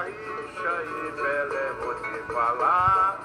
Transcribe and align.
Garrincha 0.00 0.82
e 0.82 1.12
Pelé, 1.12 1.72
vou 1.82 1.94
te 1.94 2.32
falar. 2.32 3.20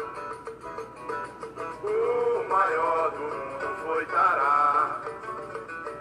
O 1.83 2.49
maior 2.49 3.11
do 3.11 3.21
mundo 3.21 3.67
foi 3.85 4.05
Tará. 4.07 5.01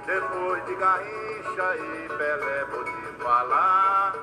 Depois 0.05 0.67
de 0.67 0.75
Garrincha 0.75 1.77
e 1.77 2.09
Pelé, 2.09 2.65
vou 2.73 2.85
te 2.85 3.23
falar. 3.23 4.15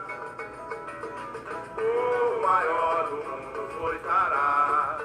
O 1.77 2.41
maior 2.41 3.09
do 3.09 3.15
mundo 3.15 3.69
foi 3.79 3.97
Tará. 3.99 4.99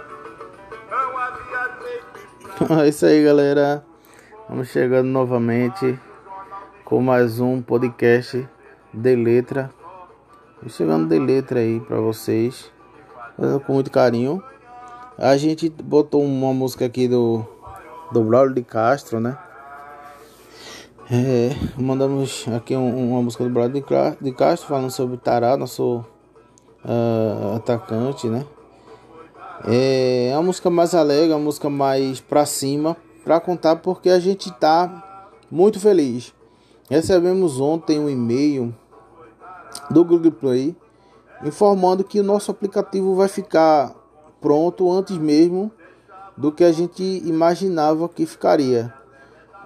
Não 0.91 1.19
havia 1.19 2.83
É 2.85 2.89
isso 2.89 3.07
aí, 3.07 3.23
galera. 3.23 3.85
Vamos 4.49 4.69
chegando 4.69 5.07
novamente 5.09 5.97
com 6.85 7.01
mais 7.01 7.39
um 7.39 7.63
podcast 7.63 8.49
de 8.93 9.15
letra. 9.15 9.71
Vou 10.67 10.73
chegando 10.73 11.09
de 11.09 11.17
letra 11.17 11.61
aí 11.61 11.79
para 11.79 12.01
vocês, 12.01 12.73
fazendo 13.37 13.61
com 13.61 13.75
muito 13.75 13.89
carinho. 13.89 14.43
A 15.17 15.37
gente 15.37 15.71
botou 15.71 16.25
uma 16.25 16.53
música 16.53 16.85
aqui 16.85 17.07
do 17.07 17.47
do 18.11 18.25
Braulio 18.25 18.53
de 18.53 18.65
Castro, 18.65 19.21
né? 19.21 19.39
É, 21.09 21.51
mandamos 21.81 22.47
aqui 22.49 22.75
um- 22.77 23.13
uma 23.13 23.23
música 23.23 23.45
do 23.45 23.51
Braulio 23.51 23.85
de 24.21 24.33
Castro 24.33 24.67
falando 24.69 24.91
sobre 24.91 25.17
Tará, 25.19 25.57
nosso 25.57 26.05
ah, 26.85 27.55
atacante, 27.59 28.27
né? 28.27 28.45
É 29.69 30.33
uma 30.35 30.43
música 30.43 30.69
mais 30.69 30.97
alegre, 30.97 31.31
uma 31.33 31.39
música 31.39 31.71
mais 31.71 32.21
pra 32.21 32.45
cima, 32.45 32.97
pra 33.23 33.39
contar 33.39 33.77
porque 33.77 34.11
a 34.11 34.19
gente 34.19 34.53
tá 34.55 35.31
muito 35.49 35.79
feliz. 35.79 36.35
Recebemos 36.91 37.61
ontem 37.61 38.01
um 38.01 38.09
e-mail 38.11 38.75
do 39.91 40.05
Google 40.05 40.33
Play 40.33 40.77
informando 41.45 42.05
que 42.05 42.21
o 42.21 42.25
nosso 42.25 42.51
aplicativo 42.51 43.15
vai 43.15 43.29
ficar 43.29 43.95
pronto 44.41 44.91
antes 44.91 45.17
mesmo 45.19 45.71
do 46.37 46.53
que 46.53 46.65
a 46.65 46.73
gente 46.73 47.03
imaginava 47.27 48.09
que 48.09 48.27
ficaria. 48.27 48.93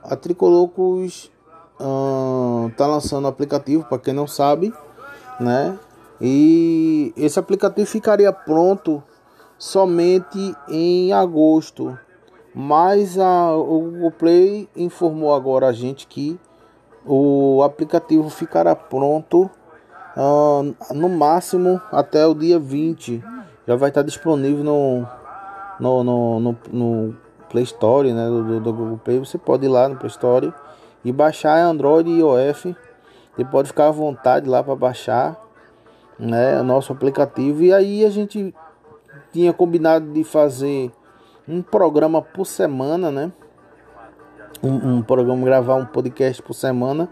A 0.03 0.17
Tricolocos 0.17 1.31
ahn, 1.79 2.71
tá 2.77 2.87
lançando 2.87 3.25
o 3.25 3.29
aplicativo, 3.29 3.85
para 3.85 3.99
quem 3.99 4.15
não 4.15 4.27
sabe, 4.27 4.73
né? 5.39 5.79
E 6.21 7.13
esse 7.17 7.39
aplicativo 7.39 7.87
ficaria 7.87 8.33
pronto 8.33 9.03
somente 9.59 10.55
em 10.69 11.13
agosto. 11.13 11.99
Mas 12.55 13.19
a, 13.19 13.55
o 13.55 13.81
Google 13.81 14.13
Play 14.13 14.69
informou 14.77 15.35
agora 15.35 15.69
a 15.69 15.73
gente 15.73 16.07
que 16.07 16.39
o 17.07 17.63
aplicativo 17.63 18.29
ficará 18.29 18.75
pronto 18.75 19.51
ah, 20.17 20.63
no 20.95 21.09
máximo 21.09 21.81
até 21.93 22.27
o 22.27 22.35
dia 22.35 22.59
20. 22.59 23.23
Já 23.67 23.77
vai 23.77 23.91
estar 23.91 24.03
disponível 24.03 24.65
no, 24.65 25.07
no, 25.79 26.05
no, 26.05 26.41
no, 26.41 26.57
no 26.73 27.17
Play 27.49 27.65
Store 27.65 28.13
né, 28.13 28.27
do, 28.27 28.61
do 28.61 28.73
Google 28.73 28.99
Play. 28.99 29.19
Você 29.19 29.39
pode 29.39 29.67
ir 29.67 29.69
lá 29.69 29.89
no 29.89 29.97
Play 29.97 30.11
Store 30.11 30.53
e 31.05 31.13
baixar 31.13 31.59
Android 31.59 32.11
e 32.11 32.19
iOS. 32.19 32.75
Você 33.37 33.45
pode 33.45 33.69
ficar 33.69 33.89
à 33.89 33.91
vontade 33.91 34.49
lá 34.49 34.63
para 34.63 34.75
baixar 34.75 35.37
né, 36.19 36.61
o 36.61 36.65
nosso 36.65 36.93
aplicativo. 36.93 37.63
E 37.63 37.73
aí 37.73 38.05
a 38.05 38.11
gente 38.11 38.55
tinha 39.33 39.53
combinado 39.53 40.13
de 40.13 40.25
fazer 40.25 40.91
um 41.49 41.63
programa 41.63 42.21
por 42.21 42.45
semana, 42.45 43.11
né? 43.11 43.33
Um, 44.63 44.97
um 44.97 45.03
programa, 45.03 45.45
gravar 45.45 45.77
um 45.77 45.87
podcast 45.87 46.43
por 46.43 46.55
semana. 46.55 47.09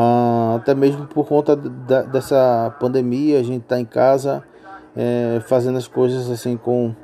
Ah, 0.00 0.54
até 0.60 0.76
mesmo 0.76 1.06
por 1.08 1.26
conta 1.26 1.56
da- 1.56 2.02
dessa 2.02 2.72
pandemia, 2.78 3.40
a 3.40 3.42
gente 3.42 3.64
tá 3.64 3.80
em 3.80 3.84
casa 3.84 4.44
é, 4.96 5.40
fazendo 5.48 5.76
as 5.76 5.88
coisas 5.88 6.30
assim 6.30 6.56
com 6.56 6.94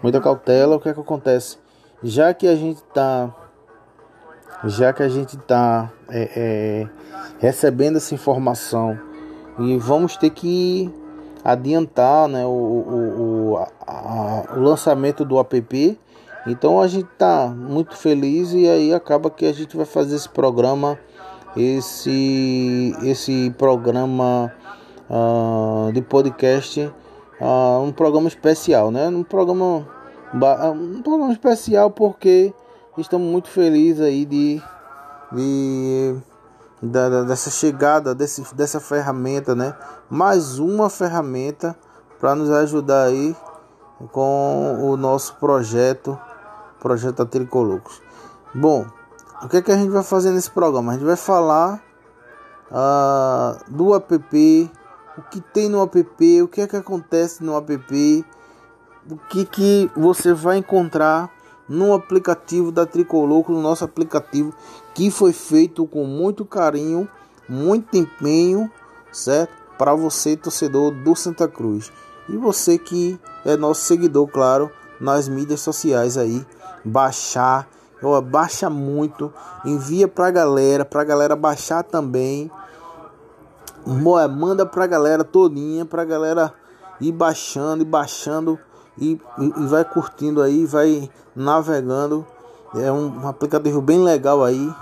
muita 0.00 0.20
cautela. 0.20 0.76
O 0.76 0.80
que 0.80 0.88
é 0.88 0.94
que 0.94 1.00
acontece? 1.00 1.58
Já 2.04 2.32
que 2.32 2.46
a 2.46 2.54
gente 2.54 2.80
tá 2.94 3.34
já 4.64 4.92
que 4.92 5.02
a 5.02 5.08
gente 5.08 5.36
tá 5.38 5.90
é, 6.08 6.30
é, 6.36 6.88
recebendo 7.40 7.96
essa 7.96 8.14
informação 8.14 8.96
e 9.58 9.76
vamos 9.76 10.16
ter 10.16 10.30
que 10.30 10.88
adiantar 11.44 12.28
né, 12.28 12.44
o, 12.46 12.48
o, 12.48 13.52
o, 13.54 13.56
a- 13.86 14.44
o 14.56 14.60
lançamento 14.60 15.24
do 15.24 15.38
app. 15.38 15.98
Então 16.46 16.80
a 16.80 16.86
gente 16.86 17.08
tá 17.18 17.48
muito 17.48 17.96
feliz 17.96 18.52
e 18.52 18.68
aí 18.68 18.94
acaba 18.94 19.30
que 19.30 19.46
a 19.46 19.52
gente 19.52 19.76
vai 19.76 19.86
fazer 19.86 20.14
esse 20.14 20.28
programa, 20.28 20.96
esse, 21.56 22.94
esse 23.02 23.50
programa 23.56 24.52
ah, 25.10 25.90
de 25.92 26.02
podcast, 26.02 26.92
ah, 27.40 27.80
um 27.82 27.92
programa 27.92 28.28
especial, 28.28 28.90
né? 28.90 29.08
Um 29.08 29.22
programa, 29.22 29.86
ba- 30.34 30.70
um 30.70 31.02
programa 31.02 31.32
especial 31.32 31.90
porque 31.90 32.52
estamos 32.98 33.26
muito 33.26 33.48
felizes 33.48 34.00
aí 34.00 34.24
de, 34.24 34.62
de 35.32 36.16
da, 36.82 37.22
dessa 37.24 37.50
chegada 37.50 38.14
desse, 38.14 38.54
dessa 38.54 38.80
ferramenta, 38.80 39.54
né? 39.54 39.74
Mais 40.10 40.58
uma 40.58 40.90
ferramenta 40.90 41.76
para 42.20 42.34
nos 42.34 42.50
ajudar 42.50 43.04
aí 43.04 43.34
com 44.12 44.78
o 44.82 44.96
nosso 44.96 45.34
projeto, 45.36 46.18
projeto 46.80 47.16
da 47.16 47.26
Tricolocos. 47.26 48.02
Bom, 48.54 48.86
o 49.42 49.48
que 49.48 49.58
é 49.58 49.62
que 49.62 49.72
a 49.72 49.76
gente 49.76 49.90
vai 49.90 50.02
fazer 50.02 50.30
nesse 50.30 50.50
programa? 50.50 50.92
A 50.92 50.94
gente 50.94 51.04
vai 51.04 51.16
falar 51.16 51.82
ah, 52.70 53.58
do 53.68 53.94
app, 53.94 54.70
o 55.18 55.22
que 55.22 55.40
tem 55.40 55.68
no 55.68 55.82
app, 55.82 56.42
o 56.42 56.48
que 56.48 56.60
é 56.60 56.66
que 56.66 56.76
acontece 56.76 57.42
no 57.44 57.56
app, 57.56 58.24
o 59.10 59.16
que 59.28 59.44
que 59.44 59.90
você 59.96 60.32
vai 60.32 60.58
encontrar 60.58 61.30
no 61.68 61.92
aplicativo 61.94 62.70
da 62.70 62.86
Tricoloco, 62.86 63.52
no 63.52 63.60
nosso 63.60 63.84
aplicativo 63.84 64.54
que 64.94 65.10
foi 65.10 65.32
feito 65.32 65.86
com 65.86 66.04
muito 66.04 66.44
carinho, 66.44 67.08
muito 67.48 67.96
empenho, 67.96 68.70
certo? 69.12 69.52
Para 69.76 69.94
você, 69.94 70.36
torcedor 70.36 70.90
do 70.90 71.14
Santa 71.14 71.46
Cruz. 71.46 71.92
E 72.28 72.36
você 72.36 72.78
que 72.78 73.20
é 73.44 73.56
nosso 73.56 73.82
seguidor, 73.82 74.26
claro, 74.28 74.70
nas 74.98 75.28
mídias 75.28 75.60
sociais 75.60 76.16
aí, 76.16 76.44
baixar, 76.82 77.68
ó, 78.02 78.20
baixa 78.20 78.68
muito, 78.70 79.32
envia 79.64 80.06
pra 80.08 80.30
galera, 80.30 80.84
pra 80.84 81.04
galera 81.04 81.34
baixar 81.36 81.82
também. 81.82 82.50
É, 84.22 84.28
Manda 84.28 84.66
pra 84.66 84.86
galera 84.86 85.22
todinha, 85.22 85.84
pra 85.84 86.04
galera 86.04 86.52
ir 87.00 87.12
baixando 87.12 87.82
e 87.82 87.86
baixando 87.86 88.58
e, 88.98 89.20
e- 89.38 89.66
vai 89.66 89.84
curtindo 89.84 90.42
aí, 90.42 90.64
vai 90.66 91.10
navegando. 91.34 92.26
É 92.74 92.90
um, 92.90 93.22
um 93.22 93.28
aplicativo 93.28 93.80
bem 93.80 94.02
legal 94.02 94.42
aí 94.42 94.72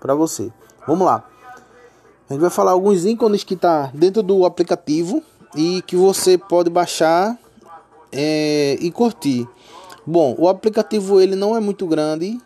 pra 0.00 0.14
você. 0.14 0.50
Vamos 0.86 1.06
lá. 1.06 1.24
A 2.28 2.32
gente 2.32 2.40
vai 2.40 2.50
falar 2.50 2.72
alguns 2.72 3.04
ícones 3.04 3.44
que 3.44 3.56
tá 3.56 3.90
dentro 3.92 4.22
do 4.22 4.44
aplicativo 4.44 5.22
e 5.54 5.82
que 5.82 5.96
você 5.96 6.36
pode 6.38 6.70
baixar 6.70 7.38
é, 8.12 8.76
e 8.80 8.90
curtir. 8.90 9.48
Bom, 10.06 10.34
o 10.38 10.48
aplicativo 10.48 11.20
ele 11.20 11.36
não 11.36 11.54
é 11.56 11.60
muito 11.60 11.86
grande, 11.86 12.40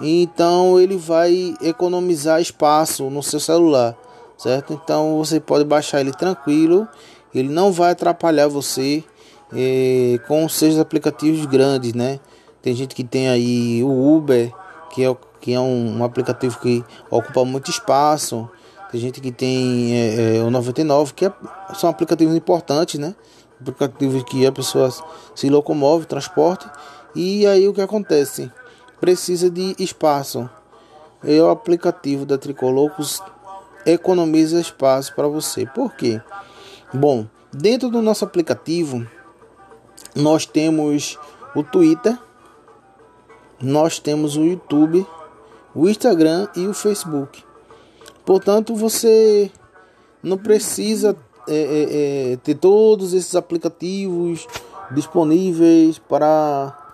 então 0.00 0.78
ele 0.78 0.96
vai 0.96 1.54
economizar 1.62 2.40
espaço 2.40 3.08
no 3.10 3.22
seu 3.22 3.40
celular, 3.40 3.96
certo? 4.36 4.72
Então 4.72 5.16
você 5.18 5.40
pode 5.40 5.64
baixar 5.64 6.00
ele 6.00 6.12
tranquilo, 6.12 6.86
ele 7.34 7.48
não 7.48 7.72
vai 7.72 7.92
atrapalhar 7.92 8.48
você 8.48 9.02
eh, 9.54 10.18
com 10.26 10.44
os 10.44 10.54
seus 10.54 10.78
aplicativos 10.78 11.46
grandes, 11.46 11.94
né? 11.94 12.20
Tem 12.62 12.74
gente 12.74 12.94
que 12.94 13.04
tem 13.04 13.28
aí 13.28 13.82
o 13.84 14.16
Uber, 14.16 14.52
que 14.90 15.04
é, 15.04 15.16
que 15.40 15.52
é 15.52 15.60
um, 15.60 15.98
um 15.98 16.04
aplicativo 16.04 16.58
que 16.58 16.84
ocupa 17.10 17.44
muito 17.44 17.70
espaço. 17.70 18.48
Tem 18.90 19.00
gente 19.00 19.20
que 19.20 19.30
tem 19.30 19.94
eh, 19.94 20.36
eh, 20.38 20.42
o 20.42 20.50
99, 20.50 21.14
que 21.14 21.26
é- 21.26 21.32
são 21.74 21.88
aplicativos 21.88 22.34
importantes, 22.34 22.98
né? 22.98 23.14
Aplicativos 23.60 24.22
que 24.24 24.46
a 24.46 24.52
pessoa 24.52 24.92
se 25.34 25.48
locomove, 25.48 26.06
transporte. 26.06 26.68
E 27.14 27.46
aí 27.46 27.66
o 27.66 27.72
que 27.72 27.80
acontece? 27.80 28.50
Precisa 29.00 29.50
de 29.50 29.74
espaço. 29.78 30.48
E 31.24 31.40
o 31.40 31.48
aplicativo 31.48 32.24
da 32.24 32.38
Tricolocos 32.38 33.22
economiza 33.84 34.60
espaço 34.60 35.14
para 35.14 35.28
você. 35.28 35.66
Por 35.66 35.94
quê? 35.94 36.20
Bom, 36.92 37.26
dentro 37.52 37.88
do 37.88 38.02
nosso 38.02 38.24
aplicativo 38.24 39.06
nós 40.14 40.46
temos 40.46 41.18
o 41.54 41.62
Twitter, 41.62 42.18
nós 43.60 43.98
temos 43.98 44.36
o 44.36 44.44
YouTube, 44.44 45.06
o 45.74 45.88
Instagram 45.88 46.48
e 46.56 46.66
o 46.66 46.74
Facebook. 46.74 47.44
Portanto, 48.24 48.74
você 48.74 49.50
não 50.22 50.36
precisa 50.36 51.16
é, 51.48 51.54
é, 51.54 52.32
é, 52.32 52.36
ter 52.38 52.56
todos 52.56 53.12
esses 53.12 53.36
aplicativos 53.36 54.46
disponíveis 54.90 55.98
para 55.98 56.85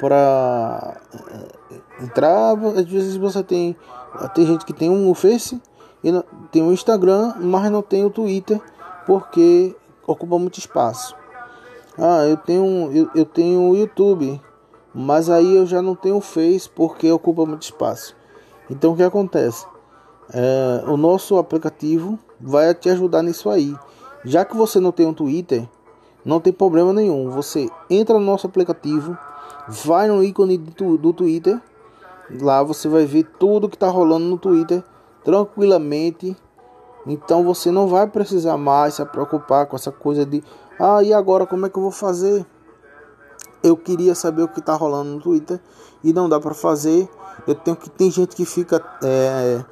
para 0.00 0.96
é, 1.14 2.04
entrar. 2.04 2.52
Às 2.76 2.86
vezes 2.86 3.16
você 3.16 3.42
tem 3.42 3.76
tem 4.34 4.46
gente 4.46 4.64
que 4.64 4.72
tem 4.72 4.90
um 4.90 5.14
Face 5.14 5.60
e 6.02 6.10
não- 6.10 6.24
tem 6.50 6.62
o 6.62 6.72
Instagram, 6.72 7.34
mas 7.38 7.70
não 7.70 7.82
tem 7.82 8.04
o 8.04 8.10
Twitter 8.10 8.60
porque 9.06 9.76
ocupa 10.06 10.38
muito 10.38 10.58
espaço. 10.58 11.14
Ah, 11.96 12.24
eu 12.26 12.36
tenho 12.36 12.90
eu, 12.92 13.10
eu 13.14 13.24
tenho 13.24 13.60
o 13.70 13.76
YouTube, 13.76 14.40
mas 14.94 15.28
aí 15.30 15.54
eu 15.56 15.66
já 15.66 15.80
não 15.80 15.94
tenho 15.94 16.16
o 16.16 16.20
Face 16.20 16.68
porque 16.68 17.10
ocupa 17.12 17.46
muito 17.46 17.62
espaço. 17.62 18.16
Então 18.68 18.92
o 18.92 18.96
que 18.96 19.02
acontece? 19.02 19.66
É, 20.32 20.84
o 20.86 20.96
nosso 20.96 21.36
aplicativo 21.38 22.18
vai 22.40 22.72
te 22.74 22.88
ajudar 22.88 23.22
nisso 23.22 23.50
aí. 23.50 23.76
Já 24.24 24.44
que 24.44 24.56
você 24.56 24.78
não 24.80 24.92
tem 24.92 25.06
um 25.06 25.14
Twitter, 25.14 25.68
não 26.24 26.40
tem 26.40 26.52
problema 26.52 26.92
nenhum. 26.92 27.30
Você 27.30 27.68
entra 27.88 28.18
no 28.18 28.24
nosso 28.24 28.46
aplicativo, 28.46 29.16
vai 29.70 30.08
no 30.08 30.22
ícone 30.22 30.58
do, 30.58 31.12
Twitter, 31.12 31.60
lá 32.40 32.62
você 32.62 32.88
vai 32.88 33.04
ver 33.06 33.24
tudo 33.38 33.68
que 33.68 33.76
está 33.76 33.88
rolando 33.88 34.26
no 34.26 34.38
Twitter 34.38 34.82
tranquilamente. 35.24 36.36
Então 37.06 37.44
você 37.44 37.70
não 37.70 37.88
vai 37.88 38.06
precisar 38.06 38.56
mais 38.56 38.94
se 38.94 39.04
preocupar 39.06 39.66
com 39.66 39.76
essa 39.76 39.90
coisa 39.90 40.26
de 40.26 40.42
ah, 40.78 41.02
e 41.02 41.12
agora 41.12 41.46
como 41.46 41.66
é 41.66 41.68
que 41.70 41.78
eu 41.78 41.82
vou 41.82 41.90
fazer? 41.90 42.44
Eu 43.62 43.76
queria 43.76 44.14
saber 44.14 44.42
o 44.42 44.48
que 44.48 44.60
está 44.60 44.74
rolando 44.74 45.10
no 45.10 45.20
Twitter 45.20 45.60
e 46.02 46.12
não 46.12 46.28
dá 46.28 46.38
para 46.40 46.54
fazer. 46.54 47.08
Eu 47.46 47.54
tenho 47.54 47.76
que 47.76 47.88
tem 47.88 48.10
gente 48.10 48.36
que 48.36 48.44
fica 48.44 48.82
é, 49.02 49.64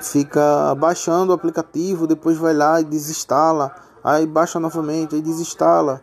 fica 0.00 0.74
baixando 0.74 1.32
o 1.32 1.34
aplicativo, 1.34 2.06
depois 2.06 2.36
vai 2.36 2.54
lá 2.54 2.80
e 2.80 2.84
desinstala, 2.84 3.74
aí 4.02 4.26
baixa 4.26 4.58
novamente, 4.58 5.14
aí 5.14 5.22
desinstala, 5.22 6.02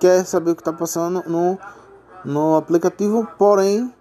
quer 0.00 0.24
saber 0.24 0.52
o 0.52 0.54
que 0.54 0.62
está 0.62 0.72
passando 0.72 1.22
no, 1.26 1.58
no 2.24 2.56
aplicativo, 2.56 3.26
porém 3.38 3.92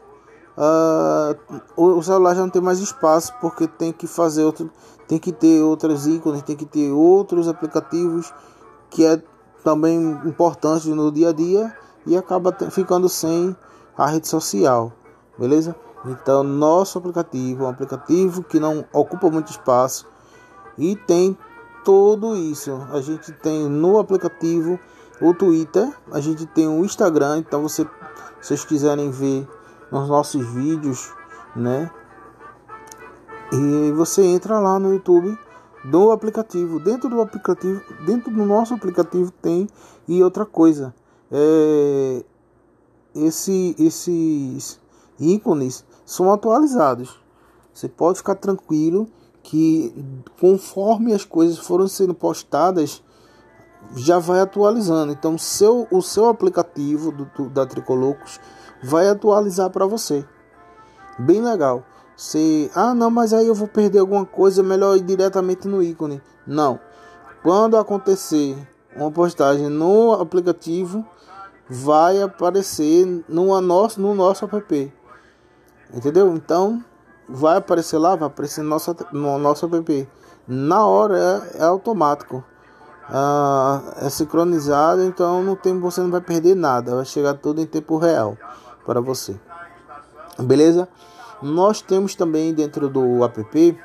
uh, 0.57 1.61
o, 1.75 2.01
celular 2.01 2.35
já 2.35 2.41
não 2.41 2.49
tem 2.49 2.61
mais 2.61 2.79
espaço 2.79 3.33
porque 3.41 3.67
tem 3.67 3.91
que 3.91 4.07
fazer 4.07 4.43
outro, 4.43 4.71
tem 5.07 5.19
que 5.19 5.31
ter 5.31 5.61
outros 5.61 6.07
ícones, 6.07 6.41
tem 6.41 6.55
que 6.55 6.65
ter 6.65 6.91
outros 6.91 7.47
aplicativos 7.47 8.33
que 8.89 9.05
é 9.05 9.21
também 9.63 9.99
importante 10.25 10.89
no 10.89 11.11
dia 11.11 11.29
a 11.29 11.33
dia 11.33 11.75
e 12.05 12.15
acaba 12.17 12.55
ficando 12.69 13.07
sem 13.09 13.55
a 13.97 14.07
rede 14.07 14.27
social, 14.27 14.91
beleza? 15.37 15.75
Então, 16.05 16.43
nosso 16.43 16.97
aplicativo 16.97 17.63
é 17.63 17.67
um 17.67 17.69
aplicativo 17.69 18.43
que 18.43 18.59
não 18.59 18.83
ocupa 18.91 19.29
muito 19.29 19.51
espaço 19.51 20.05
e 20.77 20.95
tem 20.95 21.37
tudo 21.83 22.35
isso. 22.35 22.71
A 22.91 22.99
gente 22.99 23.31
tem 23.31 23.69
no 23.69 23.97
aplicativo 23.97 24.77
o 25.23 25.33
Twitter, 25.33 25.89
a 26.11 26.19
gente 26.19 26.45
tem 26.45 26.67
o 26.67 26.83
Instagram, 26.83 27.37
então 27.37 27.61
você, 27.61 27.83
se 28.41 28.47
vocês 28.49 28.65
quiserem 28.65 29.09
ver 29.09 29.47
os 29.89 30.09
nossos 30.09 30.45
vídeos, 30.45 31.13
né? 31.55 31.89
E 33.53 33.91
você 33.93 34.21
entra 34.23 34.59
lá 34.59 34.77
no 34.77 34.91
YouTube 34.91 35.37
do 35.85 36.11
aplicativo. 36.11 36.79
Dentro 36.79 37.09
do 37.09 37.21
aplicativo, 37.21 37.81
dentro 38.05 38.31
do 38.31 38.45
nosso 38.45 38.73
aplicativo 38.73 39.31
tem 39.31 39.69
e 40.07 40.21
outra 40.21 40.45
coisa, 40.45 40.93
é 41.31 42.25
esse 43.15 43.75
esses 43.79 44.79
ícones 45.19 45.85
são 46.05 46.33
atualizados. 46.33 47.21
Você 47.73 47.87
pode 47.87 48.17
ficar 48.17 48.35
tranquilo 48.35 49.07
que 49.41 49.93
conforme 50.39 51.13
as 51.13 51.23
coisas 51.23 51.57
foram 51.59 51.87
sendo 51.87 52.13
postadas, 52.13 53.03
já 53.95 54.19
vai 54.19 54.39
atualizando. 54.39 55.11
Então, 55.11 55.37
seu, 55.37 55.87
o 55.91 56.01
seu 56.01 56.27
aplicativo 56.27 57.11
do, 57.11 57.25
do 57.25 57.49
da 57.49 57.65
Tricolocos 57.65 58.39
vai 58.83 59.07
atualizar 59.07 59.69
para 59.69 59.85
você. 59.85 60.25
Bem 61.17 61.41
legal. 61.41 61.83
Você, 62.15 62.69
ah, 62.75 62.93
não, 62.93 63.09
mas 63.09 63.33
aí 63.33 63.47
eu 63.47 63.55
vou 63.55 63.67
perder 63.67 63.99
alguma 63.99 64.25
coisa, 64.25 64.61
melhor 64.61 64.95
ir 64.95 65.01
diretamente 65.01 65.67
no 65.67 65.81
ícone. 65.81 66.21
Não. 66.45 66.79
Quando 67.41 67.77
acontecer 67.77 68.55
uma 68.95 69.11
postagem 69.11 69.69
no 69.69 70.13
aplicativo, 70.13 71.05
vai 71.69 72.21
aparecer 72.21 73.05
no 73.27 73.59
nosso, 73.61 73.99
no 73.99 74.13
nosso 74.13 74.45
app. 74.45 74.93
Entendeu? 75.93 76.33
Então, 76.35 76.83
vai 77.27 77.57
aparecer 77.57 77.97
lá, 77.97 78.15
vai 78.15 78.27
aparecer 78.27 78.61
no 78.61 78.69
nosso, 78.69 78.95
no 79.11 79.37
nosso 79.37 79.65
app. 79.65 80.09
Na 80.47 80.85
hora 80.85 81.17
é, 81.55 81.61
é 81.61 81.63
automático. 81.63 82.43
Ah, 83.09 83.81
é 83.97 84.09
sincronizado, 84.09 85.03
então 85.03 85.43
não 85.43 85.55
tem, 85.55 85.77
você 85.79 86.01
não 86.01 86.09
vai 86.09 86.21
perder 86.21 86.55
nada. 86.55 86.95
Vai 86.95 87.05
chegar 87.05 87.33
tudo 87.35 87.61
em 87.61 87.65
tempo 87.65 87.97
real 87.97 88.37
para 88.85 89.01
você. 89.01 89.39
Beleza? 90.39 90.87
Nós 91.41 91.81
temos 91.81 92.15
também 92.15 92.53
dentro 92.53 92.87
do 92.89 93.23
app 93.23 93.77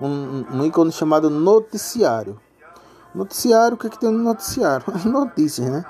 um, 0.00 0.44
um 0.52 0.64
ícone 0.64 0.92
chamado 0.92 1.30
noticiário. 1.30 2.40
Noticiário, 3.14 3.76
o 3.76 3.78
que, 3.78 3.86
é 3.86 3.90
que 3.90 3.98
tem 3.98 4.10
no 4.10 4.22
noticiário? 4.22 4.84
Notícias, 5.08 5.68
né? 5.70 5.84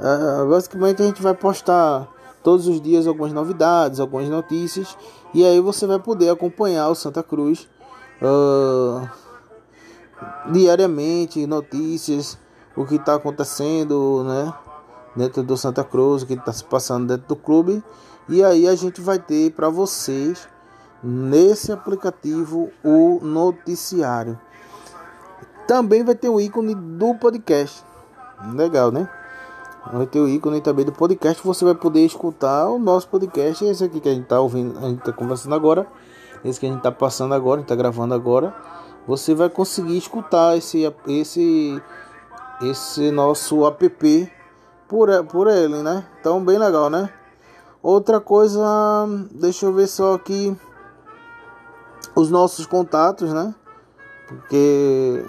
Ah, 0.00 0.46
basicamente 0.48 1.02
a 1.02 1.06
gente 1.06 1.22
vai 1.22 1.34
postar 1.34 2.08
todos 2.42 2.66
os 2.66 2.80
dias 2.80 3.06
algumas 3.06 3.32
novidades, 3.32 4.00
algumas 4.00 4.28
notícias, 4.28 4.96
e 5.34 5.44
aí 5.44 5.60
você 5.60 5.86
vai 5.86 5.98
poder 5.98 6.30
acompanhar 6.30 6.88
o 6.88 6.94
Santa 6.94 7.22
Cruz 7.22 7.68
uh, 8.22 9.08
diariamente, 10.50 11.46
notícias, 11.46 12.38
o 12.76 12.84
que 12.84 12.96
está 12.96 13.14
acontecendo, 13.14 14.24
né? 14.24 14.52
Dentro 15.16 15.42
do 15.42 15.56
Santa 15.56 15.82
Cruz, 15.82 16.22
o 16.22 16.26
que 16.26 16.34
está 16.34 16.52
se 16.52 16.64
passando 16.64 17.08
dentro 17.08 17.28
do 17.28 17.36
clube, 17.36 17.82
e 18.28 18.44
aí 18.44 18.68
a 18.68 18.74
gente 18.74 19.00
vai 19.00 19.18
ter 19.18 19.52
para 19.52 19.68
vocês 19.68 20.48
nesse 21.02 21.72
aplicativo 21.72 22.70
o 22.84 23.20
noticiário. 23.22 24.38
Também 25.66 26.04
vai 26.04 26.14
ter 26.14 26.28
o 26.28 26.40
ícone 26.40 26.74
do 26.74 27.14
podcast. 27.14 27.84
Legal, 28.54 28.92
né? 28.92 29.08
vai 29.92 30.06
ter 30.06 30.20
o 30.20 30.28
ícone 30.28 30.60
também 30.60 30.84
do 30.84 30.92
podcast. 30.92 31.42
Você 31.44 31.64
vai 31.64 31.74
poder 31.74 32.04
escutar 32.04 32.68
o 32.68 32.78
nosso 32.78 33.08
podcast. 33.08 33.64
Esse 33.64 33.84
aqui 33.84 34.00
que 34.00 34.08
a 34.08 34.12
gente 34.12 34.24
está 34.24 34.40
ouvindo, 34.40 34.78
a 34.78 34.88
gente 34.88 34.98
está 34.98 35.12
conversando 35.12 35.54
agora. 35.54 35.86
Esse 36.44 36.60
que 36.60 36.66
a 36.66 36.68
gente 36.68 36.78
está 36.78 36.92
passando 36.92 37.34
agora, 37.34 37.60
está 37.60 37.74
gravando 37.74 38.14
agora. 38.14 38.54
Você 39.08 39.34
vai 39.34 39.48
conseguir 39.48 39.96
escutar 39.96 40.58
esse, 40.58 40.84
esse, 41.06 41.82
esse 42.60 43.10
nosso 43.10 43.66
app 43.66 44.30
por, 44.86 45.08
por 45.24 45.48
ele, 45.48 45.82
né? 45.82 46.06
Então, 46.20 46.44
bem 46.44 46.58
legal, 46.58 46.90
né? 46.90 47.10
Outra 47.82 48.20
coisa, 48.20 48.60
deixa 49.30 49.64
eu 49.64 49.72
ver 49.72 49.86
só 49.86 50.12
aqui 50.12 50.54
os 52.14 52.30
nossos 52.30 52.66
contatos, 52.66 53.32
né? 53.32 53.54
Porque 54.26 55.24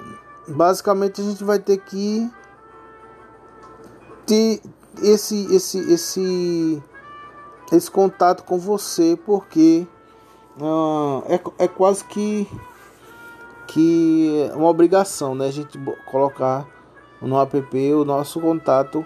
basicamente 0.46 1.22
a 1.22 1.24
gente 1.24 1.42
vai 1.42 1.58
ter 1.58 1.78
que 1.78 2.30
ter 4.26 4.62
esse 5.02 5.56
esse 5.56 5.80
esse 5.90 6.84
esse 7.72 7.90
contato 7.90 8.44
com 8.44 8.60
você 8.60 9.18
porque 9.26 9.88
uh, 10.60 11.24
é, 11.28 11.64
é 11.64 11.68
quase 11.70 12.04
que 12.04 12.46
que 13.74 14.50
uma 14.56 14.68
obrigação 14.68 15.36
né 15.36 15.48
a 15.48 15.52
gente 15.52 15.78
colocar 16.06 16.68
no 17.22 17.40
app 17.40 17.94
o 17.94 18.06
nosso 18.06 18.40
contato 18.40 19.06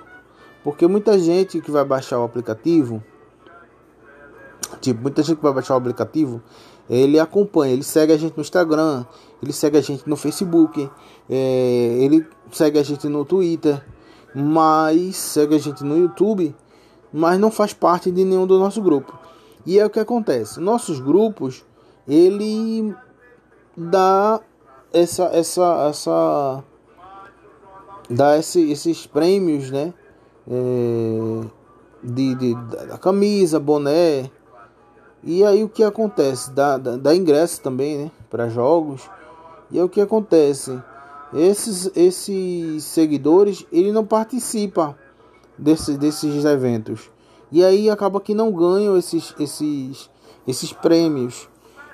porque 0.63 0.87
muita 0.87 1.17
gente 1.19 1.59
que 1.61 1.71
vai 1.71 1.83
baixar 1.83 2.19
o 2.19 2.23
aplicativo 2.23 3.03
tipo 4.81 5.01
muita 5.01 5.23
gente 5.23 5.37
que 5.37 5.43
vai 5.43 5.53
baixar 5.53 5.73
o 5.75 5.77
aplicativo 5.77 6.41
ele 6.89 7.19
acompanha 7.19 7.73
ele 7.73 7.83
segue 7.83 8.13
a 8.13 8.17
gente 8.17 8.35
no 8.35 8.41
Instagram 8.41 9.05
ele 9.41 9.53
segue 9.53 9.77
a 9.77 9.81
gente 9.81 10.07
no 10.07 10.15
Facebook 10.15 10.89
é, 11.29 11.97
ele 11.99 12.25
segue 12.51 12.79
a 12.79 12.83
gente 12.83 13.07
no 13.07 13.25
Twitter 13.25 13.83
mas 14.33 15.15
segue 15.15 15.55
a 15.55 15.59
gente 15.59 15.83
no 15.83 15.97
YouTube, 15.97 16.55
mas 17.11 17.39
não 17.39 17.51
faz 17.51 17.73
parte 17.73 18.11
de 18.11 18.25
nenhum 18.25 18.47
do 18.47 18.57
nosso 18.57 18.81
grupo. 18.81 19.17
E 19.65 19.79
é 19.79 19.85
o 19.85 19.89
que 19.89 19.99
acontece. 19.99 20.59
Nossos 20.59 20.99
grupos, 20.99 21.63
ele 22.07 22.93
dá 23.77 24.41
essa 24.93 25.23
essa 25.25 25.87
essa 25.89 26.63
dá 28.09 28.37
esse, 28.37 28.71
esses 28.71 29.07
prêmios, 29.07 29.71
né? 29.71 29.93
É, 30.47 31.45
de, 32.03 32.35
de, 32.35 32.55
da 32.87 32.97
camisa, 32.97 33.59
boné. 33.59 34.29
E 35.23 35.43
aí 35.43 35.63
o 35.63 35.69
que 35.69 35.83
acontece? 35.83 36.51
Dá, 36.51 36.77
dá, 36.77 36.97
dá 36.97 37.15
ingresso 37.15 37.61
também, 37.61 37.97
né? 37.97 38.11
Para 38.29 38.49
jogos. 38.49 39.09
E 39.71 39.79
é 39.79 39.83
o 39.83 39.89
que 39.89 40.01
acontece 40.01 40.79
esses, 41.35 41.91
esses 41.95 42.83
seguidores 42.83 43.65
ele 43.71 43.91
não 43.91 44.05
participa 44.05 44.97
desse, 45.57 45.97
desses 45.97 46.45
eventos 46.45 47.09
e 47.51 47.63
aí 47.63 47.89
acaba 47.89 48.21
que 48.21 48.33
não 48.33 48.51
ganham 48.51 48.97
esses, 48.97 49.33
esses, 49.39 50.09
esses 50.47 50.71
prêmios 50.71 51.49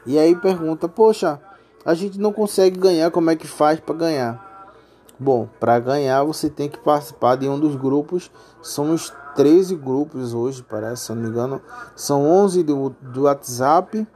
e 0.06 0.20
aí 0.20 0.36
pergunta 0.36 0.88
poxa 0.88 1.40
a 1.86 1.94
gente 1.94 2.20
não 2.20 2.32
consegue 2.32 2.80
ganhar 2.80 3.12
como 3.12 3.30
é 3.30 3.36
que 3.36 3.48
faz 3.48 3.80
para 3.80 3.96
ganhar 3.96 4.74
bom 5.20 5.48
para 5.60 5.80
ganhar 5.80 6.24
você 6.24 6.50
tem 6.50 6.70
que 6.70 6.78
participar 6.78 7.36
de 7.36 7.48
um 7.48 7.60
dos 7.60 7.76
grupos 7.76 8.32
somos 8.62 9.14
13 9.36 9.76
grupos 9.76 10.34
hoje 10.34 10.64
parece 10.64 11.06
se 11.06 11.14
não 11.14 11.22
me 11.22 11.30
engano 11.30 11.62
são 11.96 12.26
11 12.26 12.64
do, 12.64 12.90
do 13.02 13.24
WhatsApp 13.24 14.08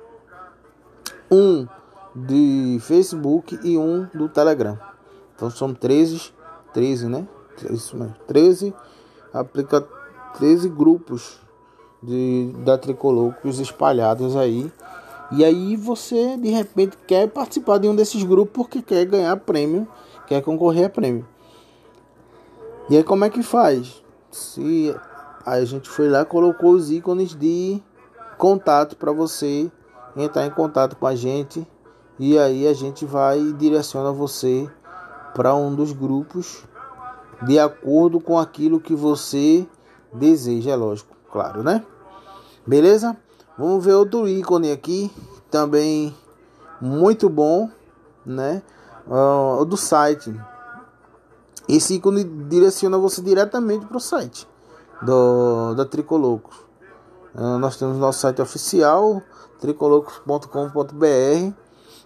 um 1.29 1.67
de 2.15 2.77
Facebook 2.81 3.59
e 3.63 3.77
um 3.77 4.07
do 4.13 4.29
Telegram 4.29 4.77
então 5.35 5.49
são 5.49 5.73
13, 5.73 6.31
13, 6.73 7.07
né? 7.07 7.27
Isso 7.69 7.97
mesmo. 7.97 8.15
13 8.27 8.73
aplica 9.33 9.85
13 10.37 10.69
grupos 10.69 11.39
de 12.01 12.53
da 12.59 12.77
Tricolocos 12.77 13.59
espalhados 13.59 14.35
aí. 14.35 14.71
E 15.31 15.43
aí 15.43 15.75
você 15.75 16.37
de 16.37 16.49
repente 16.49 16.97
quer 17.07 17.27
participar 17.29 17.79
de 17.79 17.87
um 17.87 17.95
desses 17.95 18.23
grupos 18.23 18.53
porque 18.53 18.81
quer 18.81 19.05
ganhar 19.05 19.35
prêmio, 19.37 19.87
quer 20.27 20.41
concorrer 20.41 20.85
a 20.85 20.89
prêmio. 20.89 21.27
E 22.89 22.97
aí 22.97 23.03
como 23.03 23.25
é 23.25 23.29
que 23.29 23.41
faz? 23.41 24.03
Se 24.31 24.95
a 25.45 25.63
gente 25.63 25.89
foi 25.89 26.09
lá 26.09 26.25
colocou 26.25 26.71
os 26.71 26.91
ícones 26.91 27.35
de 27.35 27.81
contato 28.37 28.95
para 28.95 29.11
você 29.11 29.71
entrar 30.15 30.45
em 30.45 30.51
contato 30.51 30.95
com 30.95 31.07
a 31.07 31.15
gente 31.15 31.67
e 32.19 32.37
aí 32.37 32.67
a 32.67 32.73
gente 32.73 33.05
vai 33.05 33.39
e 33.39 33.53
direciona 33.53 34.11
você 34.11 34.69
para 35.33 35.55
um 35.55 35.73
dos 35.73 35.91
grupos 35.91 36.63
de 37.45 37.59
acordo 37.59 38.19
com 38.19 38.37
aquilo 38.37 38.79
que 38.79 38.95
você 38.95 39.67
deseja, 40.13 40.71
é 40.71 40.75
lógico, 40.75 41.15
claro, 41.31 41.63
né? 41.63 41.83
Beleza? 42.65 43.17
Vamos 43.55 43.85
ver 43.85 43.93
outro 43.93 44.27
ícone 44.27 44.71
aqui, 44.71 45.11
também 45.51 46.15
muito 46.81 47.29
bom, 47.29 47.69
né? 48.25 48.63
Uh, 49.05 49.61
o 49.61 49.65
do 49.65 49.77
site. 49.77 50.33
Esse 51.69 51.93
ícone 51.93 52.23
direciona 52.23 52.97
você 52.97 53.21
diretamente 53.21 53.85
para 53.85 53.97
o 53.97 53.99
site 53.99 54.47
do, 55.03 55.75
da 55.75 55.85
Tricolocos. 55.85 56.55
Uh, 57.35 57.59
nós 57.59 57.77
temos 57.77 57.97
nosso 57.99 58.21
site 58.21 58.41
oficial, 58.41 59.21
tricolocos.com.br. 59.59 61.53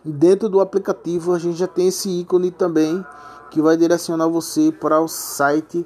Dentro 0.03 0.49
do 0.49 0.59
aplicativo 0.59 1.33
a 1.33 1.39
gente 1.39 1.57
já 1.57 1.67
tem 1.67 1.87
esse 1.87 2.09
ícone 2.09 2.51
também 2.51 3.05
que 3.51 3.61
vai 3.61 3.77
direcionar 3.77 4.27
você 4.27 4.69
para 4.69 4.99
o 4.99 5.07
site 5.07 5.85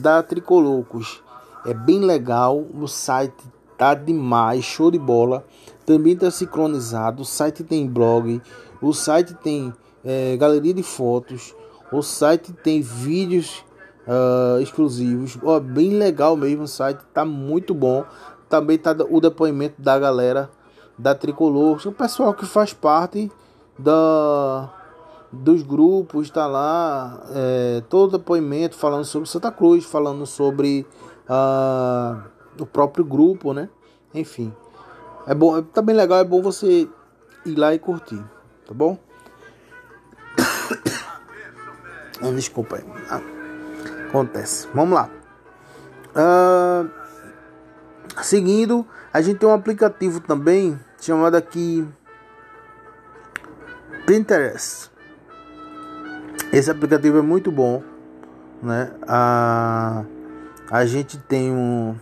da 0.00 0.22
Tricolocos. 0.22 1.22
É 1.66 1.74
bem 1.74 2.00
legal, 2.00 2.64
o 2.72 2.88
site 2.88 3.57
tá 3.78 3.94
demais, 3.94 4.64
show 4.64 4.90
de 4.90 4.98
bola. 4.98 5.44
Também 5.86 6.12
está 6.12 6.30
sincronizado, 6.30 7.22
o 7.22 7.24
site 7.24 7.64
tem 7.64 7.86
blog, 7.86 8.42
o 8.82 8.92
site 8.92 9.32
tem 9.34 9.72
é, 10.04 10.36
galeria 10.36 10.74
de 10.74 10.82
fotos, 10.82 11.54
o 11.90 12.02
site 12.02 12.52
tem 12.52 12.82
vídeos 12.82 13.64
uh, 14.06 14.60
exclusivos. 14.60 15.38
Oh, 15.42 15.58
bem 15.60 15.90
legal 15.90 16.36
mesmo 16.36 16.64
o 16.64 16.68
site, 16.68 17.00
tá 17.14 17.24
muito 17.24 17.72
bom. 17.72 18.04
Também 18.48 18.76
tá 18.76 18.94
o 19.08 19.20
depoimento 19.20 19.80
da 19.80 19.98
galera 19.98 20.50
da 20.98 21.14
Tricolor, 21.14 21.80
o 21.86 21.92
pessoal 21.92 22.34
que 22.34 22.44
faz 22.44 22.74
parte 22.74 23.30
da 23.78 24.74
dos 25.30 25.62
grupos, 25.62 26.28
está 26.28 26.46
lá 26.46 27.22
é, 27.34 27.82
todo 27.88 28.16
depoimento 28.16 28.74
falando 28.74 29.04
sobre 29.04 29.28
Santa 29.28 29.52
Cruz, 29.52 29.84
falando 29.84 30.24
sobre 30.24 30.86
uh, 31.28 32.18
o 32.62 32.66
próprio 32.66 33.04
grupo, 33.04 33.52
né? 33.52 33.68
Enfim, 34.14 34.54
é 35.26 35.34
bom, 35.34 35.62
tá 35.62 35.82
bem 35.82 35.94
legal, 35.94 36.18
é 36.18 36.24
bom 36.24 36.40
você 36.40 36.88
ir 37.44 37.54
lá 37.56 37.74
e 37.74 37.78
curtir, 37.78 38.22
tá 38.66 38.74
bom? 38.74 38.98
ah, 42.22 42.30
desculpa 42.34 42.76
aí. 42.76 42.84
Ah, 43.10 43.20
acontece. 44.08 44.68
Vamos 44.74 44.94
lá. 44.94 45.10
Uh, 46.14 46.90
seguindo, 48.22 48.86
a 49.12 49.20
gente 49.20 49.38
tem 49.38 49.48
um 49.48 49.52
aplicativo 49.52 50.20
também 50.20 50.78
chamado 51.00 51.36
aqui 51.36 51.86
Pinterest. 54.06 54.90
Esse 56.50 56.70
aplicativo 56.70 57.18
é 57.18 57.22
muito 57.22 57.52
bom, 57.52 57.82
né? 58.62 58.90
A, 59.06 60.04
a 60.70 60.86
gente 60.86 61.18
tem 61.18 61.52
um. 61.52 61.94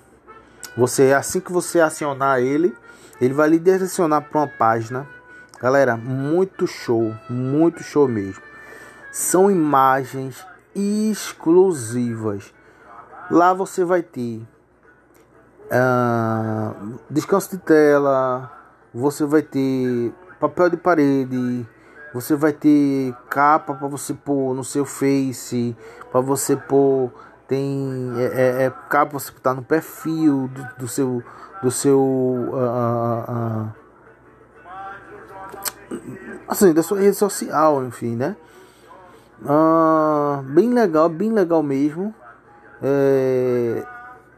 Você 0.77 1.13
assim 1.13 1.41
que 1.41 1.53
você 1.53 1.81
acionar 1.81 2.41
ele, 2.41 2.77
ele 3.21 3.33
vai 3.33 3.49
lhe 3.49 3.59
direcionar 3.59 4.23
para 4.23 4.41
uma 4.41 4.49
página. 4.49 5.09
Galera, 5.61 5.97
muito 5.97 6.67
show, 6.67 7.15
muito 7.31 7.83
show 7.83 8.07
mesmo. 8.07 8.43
São 9.11 9.51
imagens 9.51 10.45
exclusivas. 10.75 12.53
Lá 13.31 13.55
você 13.55 13.85
vai 13.85 14.03
ter 14.03 14.47
uh, 15.67 16.99
descanso 17.09 17.51
de 17.51 17.59
tela, 17.59 18.53
você 18.93 19.25
vai 19.25 19.43
ter 19.43 20.13
papel 20.39 20.71
de 20.71 20.77
parede, 20.77 21.67
você 22.13 22.37
vai 22.37 22.53
ter 22.53 23.15
capa 23.29 23.75
para 23.75 23.89
você 23.89 24.15
pôr 24.15 24.55
no 24.55 24.63
seu 24.63 24.85
Face, 24.85 25.77
para 26.13 26.21
você 26.21 26.55
pôr 26.55 27.11
tem 27.49 28.13
é, 28.17 28.25
é, 28.25 28.63
é 28.65 28.71
para 28.71 29.05
você 29.05 29.31
botar 29.33 29.55
no 29.55 29.63
perfil 29.63 30.49
do, 30.49 30.81
do 30.81 30.89
seu 30.89 31.23
do 31.63 31.71
seu 31.71 32.01
uh, 32.01 33.31
uh, 33.31 33.73
assim 36.49 36.73
da 36.73 36.83
sua 36.83 37.01
rede 37.01 37.17
social, 37.17 37.85
enfim, 37.85 38.17
né? 38.17 38.37
Uh, 39.43 40.43
bem 40.43 40.73
legal, 40.73 41.09
bem 41.09 41.31
legal 41.31 41.63
mesmo. 41.63 42.15
É, 42.83 43.87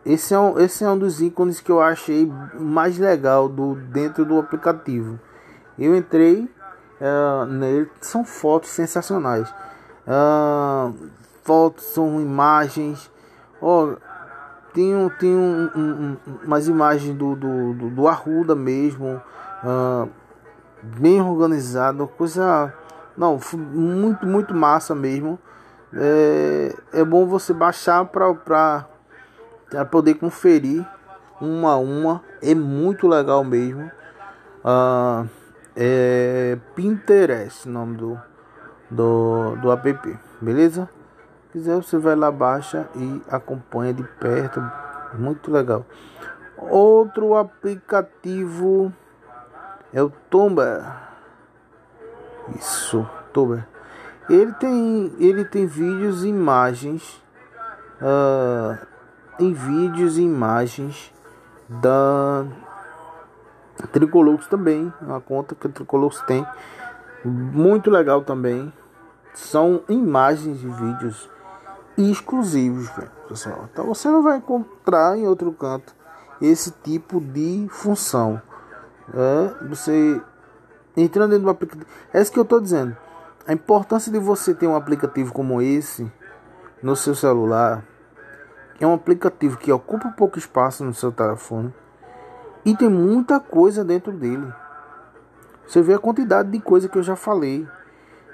esse, 0.05 0.33
é 0.33 0.39
um, 0.39 0.59
esse 0.59 0.85
é 0.85 0.91
um 0.91 0.99
dos 0.99 1.21
ícones 1.21 1.61
que 1.61 1.71
eu 1.71 1.81
achei 1.81 2.31
mais 2.55 2.99
legal 2.99 3.49
do 3.49 3.75
dentro 3.75 4.25
do 4.25 4.39
aplicativo. 4.39 5.19
Eu 5.79 5.97
entrei 5.97 6.49
nele 7.49 7.89
são 8.01 8.25
fotos 8.25 8.71
sensacionais. 8.71 9.53
Fotos 11.49 11.85
são 11.85 12.21
imagens. 12.21 13.11
Oh, 13.59 13.97
tem, 14.75 14.95
um, 14.95 15.09
tem 15.09 15.35
um, 15.35 15.71
um, 15.75 16.17
umas 16.45 16.69
imagens 16.69 17.17
do, 17.17 17.35
do, 17.35 17.73
do, 17.73 17.89
do 17.89 18.07
Arruda 18.07 18.55
mesmo. 18.55 19.19
Uh, 19.65 20.11
bem 20.83 21.23
organizado. 21.23 22.07
Coisa. 22.07 22.75
Não, 23.17 23.41
muito, 23.55 24.27
muito 24.27 24.55
massa 24.55 24.95
mesmo. 24.95 25.39
É, 25.95 26.77
é 26.93 27.03
bom 27.03 27.27
você 27.27 27.55
baixar 27.55 28.05
para 28.05 28.85
poder 29.91 30.17
conferir 30.17 30.87
uma 31.41 31.73
a 31.73 31.77
uma. 31.79 32.23
É 32.43 32.55
muito 32.55 33.09
legal 33.09 33.43
mesmo. 33.43 33.91
Uh, 34.63 35.27
é 35.75 36.59
Pinterest, 36.75 37.67
nome 37.67 37.97
do, 37.97 38.21
do, 38.91 39.57
do 39.57 39.73
app, 39.73 40.19
beleza? 40.43 40.91
Se 41.49 41.53
quiser 41.53 41.77
você 41.77 41.97
vai 41.97 42.15
lá, 42.15 42.31
baixa 42.31 42.87
e 42.95 43.23
acompanha 43.31 43.95
de 43.95 44.03
perto, 44.03 44.61
muito 45.15 45.51
legal. 45.51 45.87
Outro 46.59 47.35
aplicativo 47.35 48.93
é 49.91 50.03
o 50.03 50.13
Tumblr. 50.29 50.85
Isso, 52.55 53.09
Tumblr. 53.33 53.67
Ele 54.29 54.53
tem, 54.53 55.11
ele 55.19 55.43
tem 55.43 55.65
vídeos 55.65 56.23
e 56.23 56.29
imagens, 56.29 57.23
uh, 58.03 58.87
em 59.41 59.55
vídeos 59.55 60.19
e 60.19 60.23
imagens 60.23 61.15
da 61.67 62.45
Tricolux 63.91 64.47
também, 64.49 64.93
uma 65.01 65.19
conta 65.19 65.55
que 65.55 65.67
a 65.67 66.27
tem. 66.27 66.47
Muito 67.25 67.91
legal 67.91 68.21
também. 68.21 68.71
São 69.33 69.83
imagens 69.89 70.63
e 70.63 70.67
vídeos 70.67 71.38
exclusivos, 71.99 72.89
pessoal. 73.29 73.69
Então 73.73 73.87
você 73.87 74.09
não 74.09 74.23
vai 74.23 74.39
encontrar 74.39 75.19
em 75.19 75.27
outro 75.27 75.53
canto 75.53 75.95
esse 76.41 76.71
tipo 76.71 77.21
de 77.21 77.67
função. 77.71 78.41
É, 79.13 79.67
você 79.67 80.21
entrando 80.97 81.31
dentro 81.31 81.45
do 81.45 81.51
aplicativo. 81.51 81.87
É 82.13 82.21
isso 82.21 82.33
que 82.33 82.39
eu 82.39 82.45
estou 82.45 82.61
dizendo. 82.61 82.97
A 83.47 83.53
importância 83.53 84.13
de 84.13 84.19
você 84.19 84.55
ter 84.55 84.67
um 84.67 84.77
aplicativo 84.77 85.33
como 85.33 85.63
esse 85.63 86.11
no 86.83 86.95
seu 86.95 87.15
celular. 87.15 87.85
É 88.81 88.87
um 88.87 88.95
aplicativo 88.95 89.57
que 89.57 89.73
ocupa 89.73 90.09
pouco 90.11 90.39
espaço 90.39 90.85
no 90.85 90.95
seu 90.95 91.11
telefone 91.11 91.75
e 92.65 92.77
tem 92.77 92.89
muita 92.89 93.41
coisa 93.41 93.85
dentro 93.85 94.13
dele. 94.13 94.53
Você 95.67 95.83
vê 95.83 95.95
a 95.95 95.99
quantidade 95.99 96.51
de 96.51 96.61
coisa 96.61 96.89
que 96.89 96.97
eu 96.97 97.03
já 97.03 97.17
falei. 97.17 97.67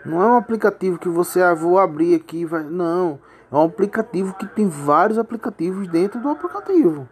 Não 0.05 0.23
é 0.23 0.27
um 0.27 0.37
aplicativo 0.37 0.99
que 0.99 1.09
você 1.09 1.41
ah, 1.41 1.55
vou 1.55 1.79
abrir 1.79 2.15
aqui, 2.15 2.45
vai. 2.45 2.63
Não, 2.63 3.19
é 3.51 3.55
um 3.57 3.65
aplicativo 3.65 4.35
que 4.35 4.47
tem 4.47 4.69
vários 4.69 5.19
aplicativos 5.19 5.89
dentro 5.89 6.21
do 6.21 6.29
aplicativo. 6.29 7.09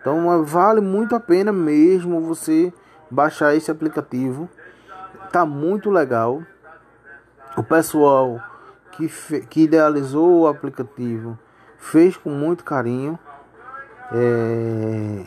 Então 0.00 0.44
vale 0.44 0.80
muito 0.80 1.16
a 1.16 1.20
pena 1.20 1.52
mesmo 1.52 2.20
você 2.20 2.72
baixar 3.10 3.54
esse 3.54 3.70
aplicativo. 3.70 4.48
Tá 5.32 5.46
muito 5.46 5.90
legal. 5.90 6.42
O 7.56 7.62
pessoal 7.62 8.40
que, 8.92 9.08
que 9.48 9.62
idealizou 9.62 10.42
o 10.42 10.46
aplicativo 10.46 11.38
fez 11.78 12.16
com 12.16 12.30
muito 12.30 12.64
carinho. 12.64 13.18
É, 14.12 15.24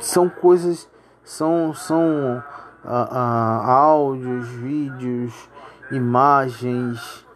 são 0.00 0.28
coisas, 0.28 0.88
são, 1.24 1.74
são 1.74 2.42
ah, 2.84 3.62
áudios, 3.64 4.48
vídeos, 4.48 5.48
imagens, 5.90 7.26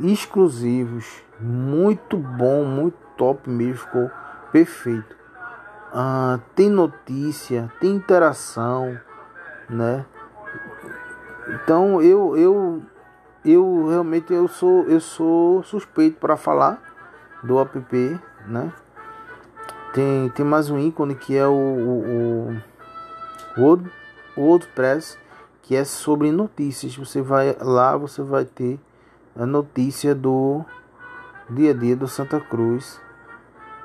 exclusivos, 0.00 1.22
muito 1.40 2.16
bom, 2.16 2.64
muito 2.64 2.96
top 3.16 3.48
mesmo, 3.48 3.78
ficou 3.78 4.10
perfeito. 4.52 5.16
Ah, 5.92 6.40
tem 6.54 6.68
notícia, 6.68 7.70
tem 7.80 7.94
interação, 7.94 8.98
né? 9.68 10.04
Então 11.48 12.02
eu 12.02 12.36
eu 12.36 12.82
eu 13.44 13.88
realmente 13.88 14.32
eu 14.32 14.48
sou 14.48 14.84
eu 14.84 15.00
sou 15.00 15.62
suspeito 15.62 16.18
para 16.18 16.36
falar 16.36 16.82
do 17.42 17.60
app, 17.60 17.78
né? 18.46 18.72
Tem, 19.92 20.28
tem 20.30 20.44
mais 20.44 20.70
um 20.70 20.78
ícone 20.78 21.14
que 21.14 21.36
é 21.36 21.46
o, 21.46 21.52
o, 21.52 22.50
o 23.56 23.62
Word, 23.62 23.88
WordPress, 24.36 25.16
que 25.62 25.76
é 25.76 25.84
sobre 25.84 26.32
notícias. 26.32 26.96
Você 26.96 27.22
vai 27.22 27.56
lá, 27.60 27.96
você 27.96 28.20
vai 28.20 28.44
ter 28.44 28.80
a 29.36 29.44
notícia 29.44 30.14
do 30.14 30.64
dia 31.50 31.72
a 31.72 31.74
dia 31.74 31.96
do 31.96 32.06
Santa 32.06 32.40
Cruz, 32.40 33.00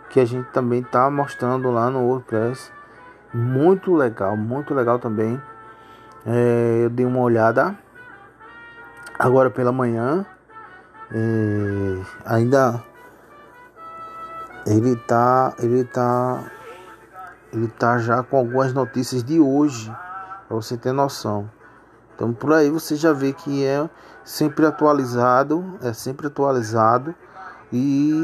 que 0.10 0.20
a 0.20 0.25
gente 0.25 0.48
também 0.51 0.84
tá 0.84 1.10
mostrando 1.10 1.72
lá 1.72 1.89
no 1.89 2.01
WordPress. 2.01 2.72
Muito 3.34 3.94
legal, 3.96 4.38
muito 4.38 4.74
legal 4.74 5.00
também. 5.00 5.41
É, 6.25 6.82
eu 6.84 6.89
dei 6.89 7.06
uma 7.06 7.20
olhada 7.20 7.77
agora 9.18 9.50
pela 9.50 9.72
manhã. 9.72 10.25
É, 11.12 12.01
ainda 12.25 12.84
ele 14.65 14.96
tá, 14.96 15.56
ele 15.60 15.84
tá, 15.84 16.44
ele 17.51 17.68
tá 17.68 17.98
já 17.98 18.22
com 18.22 18.38
algumas 18.38 18.74
notícias 18.74 19.24
de 19.24 19.39
hoje, 19.39 19.91
para 20.48 20.56
você 20.56 20.77
ter 20.77 20.91
noção. 20.91 21.50
Então 22.15 22.34
por 22.34 22.53
aí 22.53 22.70
você 22.70 22.96
já 22.96 23.13
vê 23.13 23.34
que 23.34 23.65
é 23.65 23.89
sempre 24.29 24.63
atualizado, 24.67 25.79
é 25.81 25.91
sempre 25.91 26.27
atualizado 26.27 27.15
e 27.74 28.24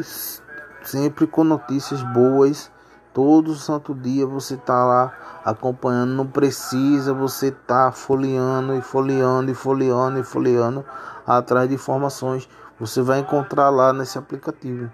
sempre 0.83 1.25
com 1.25 1.43
notícias 1.43 2.03
boas. 2.03 2.71
Todo 3.11 3.55
santo 3.55 3.95
dia 3.95 4.27
você 4.27 4.55
tá 4.55 4.85
lá 4.85 5.11
acompanhando, 5.43 6.13
não 6.13 6.27
precisa 6.27 7.11
você 7.11 7.49
tá 7.49 7.91
folheando 7.91 8.75
e 8.75 8.81
folheando 8.83 9.49
e 9.49 9.55
folheando 9.55 10.19
e 10.19 10.23
folheando 10.23 10.85
atrás 11.25 11.67
de 11.67 11.73
informações. 11.73 12.47
Você 12.79 13.01
vai 13.01 13.19
encontrar 13.19 13.71
lá 13.71 13.91
nesse 13.91 14.19
aplicativo. 14.19 14.91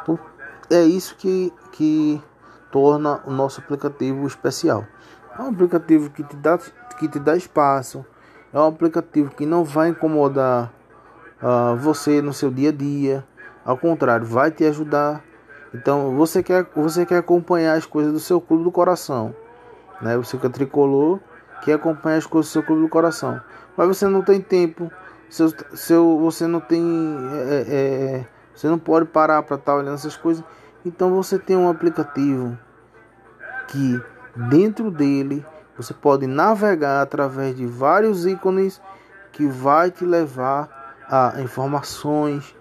Então, 0.00 0.16
é 0.70 0.84
isso 0.84 1.16
que, 1.16 1.52
que 1.72 2.22
torna 2.70 3.20
o 3.26 3.32
nosso 3.32 3.60
aplicativo 3.60 4.24
especial. 4.28 4.86
É 5.36 5.42
um 5.42 5.48
aplicativo 5.48 6.08
que 6.10 6.22
te 6.22 6.36
dá, 6.36 6.56
que 6.98 7.08
te 7.08 7.18
dá 7.18 7.34
espaço, 7.34 8.06
é 8.52 8.58
um 8.58 8.66
aplicativo 8.66 9.30
que 9.30 9.46
não 9.46 9.64
vai 9.64 9.88
incomodar 9.88 10.72
uh, 11.42 11.76
você 11.76 12.20
no 12.20 12.32
seu 12.32 12.50
dia 12.50 12.68
a 12.68 12.72
dia, 12.72 13.24
ao 13.64 13.76
contrário, 13.78 14.26
vai 14.26 14.50
te 14.50 14.64
ajudar. 14.64 15.22
Então, 15.74 16.14
você 16.16 16.42
quer, 16.42 16.66
você 16.74 17.06
quer 17.06 17.18
acompanhar 17.18 17.74
as 17.74 17.86
coisas 17.86 18.12
do 18.12 18.20
seu 18.20 18.40
clube 18.40 18.64
do 18.64 18.70
coração, 18.70 19.34
né? 20.00 20.16
Você 20.16 20.36
que 20.36 20.46
é 20.46 20.50
tricolor, 20.50 21.18
quer 21.62 21.74
acompanhar 21.74 22.18
as 22.18 22.26
coisas 22.26 22.50
do 22.50 22.52
seu 22.52 22.62
clube 22.62 22.82
do 22.82 22.88
coração, 22.88 23.40
mas 23.76 23.88
você 23.88 24.06
não 24.06 24.20
tem 24.20 24.40
tempo, 24.40 24.90
seu, 25.30 25.52
seu, 25.74 26.18
você 26.20 26.46
não 26.46 26.60
tem, 26.60 26.82
é, 27.48 27.54
é, 27.54 28.16
é 28.18 28.26
você 28.54 28.68
não 28.68 28.78
pode 28.78 29.06
parar 29.06 29.42
para 29.42 29.56
estar 29.56 29.72
tá 29.72 29.78
olhando 29.78 29.94
essas 29.94 30.16
coisas. 30.16 30.44
Então 30.84 31.14
você 31.14 31.38
tem 31.38 31.56
um 31.56 31.70
aplicativo 31.70 32.58
que 33.68 34.00
dentro 34.36 34.90
dele 34.90 35.44
você 35.76 35.94
pode 35.94 36.26
navegar 36.26 37.02
através 37.02 37.56
de 37.56 37.66
vários 37.66 38.26
ícones 38.26 38.80
que 39.32 39.46
vai 39.46 39.90
te 39.90 40.04
levar 40.04 40.96
a 41.08 41.40
informações, 41.40 42.54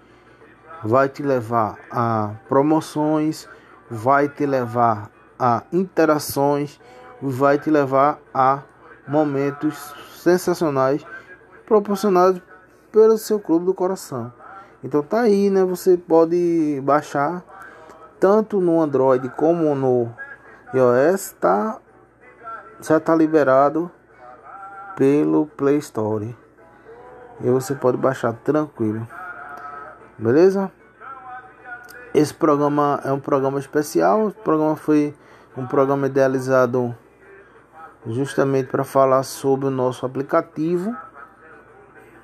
vai 0.84 1.10
te 1.10 1.22
levar 1.22 1.78
a 1.92 2.32
promoções, 2.48 3.48
vai 3.90 4.30
te 4.30 4.46
levar 4.46 5.12
a 5.38 5.64
interações, 5.72 6.80
vai 7.22 7.60
te 7.60 7.70
levar 7.70 8.20
a 8.34 8.62
momentos 9.08 9.94
sensacionais 10.16 11.06
proporcionados 11.66 12.42
pelo 12.92 13.18
seu 13.18 13.40
clube 13.40 13.66
do 13.66 13.74
coração. 13.74 14.32
Então 14.84 15.04
tá 15.04 15.22
aí, 15.22 15.50
né? 15.50 15.64
Você 15.64 15.98
pode 15.98 16.82
baixar 16.84 17.44
tanto 18.20 18.60
no 18.60 18.82
Android 18.82 19.30
como 19.30 19.76
no 19.76 20.10
iOS, 20.74 21.36
tá 21.40 21.80
já 22.82 23.00
tá 23.00 23.16
liberado 23.16 23.92
pelo 24.96 25.46
Play 25.46 25.78
Store. 25.78 26.36
E 27.40 27.50
você 27.50 27.74
pode 27.74 27.98
baixar 27.98 28.34
tranquilo. 28.34 29.08
Beleza? 30.18 30.72
Esse 32.14 32.34
programa 32.34 33.00
é 33.04 33.12
um 33.12 33.20
programa 33.20 33.60
especial. 33.60 34.28
O 34.28 34.32
programa 34.32 34.76
foi 34.76 35.14
um 35.56 35.66
programa 35.66 36.08
idealizado 36.08 36.96
justamente 38.06 38.68
para 38.68 38.84
falar 38.84 39.24
sobre 39.24 39.68
o 39.68 39.72
nosso 39.72 40.06
aplicativo. 40.06 40.96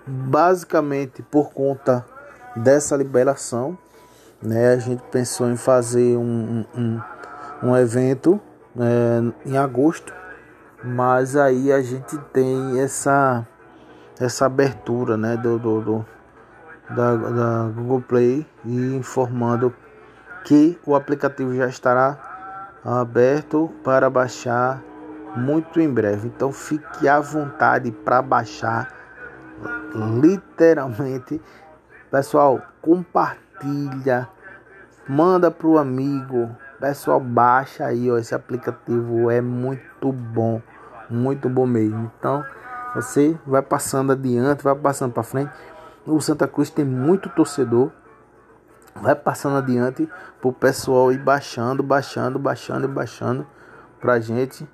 Basicamente 0.05 1.21
por 1.21 1.51
conta 1.51 2.05
dessa 2.55 2.95
liberação, 2.95 3.77
né, 4.41 4.73
a 4.73 4.77
gente 4.77 5.03
pensou 5.11 5.49
em 5.49 5.57
fazer 5.57 6.17
um, 6.17 6.65
um, 6.75 7.01
um 7.63 7.75
evento 7.75 8.39
é, 8.79 9.49
em 9.49 9.57
agosto, 9.57 10.13
mas 10.83 11.35
aí 11.35 11.71
a 11.71 11.81
gente 11.81 12.17
tem 12.33 12.79
essa 12.79 13.45
essa 14.19 14.47
abertura 14.47 15.15
né, 15.15 15.37
do, 15.37 15.59
do, 15.59 15.81
do 15.81 16.05
da, 16.89 17.15
da 17.15 17.69
Google 17.75 18.01
Play 18.01 18.47
e 18.65 18.95
informando 18.95 19.73
que 20.43 20.79
o 20.85 20.95
aplicativo 20.95 21.53
já 21.55 21.67
estará 21.67 22.79
aberto 22.83 23.71
para 23.83 24.09
baixar 24.09 24.81
muito 25.35 25.79
em 25.79 25.93
breve. 25.93 26.27
Então 26.27 26.51
fique 26.51 27.07
à 27.07 27.19
vontade 27.19 27.91
para 27.91 28.21
baixar 28.21 28.91
literalmente 30.21 31.39
Pessoal, 32.09 32.61
compartilha, 32.81 34.29
manda 35.09 35.51
pro 35.51 35.77
amigo. 35.77 36.49
Pessoal, 36.79 37.19
baixa 37.19 37.85
aí, 37.85 38.11
ó, 38.11 38.19
esse 38.19 38.35
aplicativo 38.35 39.31
é 39.31 39.41
muito 39.41 40.11
bom, 40.11 40.61
muito 41.09 41.49
bom 41.49 41.65
mesmo. 41.65 42.11
Então, 42.19 42.45
você 42.93 43.35
vai 43.47 43.63
passando 43.63 44.11
adiante, 44.11 44.63
vai 44.63 44.75
passando 44.75 45.11
para 45.11 45.23
frente. 45.23 45.51
O 46.05 46.21
Santa 46.21 46.47
Cruz 46.47 46.69
tem 46.69 46.85
muito 46.85 47.29
torcedor. 47.29 47.91
Vai 48.95 49.15
passando 49.15 49.57
adiante 49.57 50.07
pro 50.39 50.53
pessoal 50.53 51.11
ir 51.11 51.17
baixando, 51.17 51.81
baixando, 51.81 52.37
baixando 52.37 52.85
e 52.85 52.87
baixando 52.87 53.47
pra 53.99 54.19
gente, 54.19 54.67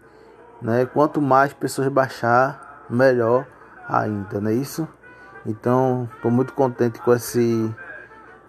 né? 0.62 0.86
Quanto 0.86 1.22
mais 1.22 1.54
pessoas 1.54 1.88
baixar, 1.88 2.86
melhor 2.90 3.48
ainda, 3.88 4.42
não 4.42 4.52
é 4.52 4.54
isso? 4.54 4.86
Então, 5.46 6.10
estou 6.16 6.32
muito 6.32 6.54
contente 6.54 7.02
com 7.02 7.14
esse 7.14 7.74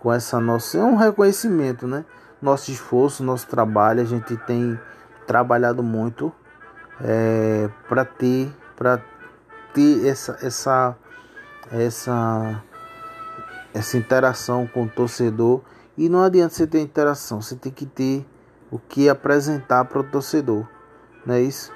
com 0.00 0.12
essa 0.12 0.38
nossa 0.38 0.76
é 0.76 0.82
um 0.84 0.96
reconhecimento, 0.96 1.86
né? 1.86 2.04
Nosso 2.44 2.70
esforço, 2.70 3.24
nosso 3.24 3.46
trabalho, 3.46 4.02
a 4.02 4.04
gente 4.04 4.36
tem 4.36 4.78
trabalhado 5.26 5.82
muito 5.82 6.30
é, 7.00 7.70
para 7.88 8.04
ter 8.04 8.54
para 8.76 9.02
ter 9.72 10.06
essa 10.06 10.38
essa 10.42 10.96
essa 11.72 12.62
essa 13.72 13.96
interação 13.96 14.66
com 14.66 14.82
o 14.82 14.88
torcedor 14.88 15.62
e 15.96 16.06
não 16.06 16.22
adianta 16.22 16.52
você 16.52 16.66
ter 16.66 16.82
interação, 16.82 17.40
você 17.40 17.56
tem 17.56 17.72
que 17.72 17.86
ter 17.86 18.26
o 18.70 18.78
que 18.78 19.08
apresentar 19.08 19.86
para 19.86 20.00
o 20.00 20.04
torcedor, 20.04 20.68
não 21.24 21.36
é 21.36 21.40
isso? 21.40 21.72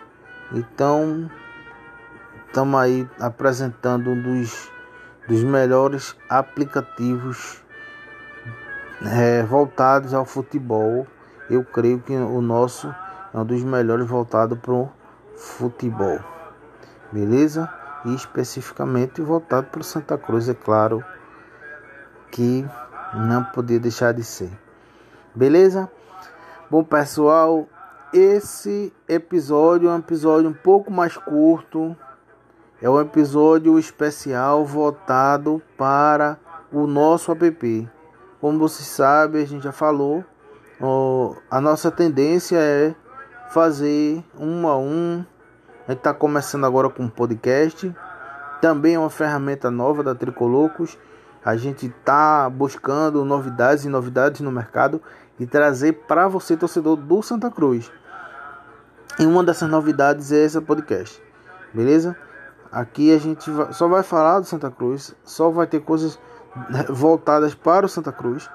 Então, 0.53 1.31
estamos 2.47 2.79
aí 2.79 3.09
apresentando 3.19 4.11
um 4.11 4.21
dos 4.21 4.71
dos 5.27 5.43
melhores 5.43 6.15
aplicativos 6.29 7.63
é, 9.03 9.43
voltados 9.43 10.15
ao 10.15 10.25
futebol. 10.25 11.07
Eu 11.51 11.65
creio 11.65 12.01
que 12.01 12.13
o 12.15 12.41
nosso 12.41 12.95
é 13.33 13.39
um 13.39 13.45
dos 13.45 13.63
melhores 13.63 14.07
voltado 14.07 14.57
para 14.57 14.73
o 14.73 14.91
futebol. 15.37 16.19
Beleza? 17.11 17.73
E 18.05 18.15
especificamente 18.15 19.21
voltado 19.21 19.69
para 19.69 19.81
o 19.81 19.85
Santa 19.85 20.17
Cruz, 20.17 20.49
é 20.49 20.55
claro 20.55 21.05
que 22.31 22.67
não 23.15 23.45
podia 23.45 23.81
deixar 23.81 24.13
de 24.13 24.23
ser. 24.23 24.51
Beleza? 25.35 25.91
Bom, 26.71 26.85
pessoal, 26.85 27.67
esse 28.13 28.93
episódio 29.09 29.89
é 29.89 29.93
um 29.93 29.99
episódio 29.99 30.51
um 30.51 30.55
pouco 30.55 30.91
mais 30.91 31.17
curto 31.17 31.97
é 32.81 32.89
um 32.89 33.01
episódio 33.01 33.77
especial 33.77 34.65
voltado 34.65 35.61
para 35.77 36.39
o 36.73 36.87
nosso 36.87 37.33
app. 37.33 37.91
Como 38.41 38.59
você 38.59 38.83
sabe, 38.85 39.43
a 39.43 39.47
gente 39.47 39.65
já 39.65 39.73
falou, 39.73 40.25
a 41.51 41.61
nossa 41.61 41.91
tendência 41.91 42.57
é 42.57 42.95
fazer 43.51 44.23
um 44.39 44.69
a 44.69 44.79
um. 44.79 45.25
A 45.87 45.91
gente 45.91 45.99
está 45.99 46.15
começando 46.15 46.65
agora 46.65 46.89
com 46.89 47.05
um 47.05 47.09
podcast. 47.09 47.93
Também 48.61 48.95
é 48.95 48.99
uma 48.99 49.11
ferramenta 49.11 49.71
nova 49.71 50.03
da 50.05 50.15
Tricolocos. 50.15 50.97
A 51.45 51.57
gente 51.57 51.89
tá 52.05 52.49
buscando 52.49 53.25
novidades 53.25 53.85
e 53.85 53.89
novidades 53.89 54.41
no 54.41 54.53
mercado 54.53 55.03
e 55.41 55.47
trazer 55.47 55.93
para 56.07 56.29
você, 56.29 56.57
torcedor 56.57 56.97
do 56.97 57.23
Santa 57.23 57.51
Cruz. 57.51 57.91
E 59.19 59.27
uma 59.27 59.43
dessas 59.43 59.69
novidades 59.69 60.31
é 60.31 60.45
esse 60.45 60.61
podcast, 60.61 61.21
beleza? 61.75 62.17
Aqui 62.71 63.13
a 63.13 63.19
gente 63.19 63.51
só 63.73 63.89
vai 63.89 64.03
falar 64.03 64.41
do 64.41 64.47
Santa 64.47 64.71
Cruz, 64.71 65.15
só 65.25 65.51
vai 65.51 65.67
ter 65.67 65.81
coisas 65.81 66.19
voltadas 66.89 67.55
para 67.55 67.87
o 67.87 67.89
Santa 67.89 68.13
Cruz, 68.13 68.49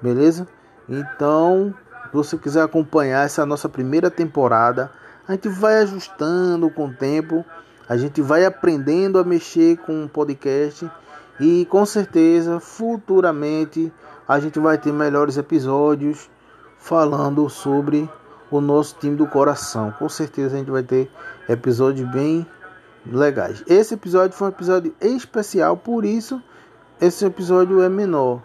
beleza? 0.00 0.46
Então, 0.88 1.74
se 2.06 2.12
você 2.12 2.38
quiser 2.38 2.62
acompanhar 2.62 3.24
essa 3.24 3.44
nossa 3.46 3.68
primeira 3.68 4.10
temporada, 4.10 4.90
a 5.26 5.32
gente 5.32 5.48
vai 5.48 5.78
ajustando 5.78 6.70
com 6.70 6.86
o 6.86 6.94
tempo, 6.94 7.44
a 7.88 7.96
gente 7.96 8.20
vai 8.20 8.44
aprendendo 8.44 9.18
a 9.18 9.24
mexer 9.24 9.78
com 9.78 10.04
o 10.04 10.08
podcast 10.08 10.90
e 11.40 11.66
com 11.66 11.84
certeza 11.84 12.60
futuramente 12.60 13.92
a 14.28 14.38
gente 14.38 14.58
vai 14.58 14.78
ter 14.78 14.92
melhores 14.92 15.36
episódios 15.36 16.30
falando 16.78 17.48
sobre 17.48 18.08
o 18.50 18.60
nosso 18.60 18.96
time 19.00 19.16
do 19.16 19.26
coração. 19.26 19.92
Com 19.98 20.08
certeza 20.08 20.54
a 20.54 20.58
gente 20.58 20.70
vai 20.70 20.82
ter 20.82 21.10
episódios 21.48 22.08
bem 22.10 22.46
legais. 23.06 23.62
Esse 23.66 23.94
episódio 23.94 24.36
foi 24.36 24.48
um 24.48 24.50
episódio 24.50 24.94
especial, 25.00 25.76
por 25.76 26.04
isso 26.04 26.42
esse 27.00 27.24
episódio 27.24 27.82
é 27.82 27.88
menor, 27.88 28.42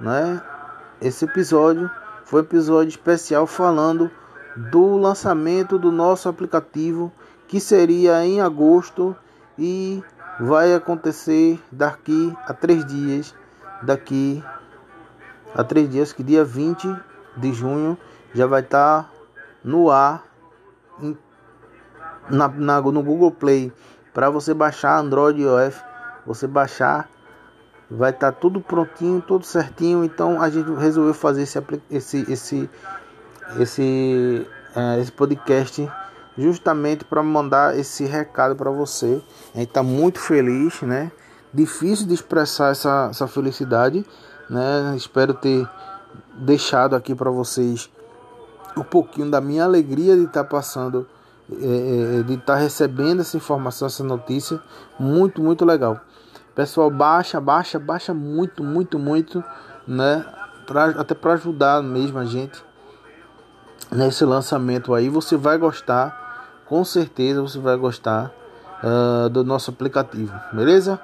né? 0.00 0.40
Esse 1.00 1.24
episódio 1.24 1.90
foi 2.24 2.40
um 2.40 2.44
episódio 2.44 2.88
especial 2.88 3.46
falando 3.46 4.10
do 4.56 4.96
lançamento 4.96 5.78
do 5.78 5.90
nosso 5.90 6.28
aplicativo 6.28 7.12
que 7.48 7.58
seria 7.58 8.24
em 8.24 8.40
agosto 8.40 9.16
e 9.58 10.02
vai 10.38 10.72
acontecer 10.72 11.60
daqui 11.70 12.36
a 12.46 12.54
três 12.54 12.84
dias, 12.86 13.34
daqui 13.82 14.42
a 15.54 15.64
três 15.64 15.88
dias, 15.90 16.12
que 16.12 16.22
dia 16.22 16.44
20 16.44 16.96
de 17.36 17.52
junho 17.52 17.98
já 18.32 18.46
vai 18.46 18.60
estar 18.60 19.02
tá 19.02 19.10
no 19.64 19.90
ar 19.90 20.24
em, 21.00 21.18
na, 22.28 22.48
na, 22.48 22.80
no 22.80 23.02
Google 23.02 23.32
Play 23.32 23.72
para 24.14 24.30
você 24.30 24.54
baixar 24.54 24.98
Android 24.98 25.40
e 25.40 25.44
iOS, 25.44 25.82
você 26.24 26.46
baixar 26.46 27.08
vai 27.90 28.10
estar 28.10 28.32
tá 28.32 28.38
tudo 28.38 28.60
prontinho, 28.60 29.20
tudo 29.20 29.44
certinho. 29.44 30.04
Então 30.04 30.40
a 30.40 30.48
gente 30.48 30.70
resolveu 30.74 31.14
fazer 31.14 31.42
esse 31.42 31.58
esse 31.90 32.32
esse 32.32 32.70
esse, 33.58 34.46
uh, 34.76 35.00
esse 35.00 35.10
podcast 35.12 35.90
justamente 36.36 37.04
para 37.04 37.22
mandar 37.22 37.78
esse 37.78 38.04
recado 38.04 38.54
para 38.54 38.70
você. 38.70 39.20
A 39.54 39.58
gente 39.58 39.68
está 39.68 39.82
muito 39.82 40.18
feliz, 40.18 40.80
né? 40.82 41.10
Difícil 41.52 42.06
de 42.06 42.14
expressar 42.14 42.70
essa, 42.70 43.08
essa 43.10 43.26
felicidade, 43.26 44.06
né? 44.48 44.94
Espero 44.96 45.34
ter 45.34 45.68
deixado 46.34 46.94
aqui 46.94 47.14
para 47.14 47.30
vocês 47.30 47.90
um 48.76 48.82
pouquinho 48.82 49.30
da 49.30 49.40
minha 49.40 49.64
alegria 49.64 50.14
de 50.14 50.24
estar 50.24 50.44
tá 50.44 50.48
passando, 50.48 51.06
é, 51.50 52.20
é, 52.20 52.22
de 52.22 52.34
estar 52.34 52.54
tá 52.54 52.56
recebendo 52.56 53.20
essa 53.20 53.36
informação, 53.36 53.86
essa 53.86 54.04
notícia, 54.04 54.60
muito, 54.98 55.42
muito 55.42 55.64
legal. 55.64 56.00
Pessoal, 56.54 56.90
baixa, 56.90 57.40
baixa, 57.40 57.78
baixa 57.78 58.12
muito, 58.14 58.62
muito, 58.62 58.98
muito, 58.98 59.42
né? 59.86 60.24
Pra, 60.66 60.86
até 60.86 61.14
para 61.14 61.34
ajudar 61.34 61.82
mesmo 61.82 62.18
a 62.18 62.24
gente 62.24 62.62
nesse 63.90 64.24
lançamento 64.24 64.94
aí. 64.94 65.08
Você 65.08 65.36
vai 65.36 65.58
gostar, 65.58 66.62
com 66.66 66.84
certeza 66.84 67.40
você 67.40 67.58
vai 67.58 67.76
gostar 67.76 68.32
uh, 68.82 69.28
do 69.28 69.44
nosso 69.44 69.70
aplicativo, 69.70 70.32
beleza? 70.52 71.00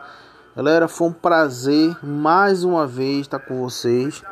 Galera, 0.54 0.88
foi 0.88 1.09
um 1.09 1.12
prazer 1.12 1.96
mais 2.02 2.64
uma 2.64 2.87
vez 2.87 3.20
estar 3.22 3.38
com 3.38 3.62
vocês 3.62 4.22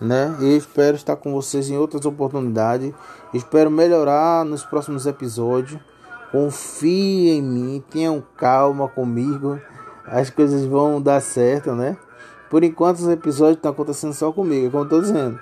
né? 0.00 0.34
Eu 0.40 0.56
espero 0.56 0.96
estar 0.96 1.14
com 1.16 1.32
vocês 1.32 1.68
em 1.68 1.76
outras 1.76 2.06
oportunidades. 2.06 2.94
Espero 3.34 3.70
melhorar 3.70 4.44
nos 4.44 4.64
próximos 4.64 5.06
episódios. 5.06 5.78
Confie 6.32 7.30
em 7.30 7.42
mim, 7.42 7.84
tenham 7.90 8.22
calma 8.36 8.88
comigo. 8.88 9.60
As 10.10 10.28
coisas 10.28 10.64
vão 10.66 11.00
dar 11.00 11.20
certo, 11.20 11.72
né? 11.72 11.96
Por 12.50 12.64
enquanto 12.64 12.98
os 12.98 13.08
episódios 13.08 13.56
estão 13.56 13.70
acontecendo 13.70 14.12
só 14.12 14.32
comigo, 14.32 14.72
como 14.72 14.82
estou 14.82 15.00
dizendo. 15.00 15.38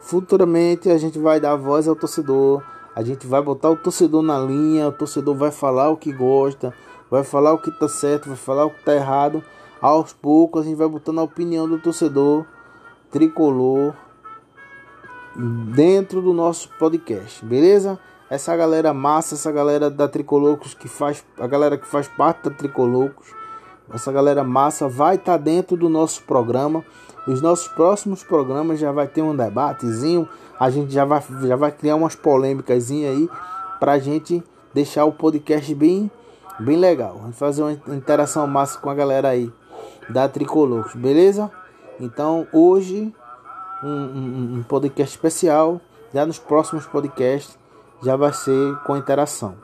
Futuramente 0.00 0.88
a 0.90 0.96
gente 0.96 1.18
vai 1.18 1.38
dar 1.38 1.56
voz 1.56 1.86
ao 1.86 1.94
torcedor. 1.94 2.62
A 2.96 3.02
gente 3.02 3.26
vai 3.26 3.42
botar 3.42 3.68
o 3.68 3.76
torcedor 3.76 4.22
na 4.22 4.38
linha, 4.38 4.88
o 4.88 4.92
torcedor 4.92 5.36
vai 5.36 5.50
falar 5.50 5.90
o 5.90 5.96
que 5.96 6.10
gosta, 6.10 6.72
vai 7.10 7.22
falar 7.22 7.52
o 7.52 7.58
que 7.58 7.68
está 7.68 7.86
certo, 7.86 8.28
vai 8.28 8.36
falar 8.36 8.64
o 8.64 8.70
que 8.70 8.78
está 8.78 8.94
errado. 8.94 9.44
Aos 9.80 10.14
poucos 10.14 10.62
a 10.62 10.64
gente 10.64 10.76
vai 10.76 10.88
botando 10.88 11.18
a 11.18 11.22
opinião 11.22 11.68
do 11.68 11.78
torcedor 11.78 12.46
tricolor 13.10 13.94
dentro 15.74 16.22
do 16.22 16.32
nosso 16.32 16.70
podcast, 16.78 17.44
beleza? 17.44 17.98
Essa 18.30 18.56
galera 18.56 18.92
massa, 18.92 19.34
essa 19.34 19.52
galera 19.52 19.88
da 19.88 20.08
Tricolocos 20.08 20.74
que 20.74 20.88
faz, 20.88 21.24
a 21.38 21.46
galera 21.46 21.78
que 21.78 21.86
faz 21.86 22.08
parte 22.08 22.48
da 22.48 22.54
Tricolocos, 22.54 23.28
essa 23.92 24.12
galera 24.12 24.44
massa 24.44 24.88
vai 24.88 25.16
estar 25.16 25.32
tá 25.32 25.38
dentro 25.38 25.76
do 25.76 25.88
nosso 25.88 26.22
programa. 26.24 26.84
Os 27.26 27.40
nossos 27.40 27.68
próximos 27.68 28.22
programas 28.22 28.78
já 28.78 28.90
vai 28.90 29.06
ter 29.06 29.22
um 29.22 29.36
debatezinho, 29.36 30.28
a 30.58 30.70
gente 30.70 30.92
já 30.92 31.04
vai, 31.04 31.22
já 31.42 31.56
vai 31.56 31.70
criar 31.70 31.96
umas 31.96 32.14
polêmicas 32.14 32.90
aí 32.90 33.28
pra 33.78 33.98
gente 33.98 34.42
deixar 34.72 35.04
o 35.04 35.12
podcast 35.12 35.74
bem, 35.74 36.10
bem 36.58 36.76
legal. 36.76 37.20
Fazer 37.32 37.62
uma 37.62 37.72
interação 37.94 38.46
massa 38.46 38.78
com 38.78 38.88
a 38.88 38.94
galera 38.94 39.28
aí 39.28 39.52
da 40.08 40.28
Tricolocos, 40.28 40.94
beleza? 40.94 41.50
Então 42.00 42.46
hoje 42.52 43.12
um, 43.82 43.88
um, 43.88 44.58
um, 44.58 44.62
podcast 44.62 45.16
especial. 45.16 45.80
Já 46.12 46.24
nos 46.24 46.38
próximos 46.38 46.86
podcasts 46.86 47.58
já 48.02 48.16
vai 48.16 48.32
ser 48.32 48.76
com 48.86 48.96
interação. 48.96 49.54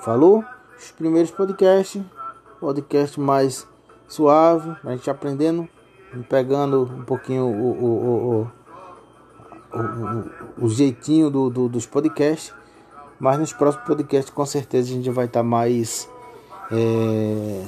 Falou? 0.00 0.44
Os 0.78 0.90
primeiros 0.90 1.30
podcasts, 1.30 2.02
podcast 2.64 3.20
mais 3.20 3.66
suave, 4.08 4.74
a 4.82 4.90
gente 4.92 5.10
aprendendo, 5.10 5.68
pegando 6.28 6.82
um 6.82 7.04
pouquinho 7.04 7.44
o, 7.44 7.84
o, 7.84 8.50
o, 9.72 10.64
o, 10.64 10.68
jeitinho 10.68 11.30
do, 11.30 11.50
do, 11.50 11.68
dos 11.68 11.86
podcasts. 11.86 12.54
Mas 13.20 13.38
nos 13.38 13.52
próximos 13.52 13.86
podcasts 13.86 14.32
com 14.32 14.46
certeza 14.46 14.90
a 14.90 14.94
gente 14.94 15.10
vai 15.10 15.26
estar 15.26 15.40
tá 15.40 15.44
mais. 15.44 16.08
É, 16.72 17.64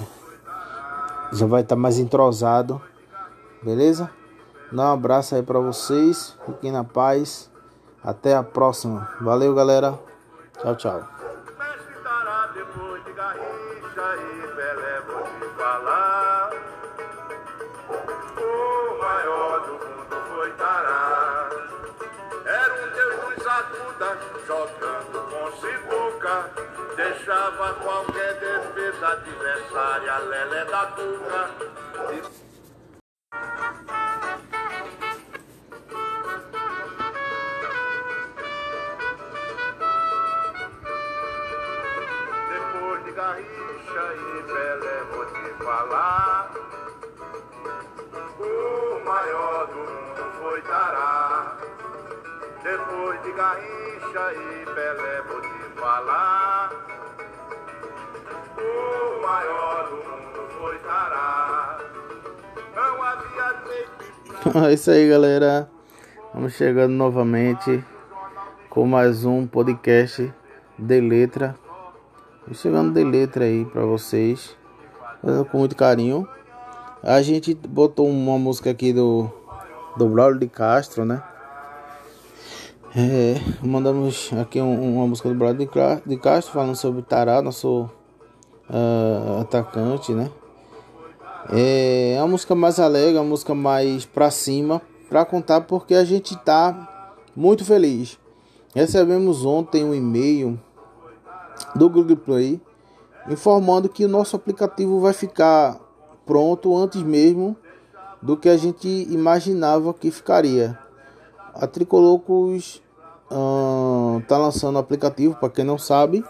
já 1.32 1.46
vai 1.46 1.60
estar 1.60 1.76
tá 1.76 1.80
mais 1.80 1.98
entrosado 1.98 2.80
Beleza? 3.66 4.10
Dá 4.70 4.90
um 4.90 4.92
abraço 4.92 5.34
aí 5.34 5.42
para 5.42 5.58
vocês. 5.58 6.36
Fiquem 6.46 6.70
na 6.70 6.84
paz. 6.84 7.50
Até 8.02 8.36
a 8.36 8.42
próxima. 8.42 9.08
Valeu, 9.20 9.54
galera. 9.54 9.98
Tchau, 10.60 10.76
tchau. 10.76 11.15
Deixava 27.26 27.74
qualquer 27.74 28.34
defesa 28.34 29.08
adversária 29.08 30.18
lelé 30.18 30.64
da 30.66 30.86
cuca. 30.86 32.45
É 64.64 64.72
isso 64.72 64.90
aí, 64.90 65.06
galera. 65.06 65.68
Vamos 66.32 66.54
chegando 66.54 66.92
novamente 66.92 67.84
com 68.70 68.86
mais 68.86 69.22
um 69.26 69.46
podcast 69.46 70.32
de 70.78 71.00
letra 71.00 71.54
chegando 72.54 72.94
de 72.94 73.04
letra 73.04 73.44
aí 73.44 73.66
para 73.66 73.84
vocês, 73.84 74.56
com 75.50 75.58
muito 75.58 75.76
carinho. 75.76 76.26
A 77.02 77.20
gente 77.20 77.54
botou 77.54 78.08
uma 78.08 78.38
música 78.38 78.70
aqui 78.70 78.94
do 78.94 79.30
do 79.94 80.08
Braulio 80.08 80.40
de 80.40 80.48
Castro, 80.48 81.04
né? 81.04 81.22
É, 82.96 83.34
mandamos 83.62 84.30
aqui 84.40 84.58
um, 84.60 84.96
uma 84.96 85.06
música 85.06 85.28
do 85.28 85.34
Braulio 85.34 85.68
de 86.06 86.16
Castro 86.16 86.54
falando 86.54 86.76
sobre 86.76 87.02
Tará, 87.02 87.42
nosso 87.42 87.90
uh, 88.70 89.40
atacante, 89.42 90.12
né? 90.12 90.30
É 91.52 92.16
uma 92.18 92.28
música 92.28 92.54
mais 92.54 92.80
alegre, 92.80 93.18
uma 93.18 93.24
música 93.24 93.54
mais 93.54 94.04
pra 94.04 94.30
cima, 94.30 94.82
pra 95.08 95.24
contar 95.24 95.60
porque 95.62 95.94
a 95.94 96.04
gente 96.04 96.36
tá 96.38 97.14
muito 97.36 97.64
feliz. 97.64 98.18
Recebemos 98.74 99.44
ontem 99.44 99.84
um 99.84 99.94
e-mail 99.94 100.60
do 101.74 101.88
Google 101.88 102.16
Play 102.16 102.60
informando 103.28 103.88
que 103.88 104.04
o 104.04 104.08
nosso 104.08 104.36
aplicativo 104.36 105.00
vai 105.00 105.12
ficar 105.12 105.78
pronto 106.24 106.76
antes 106.76 107.02
mesmo 107.02 107.56
do 108.20 108.36
que 108.36 108.48
a 108.48 108.56
gente 108.56 108.88
imaginava 109.10 109.94
que 109.94 110.10
ficaria. 110.10 110.78
A 111.54 111.66
Tricolocos 111.66 112.82
está 114.20 114.36
lançando 114.36 114.76
o 114.76 114.78
aplicativo, 114.78 115.36
para 115.36 115.48
quem 115.48 115.64
não 115.64 115.78
sabe, 115.78 116.24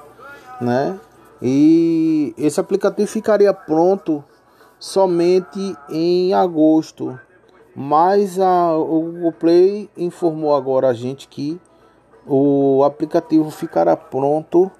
né? 0.60 0.98
E 1.40 2.34
esse 2.38 2.60
aplicativo 2.60 3.08
ficaria 3.08 3.52
pronto 3.52 4.22
somente 4.86 5.76
em 5.90 6.32
agosto. 6.32 7.18
Mas 7.74 8.38
a, 8.38 8.72
o 8.76 9.02
Google 9.02 9.32
Play 9.32 9.90
informou 9.96 10.54
agora 10.54 10.88
a 10.88 10.94
gente 10.94 11.26
que 11.26 11.60
o 12.24 12.84
aplicativo 12.84 13.50
ficará 13.50 13.96
pronto 13.96 14.70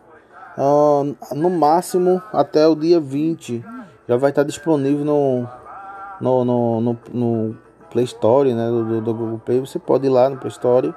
uh, 0.57 1.35
no 1.35 1.51
máximo 1.51 2.23
até 2.33 2.66
o 2.69 2.77
dia 2.77 3.01
20. 3.01 3.64
Já 4.09 4.16
vai 4.16 4.31
estar 4.31 4.45
disponível 4.45 5.05
no, 5.05 5.49
no, 6.21 6.45
no, 6.45 6.81
no, 6.81 6.99
no 7.12 7.57
Play 7.90 8.05
Store 8.05 8.55
né, 8.55 8.69
do, 8.69 9.01
do, 9.01 9.12
Google 9.12 9.40
Play. 9.45 9.59
Você 9.59 9.81
pode 9.81 10.07
ir 10.07 10.11
lá 10.11 10.31
no 10.31 10.37
Play 10.37 10.53
Store 10.53 10.95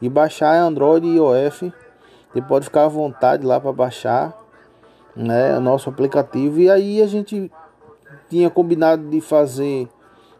e 0.00 0.08
baixar 0.08 0.56
Android 0.56 1.04
e 1.06 1.16
iOS. 1.16 1.72
Você 2.32 2.40
pode 2.40 2.66
ficar 2.66 2.84
à 2.84 2.88
vontade 2.88 3.44
lá 3.44 3.60
para 3.60 3.72
baixar 3.72 4.32
né, 5.16 5.58
o 5.58 5.60
nosso 5.60 5.90
aplicativo. 5.90 6.60
E 6.60 6.70
aí 6.70 7.02
a 7.02 7.06
gente 7.08 7.50
tinha 8.32 8.48
combinado 8.48 9.10
de 9.10 9.20
fazer 9.20 9.86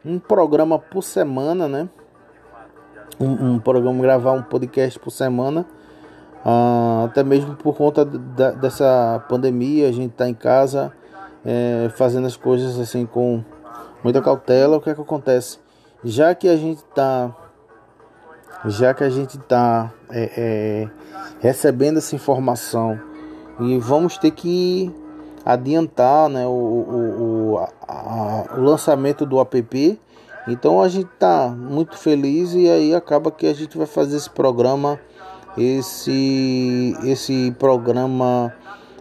um 0.03 0.19
programa 0.19 0.79
por 0.79 1.03
semana, 1.03 1.69
né? 1.69 1.91
Um, 3.21 3.53
um 3.53 3.59
programa, 3.59 4.01
gravar 4.01 4.33
um 4.33 4.43
podcast 4.43 4.99
por 4.99 5.11
semana. 5.11 5.67
Uh, 6.43 7.05
até 7.05 7.23
mesmo 7.23 7.55
por 7.55 7.77
conta 7.77 8.03
da, 8.03 8.53
dessa 8.53 9.23
pandemia, 9.29 9.91
a 9.91 9.93
gente 9.93 10.13
está 10.13 10.27
em 10.27 10.33
casa 10.33 10.91
é, 11.45 11.91
fazendo 11.95 12.27
as 12.27 12.35
coisas 12.35 12.81
assim 12.81 13.05
com 13.05 13.45
muita 14.03 14.23
cautela. 14.23 14.79
O 14.79 14.81
que 14.81 14.89
é 14.89 14.95
que 14.95 15.01
acontece? 15.03 15.59
Já 16.03 16.35
que 16.35 16.49
a 16.49 16.57
gente 16.57 16.79
está 16.79 17.31
já 18.65 18.95
que 18.95 19.05
a 19.05 19.11
gente 19.11 19.37
está 19.37 19.93
é, 20.09 20.31
é, 20.37 20.91
recebendo 21.41 21.99
essa 21.99 22.15
informação 22.17 22.99
e 23.61 23.77
vamos 23.79 24.17
ter 24.17 24.31
que 24.31 24.91
adiantar 25.45 26.29
né, 26.29 26.47
o, 26.47 26.51
o, 26.51 27.32
a, 27.59 28.47
o 28.57 28.61
lançamento 28.61 29.25
do 29.27 29.41
app. 29.41 30.01
Então 30.49 30.83
a 30.83 30.89
gente 30.89 31.09
está 31.13 31.49
muito 31.49 31.97
feliz 31.97 32.53
e 32.55 32.69
aí 32.69 32.95
acaba 32.95 33.31
que 33.31 33.47
a 33.47 33.55
gente 33.55 33.79
vai 33.79 33.87
fazer 33.87 34.17
esse 34.17 34.31
programa, 34.31 34.99
esse, 35.57 36.97
esse 37.05 37.55
programa 37.59 38.53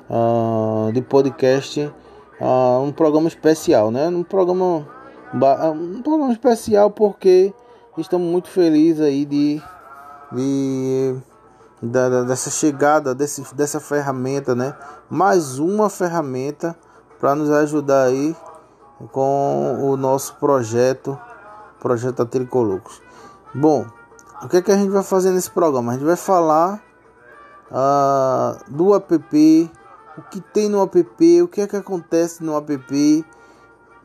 uh, 0.09 0.91
de 0.91 1.01
podcast, 1.01 1.81
uh, 2.39 2.81
um 2.83 2.91
programa 2.91 3.27
especial, 3.27 3.89
né? 3.89 4.07
Um 4.07 4.23
programa, 4.23 4.87
um 5.33 6.01
programa 6.03 6.31
especial 6.31 6.91
porque 6.91 7.53
estamos 7.97 8.27
muito 8.27 8.47
felizes 8.47 9.01
aí 9.01 9.25
de, 9.25 9.61
de 10.31 11.15
da, 11.81 12.23
dessa 12.23 12.51
chegada 12.51 13.15
desse, 13.15 13.55
dessa 13.55 13.79
ferramenta, 13.79 14.53
né? 14.53 14.75
Mais 15.09 15.57
uma 15.57 15.89
ferramenta 15.89 16.75
para 17.21 17.35
nos 17.35 17.51
ajudar 17.51 18.05
aí 18.05 18.35
com 19.11 19.77
o 19.79 19.95
nosso 19.95 20.35
projeto, 20.37 21.17
projeto 21.79 22.25
Tricolocos. 22.25 22.99
Bom, 23.53 23.85
o 24.41 24.47
que 24.47 24.57
é 24.57 24.61
que 24.61 24.71
a 24.71 24.75
gente 24.75 24.89
vai 24.89 25.03
fazer 25.03 25.29
nesse 25.29 25.51
programa? 25.51 25.91
A 25.91 25.95
gente 25.95 26.03
vai 26.03 26.15
falar 26.15 26.83
uh, 27.69 28.71
do 28.71 28.95
app, 28.95 29.71
o 30.17 30.21
que 30.23 30.41
tem 30.41 30.67
no 30.67 30.81
app, 30.81 31.41
o 31.43 31.47
que 31.47 31.61
é 31.61 31.67
que 31.67 31.75
acontece 31.75 32.43
no 32.43 32.57
app, 32.57 33.25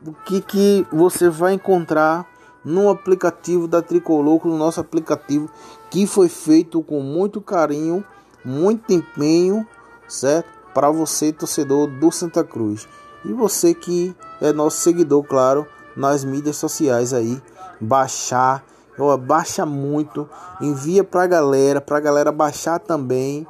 o 0.05 0.13
que 0.13 0.39
que 0.39 0.87
você 0.91 1.27
vai 1.27 1.53
encontrar 1.53 2.23
no 2.63 2.87
aplicativo 2.87 3.67
da 3.67 3.81
Tricoloco, 3.81 4.47
no 4.47 4.57
nosso 4.57 4.79
aplicativo 4.79 5.49
que 5.89 6.05
foi 6.05 6.29
feito 6.29 6.83
com 6.83 7.01
muito 7.01 7.41
carinho, 7.41 8.05
muito 8.45 8.93
empenho, 8.93 9.65
certo? 10.07 10.49
Para 10.71 10.91
você, 10.91 11.33
torcedor 11.33 11.87
do 11.87 12.11
Santa 12.11 12.43
Cruz. 12.43 12.87
E 13.27 13.33
você 13.33 13.73
que 13.73 14.15
é 14.39 14.53
nosso 14.53 14.77
seguidor, 14.77 15.21
claro, 15.21 15.67
nas 15.97 16.23
mídias 16.23 16.55
sociais 16.55 17.13
aí, 17.13 17.41
baixar, 17.81 18.63
ó, 18.97 19.17
baixa 19.17 19.65
muito, 19.65 20.29
envia 20.61 21.03
pra 21.03 21.27
galera, 21.27 21.81
pra 21.81 21.99
galera 21.99 22.31
baixar 22.31 22.79
também. 22.79 23.45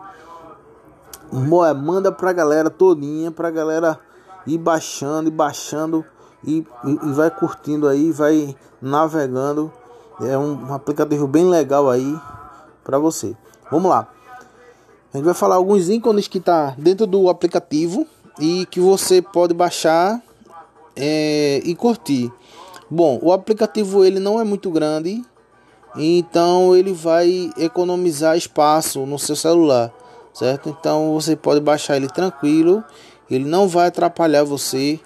Manda 1.31 2.11
pra 2.11 2.33
galera 2.33 2.71
todinha, 2.71 3.31
pra 3.31 3.51
galera 3.51 3.99
ir 4.47 4.57
baixando 4.57 5.27
e 5.27 5.31
baixando 5.31 6.03
e, 6.43 6.65
e, 6.83 7.11
vai 7.11 7.29
curtindo 7.29 7.87
aí, 7.87 8.11
vai 8.11 8.55
navegando. 8.81 9.71
É 10.21 10.35
um, 10.35 10.69
um 10.69 10.73
aplicativo 10.73 11.27
bem 11.27 11.47
legal 11.47 11.87
aí 11.87 12.19
para 12.83 12.97
você. 12.97 13.37
Vamos 13.69 13.91
lá. 13.91 14.07
A 15.13 15.17
gente 15.17 15.25
vai 15.25 15.35
falar 15.35 15.55
alguns 15.55 15.87
ícones 15.87 16.27
que 16.27 16.39
tá 16.39 16.73
dentro 16.77 17.05
do 17.05 17.29
aplicativo 17.29 18.07
e 18.39 18.65
que 18.67 18.79
você 18.79 19.21
pode 19.21 19.53
baixar 19.53 20.21
é, 20.95 21.61
e 21.63 21.75
curtir. 21.75 22.31
Bom, 22.89 23.19
o 23.21 23.31
aplicativo 23.31 24.05
ele 24.05 24.19
não 24.19 24.39
é 24.39 24.43
muito 24.43 24.71
grande, 24.71 25.23
então 25.95 26.75
ele 26.75 26.93
vai 26.93 27.51
economizar 27.57 28.37
espaço 28.37 29.05
no 29.05 29.19
seu 29.19 29.35
celular, 29.35 29.93
certo? 30.33 30.69
Então 30.69 31.13
você 31.13 31.35
pode 31.35 31.59
baixar 31.59 31.97
ele 31.97 32.07
tranquilo, 32.07 32.83
ele 33.29 33.45
não 33.45 33.67
vai 33.67 33.87
atrapalhar 33.87 34.43
você 34.43 34.99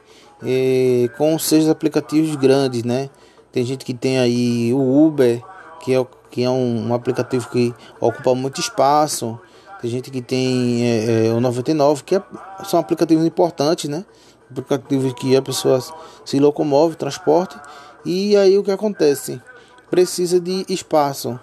é, 0.43 1.09
com 1.17 1.37
seus 1.39 1.67
aplicativos 1.67 2.35
grandes, 2.35 2.83
né? 2.83 3.09
Tem 3.51 3.65
gente 3.65 3.83
que 3.83 3.93
tem 3.93 4.19
aí 4.19 4.73
o 4.73 5.05
Uber, 5.05 5.41
que 5.81 5.93
é, 5.93 6.07
que 6.29 6.43
é 6.43 6.49
um, 6.49 6.89
um 6.89 6.93
aplicativo 6.93 7.49
que 7.49 7.73
ocupa 7.99 8.33
muito 8.33 8.61
espaço. 8.61 9.39
Tem 9.81 9.89
gente 9.89 10.11
que 10.11 10.21
tem 10.21 10.85
é, 10.85 11.27
é, 11.27 11.33
o 11.33 11.41
99, 11.41 12.03
que 12.03 12.15
é, 12.15 12.23
são 12.63 12.79
aplicativos 12.79 13.25
importantes, 13.25 13.89
né? 13.89 14.05
Aplicativos 14.49 15.13
que 15.13 15.35
a 15.35 15.41
pessoa 15.41 15.79
se 16.23 16.39
locomove, 16.39 16.95
transporte. 16.95 17.59
E 18.05 18.37
aí 18.37 18.57
o 18.57 18.63
que 18.63 18.71
acontece? 18.71 19.41
Precisa 19.89 20.39
de 20.39 20.65
espaço. 20.69 21.39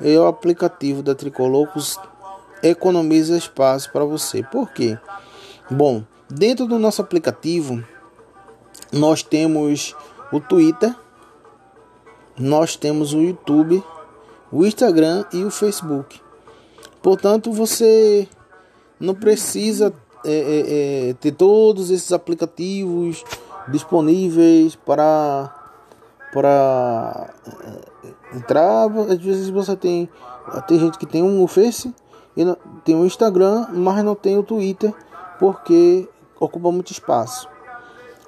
E 0.00 0.16
o 0.16 0.26
aplicativo 0.26 1.02
da 1.02 1.14
Tricolocos 1.14 1.98
economiza 2.62 3.36
espaço 3.36 3.92
para 3.92 4.04
você. 4.04 4.42
Por 4.42 4.70
quê? 4.70 4.96
Bom, 5.70 6.02
dentro 6.30 6.66
do 6.66 6.78
nosso 6.78 7.02
aplicativo 7.02 7.84
nós 8.90 9.22
temos 9.22 9.94
o 10.32 10.40
Twitter, 10.40 10.94
nós 12.38 12.76
temos 12.76 13.12
o 13.12 13.20
YouTube, 13.20 13.82
o 14.50 14.64
Instagram 14.64 15.26
e 15.32 15.44
o 15.44 15.50
Facebook. 15.50 16.27
Portanto, 17.02 17.52
você 17.52 18.28
não 18.98 19.14
precisa 19.14 19.94
é, 20.24 20.30
é, 20.32 21.10
é, 21.10 21.14
ter 21.14 21.32
todos 21.32 21.90
esses 21.90 22.12
aplicativos 22.12 23.24
disponíveis 23.68 24.74
para 24.74 25.54
para 26.32 27.30
é, 27.46 28.36
entrar. 28.36 28.86
Às 29.10 29.18
vezes 29.18 29.48
você 29.48 29.76
tem 29.76 30.08
tem 30.66 30.78
gente 30.78 30.98
que 30.98 31.06
tem 31.06 31.22
um 31.22 31.46
Face 31.46 31.94
e 32.36 32.44
tem 32.84 32.96
o 32.96 33.04
Instagram, 33.04 33.68
mas 33.72 34.04
não 34.04 34.14
tem 34.14 34.36
o 34.36 34.42
Twitter 34.42 34.92
porque 35.38 36.08
ocupa 36.40 36.72
muito 36.72 36.90
espaço. 36.90 37.48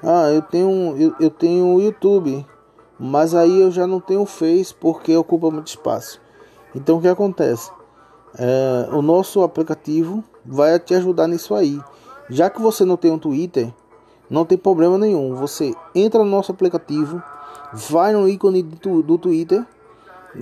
Ah, 0.03 0.31
eu 0.31 0.43
tenho 0.43 0.97
eu, 0.97 1.15
eu 1.19 1.31
tenho 1.31 1.75
o 1.75 1.81
YouTube, 1.81 2.47
mas 2.99 3.35
aí 3.35 3.61
eu 3.61 3.71
já 3.71 3.87
não 3.87 4.01
tenho 4.01 4.23
o 4.23 4.27
Face 4.27 4.73
porque 4.73 5.17
ocupa 5.17 5.51
muito 5.51 5.67
espaço. 5.67 6.21
Então 6.75 6.99
o 6.99 7.01
que 7.01 7.09
acontece? 7.09 7.71
É, 8.39 8.89
o 8.93 9.03
nosso 9.03 9.43
aplicativo 9.43 10.23
vai 10.45 10.79
te 10.79 10.95
ajudar 10.95 11.27
nisso 11.27 11.55
aí. 11.55 11.81
Já 12.29 12.49
que 12.49 12.61
você 12.61 12.85
não 12.85 12.97
tem 12.97 13.11
um 13.11 13.19
Twitter, 13.19 13.73
não 14.29 14.45
tem 14.45 14.57
problema 14.57 14.97
nenhum. 14.97 15.35
Você 15.35 15.75
entra 15.95 16.23
no 16.23 16.31
nosso 16.31 16.53
aplicativo, 16.53 17.21
vai 17.73 18.13
no 18.13 18.29
ícone 18.29 18.63
do, 18.63 19.19
Twitter, 19.19 19.67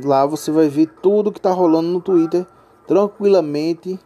lá 0.05 0.27
você 0.27 0.51
vai 0.51 0.69
ver 0.69 0.91
tudo 1.03 1.33
que 1.33 1.39
está 1.39 1.51
rolando 1.51 1.89
no 1.89 2.01
Twitter 2.01 2.47
tranquilamente. 2.87 3.99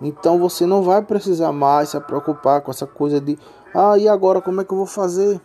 Então 0.00 0.38
você 0.38 0.64
não 0.64 0.82
vai 0.82 1.02
precisar 1.02 1.52
mais 1.52 1.90
se 1.90 2.00
preocupar 2.00 2.62
com 2.62 2.70
essa 2.70 2.86
coisa 2.86 3.20
de 3.20 3.38
ah, 3.74 3.98
e 3.98 4.08
agora 4.08 4.40
como 4.40 4.62
é 4.62 4.64
que 4.64 4.72
eu 4.72 4.78
vou 4.78 4.86
fazer? 4.86 5.38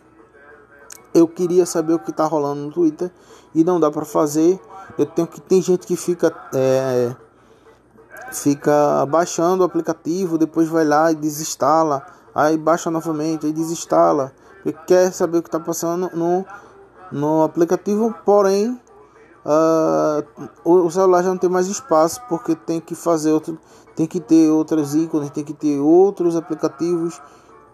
Eu 1.12 1.28
queria 1.28 1.66
saber 1.66 1.92
o 1.92 1.98
que 1.98 2.12
tá 2.12 2.24
rolando 2.24 2.62
no 2.62 2.72
Twitter 2.72 3.10
e 3.54 3.62
não 3.62 3.78
dá 3.78 3.90
para 3.90 4.06
fazer. 4.06 4.58
Eu 4.96 5.04
tenho 5.04 5.28
que 5.28 5.40
tem 5.40 5.60
gente 5.60 5.86
que 5.86 5.96
fica 5.96 6.34
é, 6.54 7.14
fica 8.32 9.06
baixando 9.06 9.62
o 9.62 9.66
aplicativo, 9.66 10.38
depois 10.38 10.68
vai 10.68 10.84
lá 10.84 11.10
e 11.12 11.14
desinstala, 11.14 12.04
aí 12.34 12.56
baixa 12.56 12.90
novamente, 12.90 13.46
aí 13.46 13.52
desinstala. 13.52 14.32
porque 14.62 14.78
quer 14.86 15.12
saber 15.12 15.38
o 15.38 15.42
que 15.42 15.48
está 15.48 15.60
passando 15.60 16.10
no, 16.14 16.44
no 17.10 17.42
aplicativo, 17.42 18.14
porém 18.24 18.80
uh, 19.44 20.48
o, 20.64 20.90
celular 20.90 21.22
já 21.22 21.30
não 21.30 21.38
tem 21.38 21.48
mais 21.48 21.68
espaço 21.68 22.20
porque 22.28 22.54
tem 22.54 22.80
que 22.80 22.94
fazer 22.94 23.32
outro, 23.32 23.58
tem 23.94 24.06
que 24.06 24.20
ter 24.20 24.50
outros 24.50 24.94
ícones, 24.94 25.30
tem 25.30 25.44
que 25.44 25.54
ter 25.54 25.78
outros 25.78 26.36
aplicativos 26.36 27.20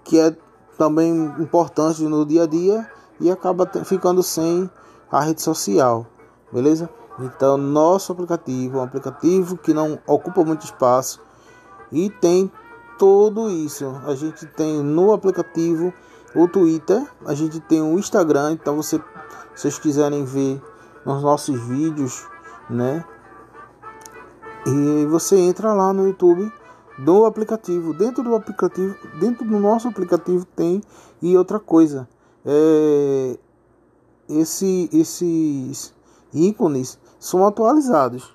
que 0.05 0.19
é 0.19 0.37
também 0.77 1.13
importante 1.39 2.03
no 2.03 2.27
dia 2.27 2.45
a 2.45 2.47
dia 2.47 2.91
e 3.21 3.31
acaba 3.31 3.71
ficando 3.85 4.23
sem 4.23 4.69
a 5.11 5.21
rede 5.21 5.43
social, 5.43 6.07
beleza? 6.53 6.89
Então 7.19 7.57
nosso 7.57 8.13
aplicativo 8.13 8.79
é 8.79 8.81
um 8.81 8.85
aplicativo 8.85 9.57
que 9.57 9.75
não 9.75 9.99
ocupa 10.07 10.45
muito 10.45 10.65
espaço 10.65 11.21
e 11.91 12.09
tem 12.09 12.51
tudo 12.99 13.51
isso. 13.51 13.87
A 14.07 14.15
gente 14.15 14.47
tem 14.47 14.83
no 14.83 15.13
aplicativo 15.13 15.93
o 16.35 16.49
Twitter, 16.49 17.07
a 17.27 17.35
gente 17.35 17.61
tem 17.61 17.83
o 17.83 17.99
Instagram, 17.99 18.53
então 18.53 18.77
você, 18.77 18.97
se 19.55 19.63
vocês 19.63 19.79
quiserem 19.79 20.25
ver 20.25 20.63
nos 21.05 21.23
nossos 21.23 21.61
vídeos, 21.61 22.27
né? 22.71 23.05
E 24.67 25.07
você 25.07 25.37
entra 25.37 25.73
lá 25.75 25.93
no 25.93 26.07
YouTube 26.07 26.51
do 26.99 27.27
aplicativo. 27.27 27.93
Dentro 27.93 28.23
do 28.23 28.35
aplicativo, 28.35 28.95
dentro 29.19 29.45
do 29.45 29.59
nosso 29.59 29.89
aplicativo 29.89 30.45
tem 30.45 30.81
e 31.21 31.37
outra 31.37 31.59
coisa, 31.59 32.09
é 32.45 33.39
esse 34.29 34.89
esses 34.93 35.93
ícones 36.33 36.99
são 37.23 37.47
atualizados. 37.47 38.35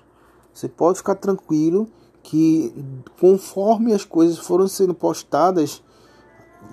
Você 0.50 0.66
pode 0.66 0.96
ficar 0.96 1.14
tranquilo 1.14 1.86
que 2.22 2.74
conforme 3.20 3.92
as 3.92 4.02
coisas 4.02 4.38
foram 4.38 4.66
sendo 4.66 4.94
postadas, 4.94 5.82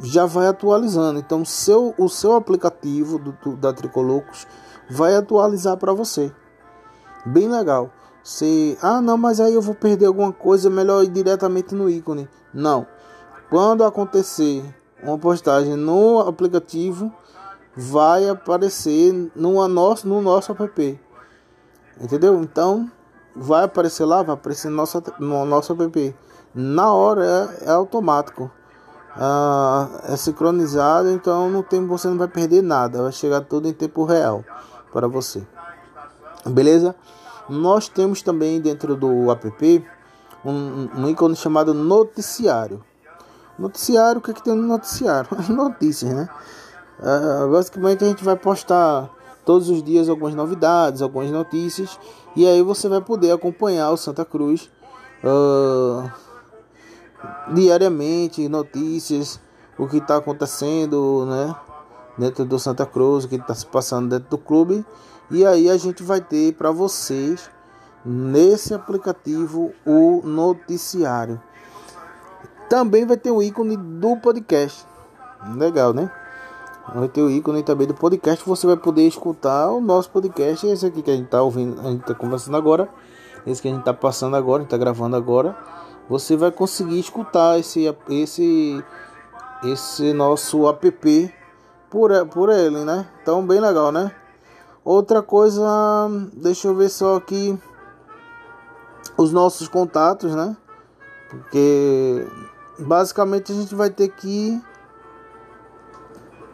já 0.01 0.25
vai 0.25 0.47
atualizando. 0.47 1.19
Então, 1.19 1.43
seu, 1.43 1.93
o 1.97 2.07
seu 2.07 2.35
aplicativo 2.37 3.19
do, 3.19 3.33
do 3.33 3.57
da 3.57 3.73
Tricolocos 3.73 4.47
vai 4.89 5.13
atualizar 5.13 5.75
para 5.75 5.91
você. 5.91 6.31
Bem 7.25 7.49
legal. 7.49 7.91
Se, 8.23 8.77
ah, 8.81 9.01
não, 9.01 9.17
mas 9.17 9.41
aí 9.41 9.53
eu 9.53 9.61
vou 9.61 9.75
perder 9.75 10.05
alguma 10.05 10.31
coisa, 10.31 10.69
melhor 10.69 11.03
ir 11.03 11.09
diretamente 11.09 11.75
no 11.75 11.89
ícone. 11.89 12.29
Não. 12.53 12.87
Quando 13.49 13.83
acontecer 13.83 14.63
uma 15.03 15.17
postagem 15.17 15.75
no 15.75 16.19
aplicativo, 16.19 17.11
vai 17.75 18.29
aparecer 18.29 19.31
no 19.35 19.67
nosso, 19.67 20.07
no 20.07 20.21
nosso 20.21 20.53
app. 20.53 21.04
Entendeu? 21.99 22.41
Então, 22.41 22.89
vai 23.35 23.63
aparecer 23.63 24.05
lá, 24.05 24.21
vai 24.23 24.33
aparecer 24.35 24.69
no 24.69 24.75
nosso, 24.75 25.03
no 25.19 25.45
nosso 25.45 25.73
app. 25.73 26.15
Na 26.53 26.93
hora 26.93 27.25
é, 27.25 27.69
é 27.69 27.71
automático. 27.71 28.49
Ah, 29.17 29.87
é 30.09 30.17
sincronizado, 30.17 31.09
então 31.09 31.49
não 31.49 31.63
tem, 31.63 31.85
você 31.85 32.07
não 32.07 32.17
vai 32.17 32.27
perder 32.27 32.61
nada. 32.61 33.03
Vai 33.03 33.11
chegar 33.11 33.41
tudo 33.41 33.67
em 33.67 33.73
tempo 33.73 34.03
real 34.03 34.43
para 34.91 35.07
você. 35.07 35.45
Beleza? 36.45 36.95
Nós 37.49 37.87
temos 37.87 38.21
também 38.21 38.59
dentro 38.59 38.95
do 38.95 39.31
app 39.31 39.85
um, 40.43 40.89
um 40.95 41.09
ícone 41.09 41.35
chamado 41.35 41.73
noticiário. 41.73 42.83
Noticiário, 43.57 44.19
o 44.19 44.21
que, 44.21 44.31
é 44.31 44.33
que 44.33 44.43
tem 44.43 44.53
no 44.53 44.67
noticiário? 44.67 45.29
Notícias, 45.49 46.13
né? 46.13 46.29
Ah, 46.99 47.47
basicamente 47.49 48.03
a 48.03 48.07
gente 48.07 48.23
vai 48.23 48.35
postar 48.35 49.09
todos 49.45 49.69
os 49.69 49.83
dias 49.83 50.09
algumas 50.09 50.33
novidades, 50.33 51.01
algumas 51.01 51.29
notícias 51.31 51.99
e 52.35 52.45
aí 52.45 52.61
você 52.61 52.89
vai 52.89 52.99
poder 52.99 53.31
acompanhar 53.31 53.91
o 53.91 53.97
Santa 53.97 54.25
Cruz 54.25 54.69
uh, 55.23 56.11
diariamente, 57.53 58.49
notícias, 58.49 59.39
o 59.77 59.87
que 59.87 59.97
está 59.97 60.17
acontecendo, 60.17 61.25
né? 61.25 61.55
Dentro 62.17 62.43
do 62.43 62.59
Santa 62.59 62.85
Cruz, 62.85 63.23
o 63.23 63.29
que 63.29 63.35
está 63.35 63.53
se 63.53 63.65
passando 63.65 64.09
dentro 64.09 64.29
do 64.31 64.37
clube. 64.37 64.85
E 65.31 65.45
aí 65.45 65.69
a 65.69 65.77
gente 65.77 66.03
vai 66.03 66.19
ter 66.19 66.53
para 66.55 66.71
vocês 66.71 67.49
nesse 68.05 68.73
aplicativo 68.73 69.73
o 69.85 70.21
noticiário. 70.23 71.41
Também 72.69 73.05
vai 73.05 73.15
ter 73.15 73.31
o 73.31 73.41
ícone 73.41 73.77
do 73.77 74.17
podcast. 74.17 74.85
Legal, 75.55 75.93
né? 75.93 76.11
Vai 76.93 77.07
ter 77.07 77.21
o 77.21 77.29
ícone 77.29 77.63
também 77.63 77.87
do 77.87 77.93
podcast. 77.93 78.47
Você 78.47 78.67
vai 78.67 78.77
poder 78.77 79.07
escutar 79.07 79.71
o 79.71 79.81
nosso 79.81 80.09
podcast. 80.09 80.67
Esse 80.67 80.85
aqui 80.85 81.01
que 81.01 81.11
a 81.11 81.15
gente 81.15 81.25
está 81.25 81.41
ouvindo, 81.41 81.79
a 81.81 81.91
gente 81.91 82.01
está 82.01 82.13
conversando 82.13 82.55
agora. 82.55 82.87
Esse 83.45 83.61
que 83.61 83.67
a 83.67 83.71
gente 83.71 83.79
está 83.79 83.93
passando 83.93 84.35
agora, 84.35 84.57
a 84.57 84.63
gente 84.63 84.67
está 84.67 84.77
gravando 84.77 85.15
agora. 85.15 85.57
Você 86.07 86.35
vai 86.37 86.51
conseguir 86.51 86.99
escutar 86.99 87.59
esse, 87.59 87.93
esse, 88.09 88.83
esse 89.63 90.13
nosso 90.13 90.67
app 90.67 91.33
por, 91.89 92.11
por 92.27 92.49
ele, 92.49 92.85
né? 92.85 93.07
Então, 93.21 93.45
bem 93.45 93.59
legal, 93.59 93.91
né? 93.91 94.11
Outra 94.83 95.23
coisa, 95.23 95.63
deixa 96.33 96.67
eu 96.67 96.75
ver 96.75 96.89
só 96.89 97.15
aqui 97.15 97.57
os 99.17 99.31
nossos 99.31 99.67
contatos, 99.67 100.35
né? 100.35 100.55
Porque 101.29 102.27
basicamente 102.77 103.51
a 103.51 103.55
gente 103.55 103.73
vai 103.73 103.89
ter 103.89 104.09
que 104.09 104.61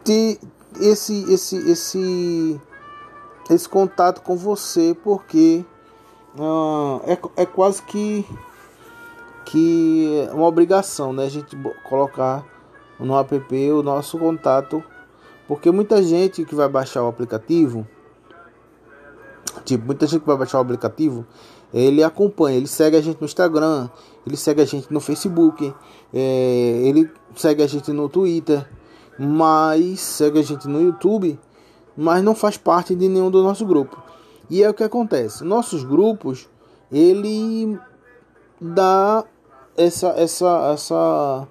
ter 0.04 0.38
esse 0.80 1.32
esse 1.32 1.56
esse 1.70 2.60
esse 3.50 3.68
contato 3.68 4.22
com 4.22 4.36
você 4.36 4.96
porque 5.02 5.64
uh, 6.38 7.00
é, 7.06 7.42
é 7.42 7.46
quase 7.46 7.82
que 7.82 8.26
que 9.44 10.28
uma 10.32 10.46
obrigação 10.46 11.12
né 11.12 11.24
a 11.24 11.28
gente 11.28 11.56
colocar 11.88 12.44
no 12.98 13.18
app 13.18 13.70
o 13.72 13.82
nosso 13.82 14.18
contato 14.18 14.82
porque 15.46 15.70
muita 15.70 16.02
gente 16.02 16.44
que 16.44 16.54
vai 16.54 16.68
baixar 16.68 17.02
o 17.02 17.08
aplicativo 17.08 17.86
tipo 19.64 19.84
muita 19.84 20.06
gente 20.06 20.20
que 20.20 20.26
vai 20.26 20.36
baixar 20.36 20.58
o 20.58 20.62
aplicativo 20.62 21.26
ele 21.74 22.02
acompanha 22.02 22.56
ele 22.56 22.66
segue 22.66 22.96
a 22.96 23.00
gente 23.00 23.20
no 23.20 23.26
Instagram 23.26 23.88
ele 24.26 24.36
segue 24.36 24.62
a 24.62 24.64
gente 24.64 24.92
no 24.92 25.00
Facebook 25.00 25.74
é, 26.14 26.80
ele 26.84 27.10
segue 27.34 27.62
a 27.62 27.66
gente 27.66 27.92
no 27.92 28.08
Twitter 28.08 28.66
mas 29.18 30.00
segue 30.00 30.38
a 30.38 30.42
gente 30.42 30.68
no 30.68 30.80
YouTube, 30.80 31.38
mas 31.96 32.22
não 32.22 32.34
faz 32.34 32.56
parte 32.56 32.94
de 32.94 33.08
nenhum 33.08 33.30
do 33.30 33.42
nosso 33.42 33.66
grupo. 33.66 34.02
E 34.48 34.62
é 34.62 34.68
o 34.68 34.74
que 34.74 34.82
acontece. 34.82 35.44
Nossos 35.44 35.84
grupos, 35.84 36.48
ele 36.90 37.78
dá 38.60 39.24
essa 39.76 40.08
essa 40.08 40.72
essa 40.72 41.48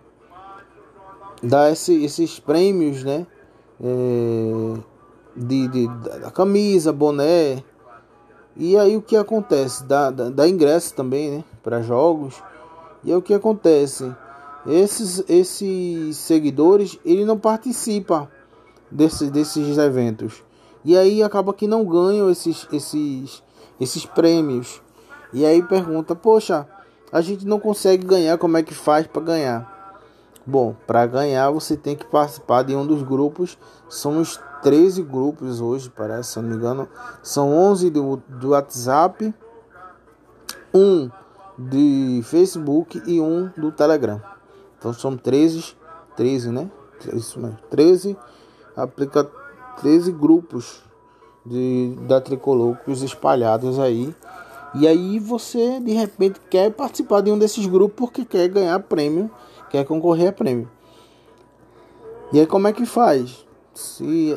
dá 1.41 1.71
esse, 1.71 2.03
esses 2.03 2.39
prêmios, 2.39 3.03
né? 3.03 3.25
É, 3.83 4.79
de, 5.35 5.67
de, 5.67 5.87
da 5.87 6.31
camisa, 6.31 6.93
boné. 6.93 7.63
E 8.55 8.77
aí 8.77 8.95
o 8.95 9.01
que 9.01 9.15
acontece? 9.15 9.83
Dá, 9.85 10.11
dá, 10.11 10.29
dá 10.29 10.47
ingresso 10.47 10.93
também, 10.93 11.31
né? 11.31 11.43
Para 11.63 11.81
jogos. 11.81 12.41
E 13.03 13.11
é 13.11 13.17
o 13.17 13.21
que 13.21 13.33
acontece 13.33 14.13
esses, 14.65 15.23
esses 15.27 16.17
seguidores 16.17 16.99
ele 17.03 17.25
não 17.25 17.37
participa 17.37 18.29
desses, 18.89 19.29
desses 19.31 19.77
eventos. 19.77 20.43
E 20.83 20.97
aí 20.97 21.23
acaba 21.23 21.53
que 21.53 21.67
não 21.67 21.85
ganham 21.85 22.29
esses, 22.29 22.67
esses, 22.71 23.43
esses 23.79 24.05
prêmios. 24.05 24.81
E 25.33 25.45
aí 25.45 25.63
pergunta 25.63 26.15
poxa 26.15 26.67
a 27.11 27.21
gente 27.21 27.45
não 27.45 27.59
consegue 27.59 28.05
ganhar 28.05 28.37
como 28.37 28.57
é 28.57 28.63
que 28.63 28.73
faz 28.73 29.07
para 29.07 29.21
ganhar? 29.21 29.99
Bom 30.45 30.75
para 30.87 31.05
ganhar 31.05 31.49
você 31.51 31.75
tem 31.77 31.95
que 31.95 32.05
participar 32.05 32.63
de 32.63 32.75
um 32.75 32.85
dos 32.85 33.03
grupos. 33.03 33.57
Somos 33.89 34.39
13 34.61 35.01
grupos 35.03 35.59
hoje 35.59 35.89
parece 35.89 36.33
se 36.33 36.39
não 36.39 36.49
me 36.49 36.55
engano. 36.55 36.87
São 37.23 37.51
11 37.51 37.89
do, 37.89 38.17
do 38.27 38.49
WhatsApp 38.49 39.33
um 40.73 41.09
de 41.57 42.21
Facebook 42.23 43.01
e 43.05 43.19
um 43.19 43.49
do 43.57 43.71
Telegram 43.71 44.30
então 44.81 44.91
são 44.91 45.15
13, 45.15 45.75
13, 46.17 46.49
né? 46.49 46.67
Isso 47.13 47.39
mesmo. 47.39 47.59
13 47.69 48.17
aplica 48.75 49.29
13 49.79 50.11
grupos 50.11 50.81
de 51.45 51.95
da 52.07 52.19
Tricolocos 52.19 53.03
espalhados 53.03 53.77
aí. 53.77 54.11
E 54.73 54.87
aí 54.87 55.19
você 55.19 55.79
de 55.79 55.91
repente 55.91 56.39
quer 56.49 56.71
participar 56.71 57.21
de 57.21 57.29
um 57.29 57.37
desses 57.37 57.67
grupos 57.67 57.95
porque 57.95 58.25
quer 58.25 58.47
ganhar 58.47 58.79
prêmio, 58.79 59.29
quer 59.69 59.85
concorrer 59.85 60.29
a 60.29 60.33
prêmio. 60.33 60.67
E 62.33 62.39
aí 62.39 62.47
como 62.47 62.67
é 62.67 62.73
que 62.73 62.85
faz? 62.87 63.45
Se 63.75 64.35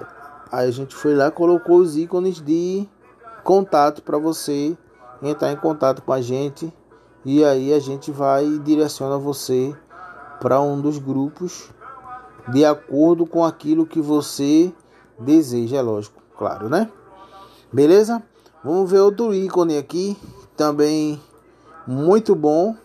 a 0.52 0.70
gente 0.70 0.94
foi 0.94 1.14
lá 1.14 1.30
colocou 1.30 1.78
os 1.78 1.96
ícones 1.96 2.38
de 2.38 2.86
contato 3.42 4.02
para 4.02 4.18
você 4.18 4.76
entrar 5.22 5.50
em 5.52 5.56
contato 5.56 6.02
com 6.02 6.12
a 6.12 6.20
gente 6.20 6.70
e 7.24 7.42
aí 7.42 7.72
a 7.72 7.78
gente 7.78 8.10
vai 8.10 8.44
e 8.44 8.58
direciona 8.58 9.16
você 9.16 9.74
para 10.40 10.60
um 10.60 10.80
dos 10.80 10.98
grupos 10.98 11.70
de 12.52 12.64
acordo 12.64 13.26
com 13.26 13.44
aquilo 13.44 13.86
que 13.86 14.00
você 14.00 14.72
deseja, 15.18 15.78
é 15.78 15.82
lógico, 15.82 16.22
claro, 16.36 16.68
né? 16.68 16.90
Beleza? 17.72 18.22
Vamos 18.62 18.90
ver 18.90 19.00
outro 19.00 19.34
ícone 19.34 19.76
aqui, 19.76 20.16
também 20.56 21.20
muito 21.86 22.34
bom, 22.34 22.76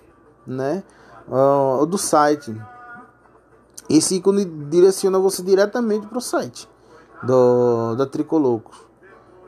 né? 0.45 0.83
Uh, 1.27 1.85
do 1.85 1.97
site. 1.97 2.55
esse 3.89 4.15
ícone 4.15 4.45
direciona 4.45 5.19
você 5.19 5.43
diretamente 5.43 6.07
para 6.07 6.17
o 6.17 6.21
site 6.21 6.67
do, 7.23 7.95
da 7.95 8.05
Tricolocos. 8.05 8.77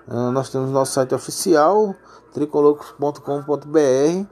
Uh, 0.08 0.32
nós 0.32 0.50
temos 0.50 0.70
nosso 0.70 0.94
site 0.94 1.16
oficial, 1.16 1.96
tricolocos.com.br. 2.34 4.26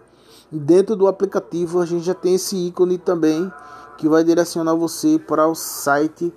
Dentro 0.52 0.96
do 0.96 1.08
aplicativo 1.08 1.80
a 1.80 1.86
gente 1.86 2.04
já 2.04 2.16
tem 2.16 2.34
esse 2.34 2.56
ícone 2.56 2.98
também 2.98 3.52
que 4.00 4.10
vai 4.10 4.24
direcionar 4.24 4.74
você 4.74 5.20
para 5.20 5.48
o 5.48 5.54
site 5.54 6.34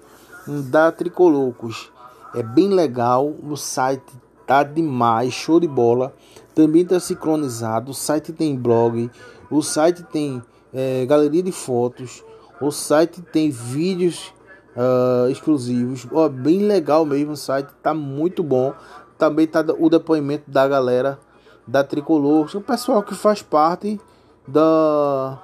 da 0.46 0.92
Tricolocos. 0.92 1.90
É 2.34 2.42
bem 2.42 2.68
legal, 2.68 3.34
o 3.42 3.56
site 3.56 4.12
tá 4.46 4.62
demais, 4.62 5.32
show 5.32 5.58
de 5.58 5.66
bola. 5.66 6.14
Também 6.54 6.82
está 6.82 7.00
sincronizado, 7.00 7.92
o 7.92 7.94
site 7.94 8.34
tem 8.34 8.54
blog, 8.54 9.10
o 9.50 9.62
site 9.62 10.02
tem 10.02 10.42
é, 10.74 11.06
galeria 11.06 11.42
de 11.42 11.52
fotos, 11.52 12.22
o 12.60 12.70
site 12.70 13.22
tem 13.22 13.50
vídeos 13.50 14.34
uh, 14.76 15.30
exclusivos. 15.30 16.06
Oh, 16.12 16.28
bem 16.28 16.66
legal 16.66 17.06
mesmo 17.06 17.32
o 17.32 17.36
site, 17.36 17.70
tá 17.82 17.94
muito 17.94 18.42
bom. 18.42 18.74
Também 19.16 19.46
tá 19.46 19.64
o 19.78 19.88
depoimento 19.88 20.50
da 20.50 20.68
galera 20.68 21.18
da 21.66 21.84
Tricolor, 21.84 22.48
o 22.54 22.60
pessoal 22.60 23.02
que 23.02 23.14
faz 23.14 23.42
parte 23.42 24.00
da 24.46 25.38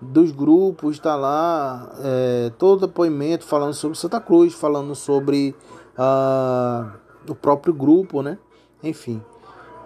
dos 0.00 0.32
grupos, 0.32 0.96
está 0.96 1.14
lá 1.14 1.94
é, 2.00 2.50
todo 2.58 2.88
depoimento 2.88 3.44
falando 3.44 3.72
sobre 3.72 3.96
Santa 3.96 4.20
Cruz, 4.20 4.52
falando 4.52 4.96
sobre 4.96 5.54
uh, 5.96 6.90
o 7.28 7.34
próprio 7.36 7.72
grupo, 7.72 8.20
né? 8.20 8.36
Enfim, 8.82 9.22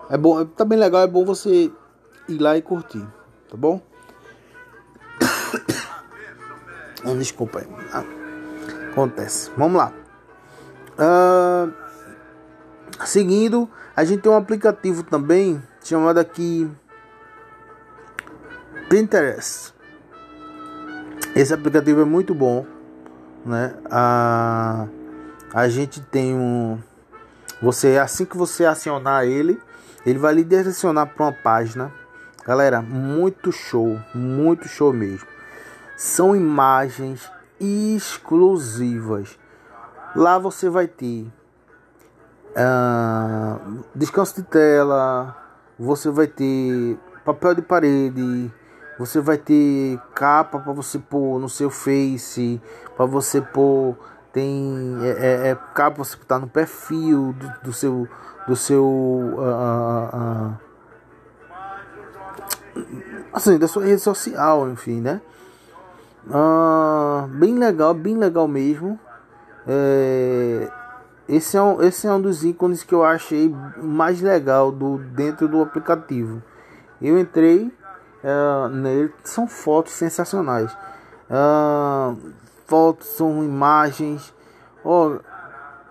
é 0.08 0.16
bom, 0.16 0.42
tá 0.46 0.64
bem 0.64 0.78
legal, 0.78 1.02
é 1.02 1.06
bom 1.06 1.22
você 1.22 1.70
ir 2.28 2.38
lá 2.38 2.56
e 2.56 2.62
curtir, 2.62 3.06
tá 3.50 3.56
bom? 3.56 3.80
Ah, 7.04 7.14
desculpa 7.14 7.60
aí. 7.60 7.68
Ah, 7.92 8.02
acontece. 8.90 9.52
Vamos 9.56 9.76
lá. 9.76 9.92
Uh, 10.98 11.72
seguindo, 13.04 13.70
a 13.96 14.04
gente 14.04 14.20
tem 14.20 14.30
um 14.30 14.36
aplicativo 14.36 15.02
também 15.02 15.62
chamado 15.82 16.18
aqui 16.18 16.70
Pinterest. 18.88 19.74
Esse 21.34 21.54
aplicativo 21.54 22.02
é 22.02 22.04
muito 22.04 22.34
bom, 22.34 22.66
né? 23.44 23.74
A, 23.90 24.86
a 25.52 25.68
gente 25.68 26.00
tem 26.00 26.34
um 26.34 26.78
você 27.60 27.96
assim 27.96 28.24
que 28.24 28.36
você 28.36 28.66
acionar 28.66 29.24
ele, 29.24 29.58
ele 30.04 30.18
vai 30.18 30.34
lhe 30.34 30.44
direcionar 30.44 31.06
para 31.06 31.24
uma 31.24 31.32
página. 31.32 31.90
Galera, 32.44 32.80
muito 32.80 33.50
show, 33.50 33.98
muito 34.14 34.68
show 34.68 34.92
mesmo 34.92 35.36
são 35.96 36.36
imagens 36.36 37.30
exclusivas. 37.58 39.38
Lá 40.14 40.38
você 40.38 40.68
vai 40.68 40.86
ter 40.86 41.26
uh, 42.56 43.84
descanso 43.94 44.36
de 44.36 44.42
tela, 44.42 45.36
você 45.78 46.10
vai 46.10 46.26
ter 46.26 46.98
papel 47.24 47.54
de 47.54 47.62
parede, 47.62 48.50
você 48.98 49.20
vai 49.20 49.36
ter 49.36 50.00
capa 50.14 50.58
para 50.58 50.72
você 50.72 50.98
pôr 50.98 51.38
no 51.38 51.48
seu 51.48 51.70
Face, 51.70 52.60
para 52.96 53.06
você 53.06 53.40
pôr 53.40 53.96
tem 54.32 54.98
é, 55.02 55.08
é, 55.08 55.48
é 55.50 55.58
capa 55.74 56.04
você 56.04 56.16
botar 56.16 56.38
no 56.38 56.48
perfil 56.48 57.32
do, 57.32 57.52
do 57.64 57.72
seu 57.72 58.08
do 58.46 58.54
seu 58.54 58.84
uh, 58.84 60.16
uh, 60.16 60.54
assim 63.32 63.58
da 63.58 63.68
sua 63.68 63.84
rede 63.84 64.00
social, 64.00 64.68
enfim, 64.68 65.00
né? 65.00 65.20
Ah, 66.30 67.28
bem 67.30 67.54
legal, 67.54 67.94
bem 67.94 68.16
legal 68.16 68.48
mesmo. 68.48 68.98
É, 69.66 70.68
esse, 71.28 71.56
é 71.56 71.62
um, 71.62 71.82
esse 71.82 72.06
é 72.06 72.12
um 72.12 72.20
dos 72.20 72.44
ícones 72.44 72.82
que 72.82 72.94
eu 72.94 73.04
achei 73.04 73.54
mais 73.76 74.20
legal 74.20 74.70
do 74.70 74.98
dentro 74.98 75.48
do 75.48 75.60
aplicativo. 75.60 76.42
Eu 77.00 77.18
entrei 77.18 77.72
uh, 78.22 78.68
nele, 78.68 79.12
são 79.24 79.46
fotos 79.46 79.92
sensacionais. 79.92 80.72
Uh, 81.30 82.16
fotos 82.66 83.08
são 83.08 83.42
imagens. 83.42 84.32
Oh, 84.84 85.18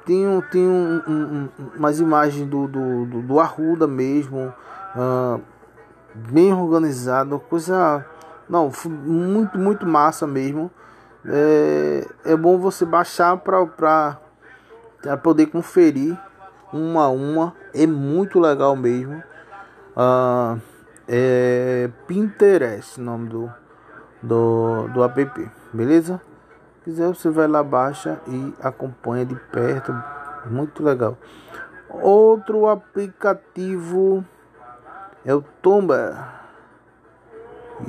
tem, 0.06 0.28
um, 0.28 0.42
tem 0.42 0.66
um, 0.66 1.02
um, 1.08 1.50
umas 1.76 2.00
imagens 2.00 2.48
do, 2.48 2.68
do, 2.68 3.06
do, 3.06 3.22
do 3.22 3.40
Arruda 3.40 3.88
mesmo. 3.88 4.54
Uh, 4.96 5.42
bem 6.32 6.54
organizado, 6.54 7.40
coisa 7.50 8.06
não, 8.50 8.72
muito, 8.86 9.58
muito 9.58 9.86
massa 9.86 10.26
mesmo. 10.26 10.72
É, 11.26 12.08
é 12.24 12.36
bom 12.38 12.58
você 12.58 12.86
baixar 12.86 13.36
para 13.38 14.18
poder 15.22 15.48
conferir 15.48 16.18
uma 16.72 17.06
a 17.06 17.10
uma. 17.10 17.54
É 17.74 17.86
muito 17.86 18.40
legal 18.40 18.76
mesmo. 18.76 19.22
Ah, 19.96 20.58
é 21.08 21.90
Pinterest, 22.08 23.00
nome 23.00 23.30
do, 23.30 23.52
do, 24.22 24.88
do 24.90 25.04
app, 25.04 25.52
beleza? 25.74 26.22
Se 26.78 26.92
quiser, 26.92 27.08
você 27.08 27.30
vai 27.30 27.48
lá, 27.48 27.64
baixa 27.64 28.20
e 28.28 28.54
acompanha 28.62 29.26
de 29.26 29.36
perto. 29.36 29.94
Muito 30.46 30.84
legal. 30.84 31.18
Outro 31.90 32.68
aplicativo 32.68 34.24
é 35.24 35.34
o 35.34 35.42
Tomba. 35.62 36.34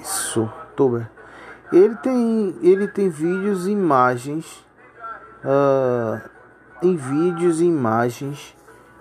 Isso, 0.01 0.51
Tober. 0.75 1.09
Ele 1.73 1.97
tem, 1.97 2.57
ele 2.63 2.87
tem 2.87 3.09
vídeos 3.09 3.67
e 3.67 3.73
imagens, 3.73 4.65
uh, 5.45 6.21
em 6.83 6.97
vídeos 6.97 7.61
e 7.61 7.65
imagens 7.65 8.55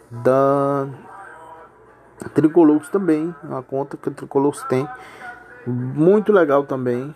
da 0.09 0.87
Tricolux 2.33 2.89
também, 2.89 3.33
uma 3.43 3.61
conta 3.61 3.97
que 3.97 4.09
a 4.09 4.11
Tricolux 4.11 4.63
tem, 4.63 4.87
muito 5.67 6.31
legal 6.31 6.63
também. 6.63 7.13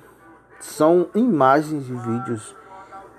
São 0.60 1.07
imagens 1.16 1.88
e 1.88 1.93
vídeos 1.93 2.55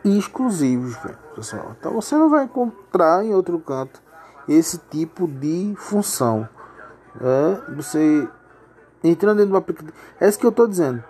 exclusivos, 0.05 0.97
pessoal. 1.35 1.75
Então 1.79 1.93
você 1.93 2.15
não 2.15 2.29
vai 2.29 2.45
encontrar 2.45 3.25
em 3.25 3.35
outro 3.35 3.59
canto 3.59 4.03
esse 4.47 4.79
tipo 4.91 5.27
de 5.27 5.75
função. 5.77 6.49
É, 7.21 7.73
você 7.75 8.29
entrando 9.03 9.45
do 9.47 9.57
aplicativo. 9.57 9.97
É 10.21 10.29
isso 10.29 10.39
que 10.39 10.47
eu 10.47 10.51
estou 10.51 10.69
dizendo. 10.69 11.03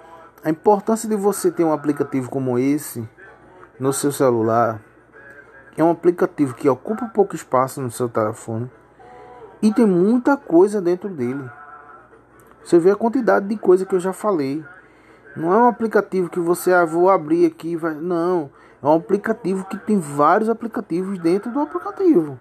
A 0.45 0.51
importância 0.51 1.09
de 1.09 1.17
você 1.17 1.51
ter 1.51 1.65
um 1.65 1.73
aplicativo 1.73 2.31
como 2.31 2.59
esse 2.59 3.07
no 3.79 3.93
seu 3.93 4.13
celular 4.13 4.81
é 5.77 5.85
um 5.85 5.91
aplicativo 5.91 6.55
que 6.55 6.69
ocupa 6.69 7.07
pouco 7.07 7.35
espaço 7.35 7.81
no 7.81 7.91
seu 7.91 8.09
telefone 8.09 8.71
e 9.63 9.73
tem 9.73 9.87
muita 9.87 10.37
coisa 10.37 10.81
dentro 10.81 11.09
dele. 11.09 11.49
Você 12.65 12.79
vê 12.79 12.91
a 12.91 12.97
quantidade 12.97 13.47
de 13.47 13.57
coisa 13.57 13.87
que 13.87 13.95
eu 13.95 14.01
já 14.01 14.13
falei. 14.13 14.65
Não 15.37 15.53
é 15.53 15.57
um 15.57 15.69
aplicativo 15.69 16.29
que 16.29 16.41
você 16.41 16.73
ah, 16.73 16.85
vou 16.85 17.09
abrir 17.09 17.47
aqui, 17.47 17.77
vai. 17.77 17.95
Não, 17.95 18.51
é 18.83 18.87
um 18.87 18.95
aplicativo 18.95 19.65
que 19.65 19.79
tem 19.79 19.99
vários 19.99 20.49
aplicativos 20.49 21.19
dentro 21.19 21.51
do 21.51 21.61
aplicativo. 21.61 22.39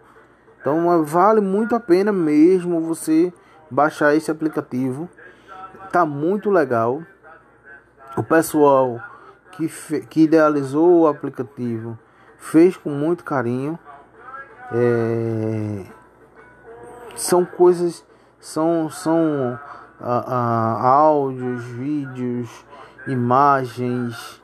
Então 0.60 1.04
vale 1.04 1.40
muito 1.40 1.76
a 1.76 1.80
pena 1.80 2.12
mesmo 2.12 2.82
você 2.82 3.32
baixar 3.72 4.16
esse 4.16 4.30
aplicativo 4.30 5.10
tá 5.92 6.06
muito 6.06 6.50
legal. 6.50 7.02
O 8.18 8.24
pessoal 8.24 9.02
que, 9.52 9.68
que 10.10 10.24
idealizou 10.24 11.02
o 11.02 11.08
aplicativo 11.08 11.98
fez 12.40 12.76
com 12.76 12.90
muito 12.90 13.24
carinho. 13.24 13.78
É, 14.72 15.86
são 17.16 17.46
coisas, 17.46 18.06
são, 18.40 18.90
são 18.90 19.60
a, 20.00 20.82
áudios, 20.82 21.64
vídeos, 21.66 22.66
imagens 23.08 24.42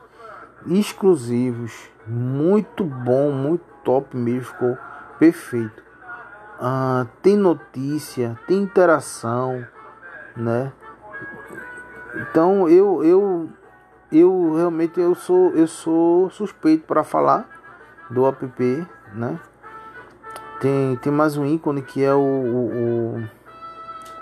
exclusivos. 0.66 1.72
Muito 2.06 2.84
bom, 2.84 3.32
muito 3.32 3.64
top 3.82 4.16
mesmo, 4.16 4.44
ficou 4.44 4.78
perfeito. 5.18 5.82
Ah, 6.60 7.06
tem 7.22 7.36
notícia, 7.36 8.38
tem 8.46 8.58
interação, 8.62 9.66
né? 10.36 10.72
Então 12.14 12.68
eu 12.68 13.04
eu 13.04 13.48
eu 14.10 14.54
realmente 14.54 14.98
eu 14.98 15.14
sou 15.14 15.50
eu 15.50 15.66
sou 15.66 16.30
suspeito 16.30 16.86
para 16.86 17.04
falar 17.04 17.55
do 18.10 18.26
app, 18.26 18.86
né? 19.14 19.38
Tem, 20.60 20.96
tem 20.96 21.12
mais 21.12 21.36
um 21.36 21.44
ícone 21.44 21.82
que 21.82 22.02
é 22.02 22.14
o, 22.14 22.18
o, 22.18 23.28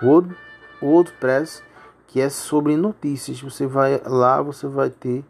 o 0.02 0.06
Word, 0.06 0.36
WordPress, 0.82 1.62
que 2.08 2.20
é 2.20 2.28
sobre 2.28 2.76
notícias. 2.76 3.40
Você 3.40 3.66
vai 3.66 4.00
lá, 4.04 4.42
você 4.42 4.66
vai 4.66 4.90
ter 4.90 5.24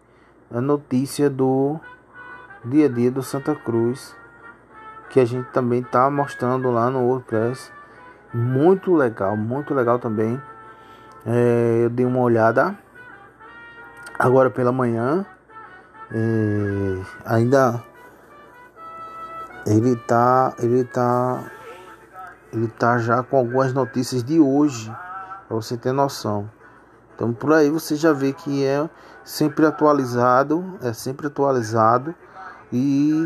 a 0.51 0.61
notícia 0.61 1.29
do 1.29 1.79
dia 2.65 2.87
a 2.87 2.89
dia 2.89 3.11
do 3.11 3.23
Santa 3.23 3.55
Cruz, 3.55 4.17
que 5.11 5.21
a 5.21 5.25
gente 5.25 5.49
também 5.51 5.83
tá 5.83 6.09
mostrando 6.09 6.71
lá 6.71 6.91
no 6.91 7.01
WordPress. 7.01 7.71
Muito 8.33 8.95
legal, 8.95 9.37
muito 9.37 9.75
legal 9.75 9.99
também. 9.99 10.41
É, 11.27 11.83
eu 11.85 11.91
dei 11.91 12.07
uma 12.07 12.21
olhada 12.21 12.77
agora 14.19 14.51
pela 14.51 14.73
manhã 14.73 15.27
é, 16.11 17.03
ainda 17.25 17.83
ele 19.67 19.97
tá 19.97 20.55
ele 20.59 20.85
tá 20.85 21.43
ele 22.53 22.69
tá 22.69 22.99
já 22.99 23.23
com 23.23 23.39
algumas 23.39 23.73
notícias 23.73 24.23
de 24.23 24.39
hoje 24.39 24.95
para 25.49 25.57
você 25.57 25.77
ter 25.77 25.93
noção. 25.93 26.51
Então 27.15 27.33
por 27.33 27.53
aí 27.53 27.71
você 27.71 27.97
já 27.97 28.13
vê 28.13 28.33
que 28.33 28.65
é 28.65 28.89
sempre 29.25 29.67
atualizado 29.67 30.79
é 30.83 30.93
sempre 30.93 31.27
atualizado 31.27 32.15
e 32.73 33.25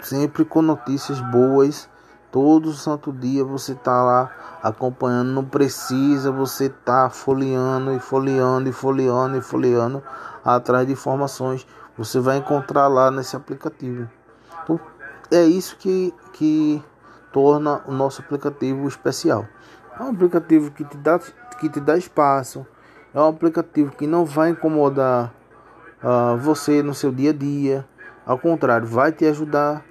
sempre 0.00 0.44
com 0.44 0.62
notícias 0.62 1.20
boas. 1.20 1.88
Todo 2.30 2.72
santo 2.74 3.10
dia 3.10 3.42
você 3.42 3.74
tá 3.74 4.02
lá 4.02 4.30
acompanhando 4.62 5.30
não 5.30 5.44
precisa 5.44 6.30
você 6.30 6.68
tá 6.68 7.08
folheando 7.08 7.92
e 7.94 7.98
folheando 7.98 8.68
e 8.68 8.72
folheando 8.72 9.36
e 9.36 9.40
folheando 9.40 10.02
atrás 10.44 10.86
de 10.86 10.92
informações. 10.92 11.66
Você 11.96 12.20
vai 12.20 12.36
encontrar 12.36 12.86
lá 12.86 13.10
nesse 13.10 13.34
aplicativo. 13.34 14.08
É 15.30 15.42
isso 15.42 15.76
que, 15.76 16.14
que 16.32 16.82
torna 17.32 17.82
o 17.86 17.92
nosso 17.92 18.22
aplicativo 18.22 18.86
especial. 18.88 19.46
É 19.98 20.02
um 20.02 20.10
aplicativo 20.10 20.70
que 20.70 20.84
te 20.84 20.96
dá, 20.96 21.18
que 21.60 21.68
te 21.68 21.80
dá 21.80 21.96
espaço, 21.96 22.66
é 23.14 23.20
um 23.20 23.28
aplicativo 23.28 23.92
que 23.92 24.06
não 24.06 24.24
vai 24.24 24.50
incomodar 24.50 25.34
uh, 26.02 26.36
você 26.36 26.82
no 26.82 26.94
seu 26.94 27.10
dia 27.10 27.30
a 27.30 27.32
dia, 27.32 27.86
ao 28.24 28.38
contrário, 28.38 28.86
vai 28.86 29.12
te 29.12 29.24
ajudar. 29.26 29.84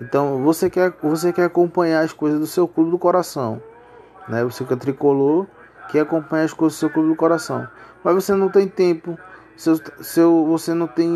Então, 0.00 0.42
você 0.42 0.68
quer, 0.68 0.92
você 1.02 1.32
quer 1.32 1.44
acompanhar 1.44 2.00
as 2.00 2.12
coisas 2.12 2.38
do 2.38 2.46
seu 2.46 2.68
clube 2.68 2.90
do 2.90 2.98
coração, 2.98 3.62
né? 4.28 4.44
Você 4.44 4.64
que 4.64 4.72
é 4.72 4.76
tricolor, 4.76 5.46
quer 5.88 6.00
acompanhar 6.00 6.44
as 6.44 6.52
coisas 6.52 6.76
do 6.76 6.80
seu 6.80 6.90
clube 6.90 7.08
do 7.08 7.16
coração, 7.16 7.68
mas 8.02 8.14
você 8.14 8.34
não 8.34 8.48
tem 8.48 8.68
tempo 8.68 9.16
seu, 9.56 9.80
seu, 10.00 10.46
você 10.46 10.74
não 10.74 10.86
tem. 10.86 11.08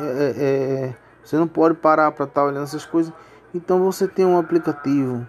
É, 0.00 0.22
é, 0.22 0.84
é 0.88 0.94
você 1.26 1.36
não 1.36 1.48
pode 1.48 1.74
parar 1.74 2.12
para 2.12 2.24
estar 2.24 2.42
tá 2.42 2.46
olhando 2.46 2.62
essas 2.62 2.86
coisas. 2.86 3.12
Então 3.52 3.82
você 3.82 4.06
tem 4.06 4.24
um 4.24 4.38
aplicativo 4.38 5.26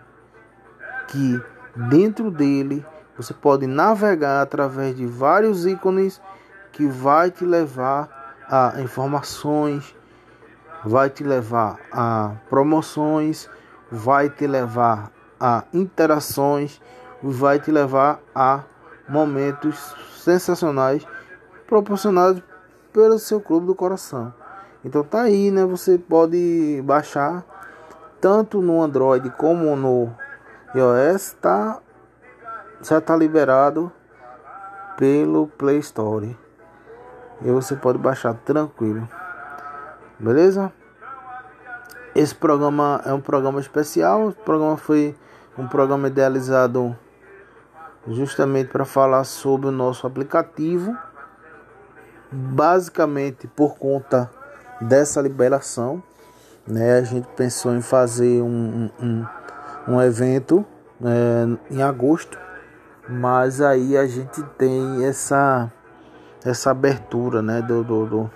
que 1.08 1.42
dentro 1.76 2.30
dele 2.30 2.86
você 3.18 3.34
pode 3.34 3.66
navegar 3.66 4.44
através 4.44 4.96
de 4.96 5.08
vários 5.08 5.66
ícones 5.66 6.22
que 6.72 6.86
vai 6.86 7.32
te 7.32 7.44
levar 7.44 8.36
a 8.48 8.80
informações, 8.80 9.96
vai 10.86 11.10
te 11.10 11.24
levar 11.24 11.80
a 11.92 12.36
promoções, 12.48 13.50
vai 13.92 14.30
te 14.30 14.46
levar 14.46 15.12
a 15.40 15.64
interações, 15.74 16.80
vai 17.24 17.60
te 17.60 17.72
levar 17.72 18.20
a 18.36 18.62
momentos 19.10 19.96
sensacionais 20.16 21.08
proporcionados 21.66 22.44
pelo 22.94 23.18
seu 23.18 23.42
clube 23.42 23.66
do 23.66 23.74
coração. 23.74 24.32
Então 24.88 25.04
tá 25.04 25.24
aí, 25.24 25.52
né? 25.52 25.66
Você 25.66 25.98
pode 25.98 26.82
baixar 26.86 27.44
tanto 28.22 28.62
no 28.62 28.82
Android 28.82 29.30
como 29.32 29.76
no 29.76 30.10
iOS, 30.74 31.36
tá 31.42 31.82
já 32.82 33.02
tá 33.02 33.14
liberado 33.14 33.92
pelo 34.96 35.48
Play 35.48 35.80
Store. 35.80 36.38
E 37.42 37.52
você 37.52 37.76
pode 37.76 37.98
baixar 37.98 38.34
tranquilo. 38.34 39.08
Beleza? 40.18 40.72
Esse 42.16 42.34
programa 42.34 43.02
é 43.06 43.12
um 43.12 43.20
programa 43.20 43.60
especial. 43.60 44.30
O 44.30 44.32
programa 44.32 44.78
foi 44.78 45.14
um 45.58 45.68
programa 45.68 46.08
idealizado 46.08 46.98
justamente 48.08 48.70
para 48.70 48.86
falar 48.86 49.26
sobre 49.26 49.68
o 49.68 49.72
nosso 49.72 50.08
aplicativo 50.08 50.98
basicamente 52.32 53.48
por 53.48 53.78
conta 53.78 54.30
dessa 54.82 55.22
liberação, 55.22 56.02
né, 56.68 57.00
a 57.00 57.04
gente 57.04 57.28
pensou 57.36 57.76
em 57.76 57.82
fazer 57.82 58.42
um, 58.42 58.90
um, 59.02 59.26
um 59.88 60.02
evento 60.02 60.66
é, 61.04 61.74
em 61.74 61.82
agosto, 61.82 62.38
mas 63.08 63.62
aí 63.62 63.98
a 63.98 64.06
gente 64.06 64.44
tem 64.58 65.06
essa 65.06 65.72
essa 66.46 66.72
abertura 66.72 67.42
né, 67.42 67.62
do, 67.62 67.84
do, 67.84 68.06
do 68.06 68.32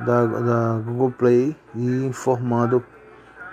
da, 0.00 0.26
da 0.26 0.78
Google 0.84 1.12
Play 1.12 1.56
e 1.74 2.04
informando 2.04 2.84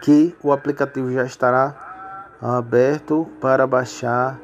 que 0.02 0.36
o 0.42 0.52
aplicativo 0.52 1.12
já 1.12 1.24
estará 1.24 2.28
aberto 2.42 3.28
para 3.40 3.68
baixar 3.68 4.40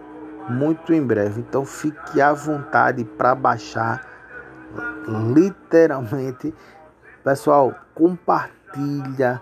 muito 0.50 0.94
em 0.94 1.02
breve. 1.02 1.42
Então 1.42 1.66
fique 1.66 2.22
à 2.22 2.34
vontade 2.34 3.04
para 3.04 3.34
baixar 3.34 4.06
literalmente. 5.34 6.54
Pessoal, 7.26 7.74
compartilha, 7.96 9.42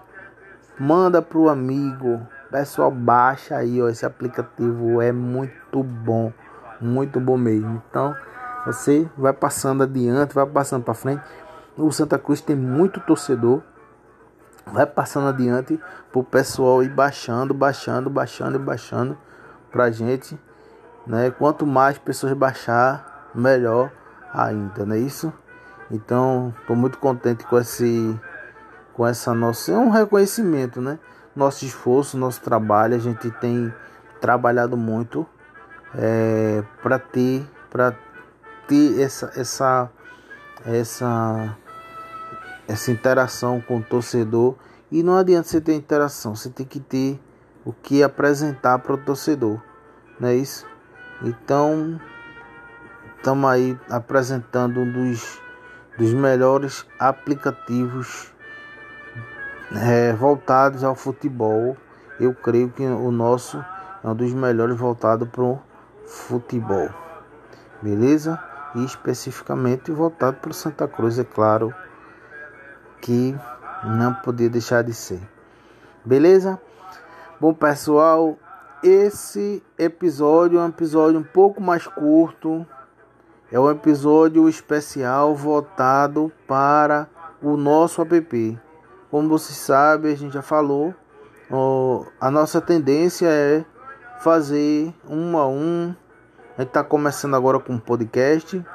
manda 0.80 1.22
pro 1.22 1.50
amigo. 1.50 2.26
Pessoal, 2.50 2.90
baixa 2.90 3.58
aí, 3.58 3.82
ó, 3.82 3.90
esse 3.90 4.06
aplicativo 4.06 5.02
é 5.02 5.12
muito 5.12 5.84
bom, 5.84 6.32
muito 6.80 7.20
bom 7.20 7.36
mesmo. 7.36 7.84
Então, 7.90 8.16
você 8.66 9.06
vai 9.18 9.34
passando 9.34 9.84
adiante, 9.84 10.34
vai 10.34 10.46
passando 10.46 10.82
para 10.82 10.94
frente. 10.94 11.22
O 11.78 11.92
Santa 11.92 12.18
Cruz 12.18 12.40
tem 12.40 12.56
muito 12.56 13.02
torcedor. 13.02 13.62
Vai 14.66 14.86
passando 14.86 15.28
adiante 15.28 15.78
pro 16.10 16.24
pessoal 16.24 16.84
ir 16.84 16.90
baixando, 16.90 17.54
baixando, 17.54 18.10
baixando 18.10 18.56
e 18.56 18.60
baixando 18.60 19.18
pra 19.70 19.92
gente, 19.92 20.40
né? 21.06 21.32
Quanto 21.32 21.68
mais 21.68 21.98
pessoas 21.98 22.32
baixar, 22.32 23.30
melhor 23.36 23.92
ainda, 24.34 24.86
não 24.86 24.96
é 24.96 25.00
isso? 25.00 25.34
Então, 25.92 26.54
estou 26.62 26.76
muito 26.76 26.98
contente 26.98 27.46
com 27.46 27.58
esse 27.58 28.20
com 28.94 29.08
essa 29.08 29.34
nossa 29.34 29.72
é 29.72 29.78
um 29.78 29.90
reconhecimento, 29.90 30.80
né? 30.80 31.00
Nosso 31.36 31.66
esforço, 31.66 32.18
nosso 32.18 32.42
trabalho, 32.42 32.96
a 32.96 33.00
gente 33.00 33.30
tem 33.32 33.74
trabalhado 34.22 34.78
muito 34.78 35.26
é, 35.96 36.64
para 36.82 37.00
ter 37.00 37.46
para 37.70 37.96
ter 38.68 39.02
essa 39.02 39.32
essa 39.36 39.92
essa 40.66 41.58
essa 42.68 42.92
interação 42.92 43.60
com 43.60 43.78
o 43.78 43.84
torcedor 43.84 44.56
e 44.92 45.02
não 45.04 45.18
adianta 45.18 45.48
você 45.48 45.60
ter 45.60 45.74
interação, 45.74 46.36
você 46.36 46.50
tem 46.50 46.66
que 46.66 46.80
ter 46.80 47.20
o 47.66 47.74
que 47.74 48.04
apresentar 48.04 48.80
para 48.80 48.94
o 48.94 48.98
torcedor, 48.98 49.60
não 50.20 50.30
é 50.30 50.36
isso? 50.36 50.66
Então, 51.22 52.00
estamos 53.18 53.50
aí 53.50 53.78
apresentando 53.90 54.80
um 54.82 54.92
dos 54.92 55.43
dos 55.98 56.14
melhores 56.14 56.86
aplicativos 57.00 58.34
é, 59.76 60.14
voltados 60.14 60.84
ao 60.84 60.96
futebol. 60.96 61.78
Eu 62.20 62.34
creio 62.34 62.70
que 62.70 62.84
o 62.84 63.12
nosso 63.12 63.64
é 64.04 64.08
um 64.08 64.16
dos 64.16 64.34
melhores 64.34 64.78
voltado 64.78 65.26
para 65.26 65.44
o 65.44 65.60
futebol. 66.06 66.90
Beleza? 67.82 68.40
E 68.76 68.84
especificamente 68.84 69.92
voltado 69.92 70.38
para 70.38 70.52
o 70.52 70.54
Santa 70.54 70.88
Cruz, 70.88 71.20
é 71.20 71.24
claro 71.24 71.74
que 73.02 73.36
não 73.84 74.14
podia 74.14 74.50
deixar 74.50 74.84
de 74.84 74.94
ser. 74.94 75.22
Beleza? 76.04 76.60
Bom, 77.40 77.54
pessoal, 77.54 78.38
esse 78.82 79.64
episódio 79.78 80.60
é 80.60 80.62
um 80.62 80.70
episódio 80.70 81.20
um 81.20 81.24
pouco 81.24 81.62
mais 81.62 81.86
curto 81.88 82.66
é 83.54 83.60
um 83.60 83.70
episódio 83.70 84.50
especial 84.50 85.36
voltado 85.36 86.32
para 86.48 87.08
o 87.40 87.56
nosso 87.56 88.02
app. 88.02 88.60
Como 89.12 89.30
você 89.30 89.54
sabe, 89.54 90.12
a 90.12 90.16
gente 90.18 90.34
já 90.34 90.42
falou, 90.42 90.92
ó, 91.52 92.04
a 92.20 92.32
nossa 92.32 92.60
tendência 92.60 93.28
é 93.28 93.64
fazer 94.22 94.92
um 95.08 95.38
a 95.38 95.48
um. 95.48 95.94
A 96.58 96.62
gente 96.62 96.70
está 96.70 96.84
começando 96.84 97.36
agora 97.36 97.60
com 97.60 97.74
um 97.74 97.80
podcast. 97.80 98.66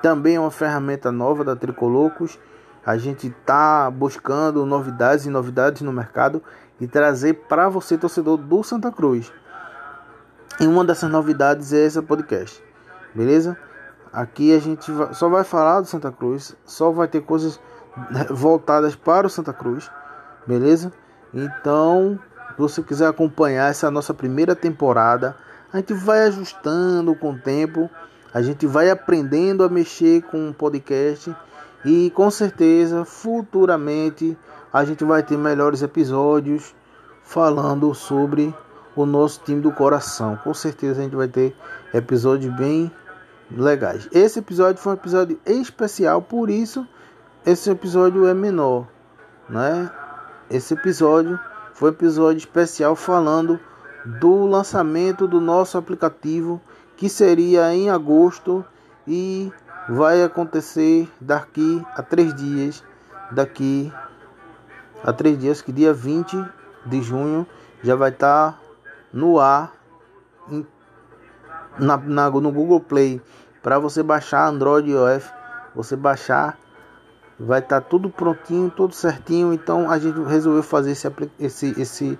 Também 0.00 0.36
é 0.36 0.40
uma 0.40 0.50
ferramenta 0.50 1.12
nova 1.12 1.44
da 1.44 1.54
Tricolocos. 1.54 2.38
A 2.86 2.96
gente 2.96 3.26
está 3.26 3.90
buscando 3.90 4.64
novidades 4.64 5.26
e 5.26 5.28
novidades 5.28 5.82
no 5.82 5.92
mercado 5.92 6.42
e 6.80 6.86
trazer 6.86 7.34
para 7.46 7.68
você, 7.68 7.98
torcedor 7.98 8.38
do 8.38 8.62
Santa 8.62 8.90
Cruz. 8.90 9.30
E 10.58 10.66
uma 10.66 10.82
dessas 10.82 11.10
novidades 11.10 11.74
é 11.74 11.84
esse 11.84 12.00
podcast. 12.00 12.64
Beleza? 13.14 13.54
Aqui 14.14 14.54
a 14.54 14.60
gente 14.60 14.92
só 15.12 15.28
vai 15.28 15.42
falar 15.42 15.80
do 15.80 15.88
Santa 15.88 16.12
Cruz, 16.12 16.54
só 16.64 16.92
vai 16.92 17.08
ter 17.08 17.22
coisas 17.22 17.58
né, 18.12 18.24
voltadas 18.30 18.94
para 18.94 19.26
o 19.26 19.30
Santa 19.30 19.52
Cruz, 19.52 19.90
beleza? 20.46 20.92
Então, 21.34 22.16
se 22.50 22.56
você 22.56 22.80
quiser 22.80 23.08
acompanhar 23.08 23.68
essa 23.68 23.90
nossa 23.90 24.14
primeira 24.14 24.54
temporada, 24.54 25.36
a 25.72 25.78
gente 25.78 25.92
vai 25.92 26.22
ajustando 26.28 27.12
com 27.16 27.32
o 27.32 27.38
tempo, 27.40 27.90
a 28.32 28.40
gente 28.40 28.68
vai 28.68 28.88
aprendendo 28.88 29.64
a 29.64 29.68
mexer 29.68 30.22
com 30.22 30.50
o 30.50 30.54
podcast 30.54 31.34
e 31.84 32.08
com 32.10 32.30
certeza 32.30 33.04
futuramente 33.04 34.38
a 34.72 34.84
gente 34.84 35.04
vai 35.04 35.24
ter 35.24 35.36
melhores 35.36 35.82
episódios 35.82 36.72
falando 37.24 37.92
sobre 37.92 38.54
o 38.94 39.04
nosso 39.04 39.40
time 39.44 39.60
do 39.60 39.72
coração. 39.72 40.36
Com 40.44 40.54
certeza 40.54 41.00
a 41.00 41.02
gente 41.04 41.16
vai 41.16 41.26
ter 41.26 41.52
episódios 41.92 42.54
bem 42.54 42.92
legais. 43.50 44.08
Esse 44.12 44.38
episódio 44.38 44.80
foi 44.80 44.92
um 44.92 44.96
episódio 44.96 45.40
especial, 45.46 46.22
por 46.22 46.50
isso 46.50 46.86
esse 47.46 47.70
episódio 47.70 48.26
é 48.26 48.32
menor, 48.32 48.86
né? 49.48 49.90
Esse 50.50 50.74
episódio 50.74 51.38
foi 51.74 51.90
um 51.90 51.92
episódio 51.92 52.38
especial 52.38 52.96
falando 52.96 53.60
do 54.04 54.46
lançamento 54.46 55.26
do 55.26 55.40
nosso 55.40 55.76
aplicativo 55.76 56.60
que 56.96 57.08
seria 57.08 57.74
em 57.74 57.90
agosto 57.90 58.64
e 59.06 59.52
vai 59.88 60.22
acontecer 60.22 61.10
daqui 61.20 61.84
a 61.94 62.02
três 62.02 62.34
dias. 62.34 62.82
Daqui 63.30 63.92
a 65.02 65.12
três 65.12 65.38
dias, 65.38 65.60
que 65.60 65.72
dia 65.72 65.92
20 65.92 66.42
de 66.86 67.02
junho 67.02 67.46
já 67.82 67.94
vai 67.94 68.10
estar 68.10 68.52
tá 68.52 68.58
no 69.12 69.38
ar 69.38 69.72
em, 70.50 70.66
na, 71.78 71.96
na, 71.96 72.30
no 72.30 72.52
Google 72.52 72.80
Play 72.80 73.20
para 73.62 73.78
você 73.78 74.02
baixar 74.02 74.48
Android 74.48 74.90
e 74.90 74.92
iOS. 74.92 75.24
Você 75.74 75.96
baixar, 75.96 76.58
vai 77.38 77.58
estar 77.58 77.80
tá 77.80 77.86
tudo 77.86 78.08
prontinho, 78.08 78.70
tudo 78.70 78.94
certinho. 78.94 79.52
Então 79.52 79.90
a 79.90 79.98
gente 79.98 80.20
resolveu 80.22 80.62
fazer 80.62 80.92
esse 80.92 81.08
esse 81.40 81.80
esse 81.80 82.18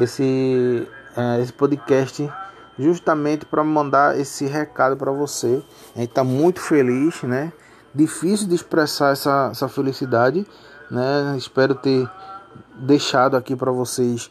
esse, 0.00 0.88
uh, 1.16 1.40
esse 1.40 1.52
podcast 1.52 2.28
justamente 2.78 3.46
para 3.46 3.62
mandar 3.64 4.18
esse 4.18 4.46
recado 4.46 4.96
para 4.96 5.10
você. 5.10 5.62
A 5.94 6.00
gente 6.00 6.10
está 6.10 6.24
muito 6.24 6.60
feliz, 6.60 7.22
né? 7.22 7.52
Difícil 7.94 8.48
de 8.48 8.54
expressar 8.54 9.12
essa, 9.12 9.48
essa 9.50 9.68
felicidade, 9.68 10.46
né? 10.90 11.34
Espero 11.36 11.74
ter 11.74 12.08
deixado 12.74 13.36
aqui 13.36 13.56
para 13.56 13.70
vocês 13.70 14.30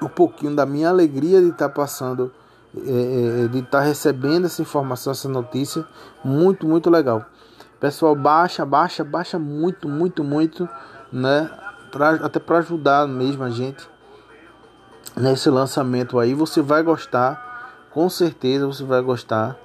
um 0.00 0.08
pouquinho 0.08 0.54
da 0.54 0.64
minha 0.64 0.88
alegria 0.88 1.40
de 1.40 1.48
estar 1.48 1.68
tá 1.68 1.74
passando, 1.74 2.32
é, 2.76 3.44
é, 3.44 3.48
de 3.48 3.58
estar 3.58 3.78
tá 3.78 3.80
recebendo 3.80 4.46
essa 4.46 4.62
informação, 4.62 5.12
essa 5.12 5.28
notícia, 5.28 5.84
muito, 6.24 6.66
muito 6.66 6.90
legal. 6.90 7.24
Pessoal, 7.78 8.14
baixa, 8.14 8.64
baixa, 8.64 9.02
baixa 9.02 9.38
muito, 9.38 9.88
muito, 9.88 10.22
muito, 10.22 10.68
né? 11.12 11.50
Pra, 11.90 12.10
até 12.10 12.38
para 12.38 12.58
ajudar 12.58 13.08
mesmo 13.08 13.42
a 13.42 13.50
gente 13.50 13.88
nesse 15.16 15.50
lançamento 15.50 16.18
aí. 16.18 16.34
Você 16.34 16.60
vai 16.60 16.82
gostar 16.82 17.50
com 17.90 18.08
certeza 18.08 18.66
você 18.66 18.84
vai 18.84 19.02
gostar 19.02 19.56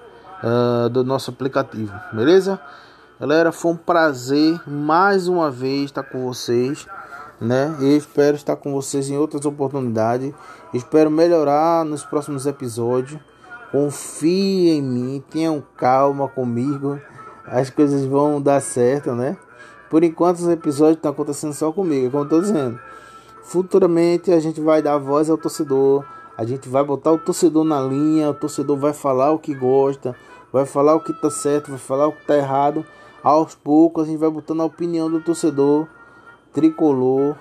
uh, 0.43 0.89
do 0.89 1.03
nosso 1.03 1.29
aplicativo, 1.29 1.93
beleza? 2.11 2.59
Galera, 3.19 3.51
foi 3.51 3.71
um 3.71 3.77
prazer 3.77 4.59
mais 4.67 5.27
uma 5.27 5.49
vez 5.49 5.85
estar 5.85 6.03
com 6.03 6.25
vocês, 6.25 6.85
né? 7.39 7.75
Eu 7.79 7.95
espero 7.97 8.35
estar 8.35 8.55
com 8.55 8.71
vocês 8.73 9.09
em 9.09 9.17
outras 9.17 9.45
oportunidades. 9.45 10.33
Espero 10.73 11.09
melhorar 11.09 11.85
nos 11.85 12.03
próximos 12.03 12.45
episódios. 12.45 13.19
Confie 13.71 14.69
em 14.69 14.81
mim, 14.81 15.23
tenham 15.29 15.63
calma 15.75 16.27
comigo. 16.27 16.99
As 17.45 17.69
coisas 17.69 18.05
vão 18.05 18.41
dar 18.41 18.61
certo, 18.61 19.13
né? 19.13 19.37
Por 19.89 20.03
enquanto 20.03 20.37
os 20.37 20.47
episódios 20.47 20.97
estão 20.97 21.11
acontecendo 21.11 21.53
só 21.53 21.71
comigo, 21.71 22.11
como 22.11 22.23
eu 22.23 22.25
estou 22.25 22.41
dizendo. 22.41 22.79
Futuramente 23.43 24.31
a 24.31 24.39
gente 24.39 24.59
vai 24.59 24.81
dar 24.81 24.97
voz 24.97 25.29
ao 25.29 25.37
torcedor 25.37 26.03
a 26.37 26.43
gente 26.43 26.67
vai 26.67 26.83
botar 26.83 27.13
o 27.13 27.17
torcedor 27.17 27.63
na 27.63 27.79
linha, 27.79 28.29
o 28.29 28.33
torcedor 28.33 28.77
vai 28.77 28.91
falar 28.91 29.31
o 29.31 29.39
que 29.39 29.53
gosta, 29.53 30.15
vai 30.51 30.65
falar 30.65 30.95
o 30.95 30.99
que 30.99 31.13
tá 31.13 31.29
certo, 31.29 31.69
vai 31.69 31.79
falar 31.79 32.07
o 32.07 32.11
que 32.11 32.25
tá 32.25 32.35
errado. 32.35 32.85
Aos 33.23 33.55
poucos 33.55 34.03
a 34.03 34.07
gente 34.07 34.19
vai 34.19 34.29
botando 34.29 34.61
a 34.61 34.65
opinião 34.65 35.09
do 35.09 35.21
torcedor 35.21 35.87
tricolor 36.55 37.35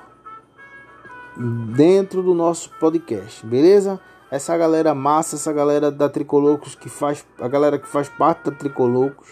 dentro 1.37 2.21
do 2.21 2.35
nosso 2.35 2.69
podcast, 2.81 3.47
beleza? 3.47 4.01
Essa 4.29 4.57
galera 4.59 4.93
massa, 4.93 5.37
essa 5.37 5.53
galera 5.53 5.89
da 5.89 6.09
Tricolocos 6.09 6.75
que 6.75 6.89
faz, 6.89 7.25
a 7.41 7.47
galera 7.47 7.79
que 7.79 7.87
faz 7.87 8.09
parte 8.09 8.51
da 8.51 8.57
Tricolocos, 8.57 9.29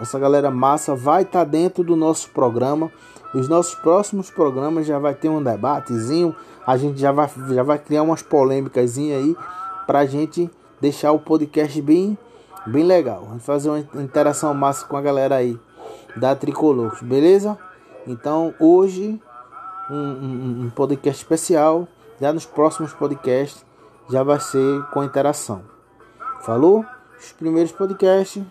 essa 0.00 0.18
galera 0.18 0.50
massa 0.50 0.96
vai 0.96 1.20
estar 1.22 1.40
tá 1.40 1.44
dentro 1.44 1.84
do 1.84 1.94
nosso 1.96 2.30
programa. 2.30 2.90
Os 3.34 3.46
nossos 3.46 3.74
próximos 3.74 4.30
programas 4.30 4.86
já 4.86 4.98
vai 4.98 5.14
ter 5.14 5.28
um 5.28 5.42
debatezinho, 5.42 6.34
a 6.66 6.78
gente 6.78 6.98
já 6.98 7.12
vai, 7.12 7.30
já 7.50 7.62
vai 7.62 7.78
criar 7.78 8.02
umas 8.02 8.22
polêmicas 8.22 8.96
aí 8.96 9.36
pra 9.86 10.06
gente 10.06 10.50
deixar 10.80 11.12
o 11.12 11.18
podcast 11.18 11.80
bem, 11.82 12.16
bem 12.66 12.84
legal. 12.84 13.26
Vamos 13.28 13.44
fazer 13.44 13.68
uma 13.68 14.02
interação 14.02 14.54
massa 14.54 14.86
com 14.86 14.96
a 14.96 15.02
galera 15.02 15.36
aí 15.36 15.60
da 16.16 16.34
Tricolor, 16.34 16.96
beleza? 17.04 17.58
Então 18.06 18.54
hoje 18.58 19.20
um, 19.90 20.64
um, 20.64 20.70
podcast 20.70 21.22
especial. 21.22 21.86
Já 22.20 22.32
nos 22.32 22.46
próximos 22.46 22.92
podcasts 22.92 23.64
já 24.08 24.22
vai 24.22 24.40
ser 24.40 24.84
com 24.92 25.02
interação. 25.02 25.62
Falou? 26.42 26.84
Os 27.18 27.32
primeiros 27.32 27.72
podcasts, 27.72 28.42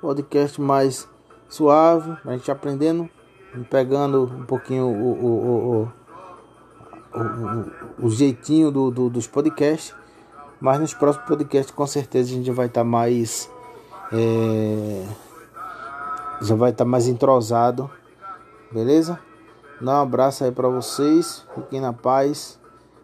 podcast 0.00 0.60
mais 0.60 1.08
suave, 1.48 2.16
a 2.24 2.32
gente 2.32 2.50
aprendendo, 2.50 3.08
pegando 3.70 4.24
um 4.24 4.44
pouquinho 4.44 4.86
o, 4.86 5.82
o 5.82 5.92
o, 7.14 8.06
o, 8.06 8.10
jeitinho 8.10 8.70
do, 8.70 8.90
do, 8.90 9.10
dos 9.10 9.26
podcasts. 9.26 9.94
Mas 10.60 10.78
nos 10.78 10.94
próximos 10.94 11.26
podcasts 11.26 11.74
com 11.74 11.86
certeza 11.86 12.30
a 12.30 12.34
gente 12.34 12.50
vai 12.50 12.66
estar 12.66 12.82
tá 12.82 12.84
mais. 12.84 13.50
É, 14.12 15.06
já 16.42 16.54
vai 16.54 16.70
estar 16.70 16.84
tá 16.84 16.90
mais 16.90 17.08
entrosado. 17.08 17.90
Beleza? 18.70 19.18
Dá 19.80 19.92
um 19.98 20.02
abraço 20.02 20.44
aí 20.44 20.52
para 20.52 20.68
vocês. 20.68 21.46
Fiquem 21.54 21.80
na 21.80 21.92
paz. 21.92 22.60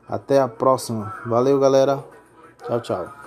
Até 0.08 0.40
a 0.40 0.46
próxima. 0.46 1.14
Valeu, 1.26 1.58
galera. 1.58 2.04
Tchau, 2.66 2.80
tchau. 2.80 3.26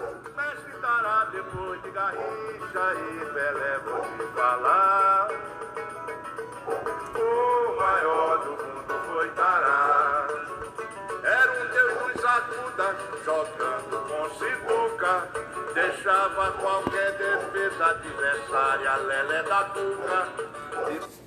com 14.70 15.74
deixava 15.74 16.52
qualquer 16.54 17.12
defesa 17.18 17.86
adversária 17.86 18.96
lelé 18.98 19.44
da 19.44 19.64
tuca. 19.66 21.19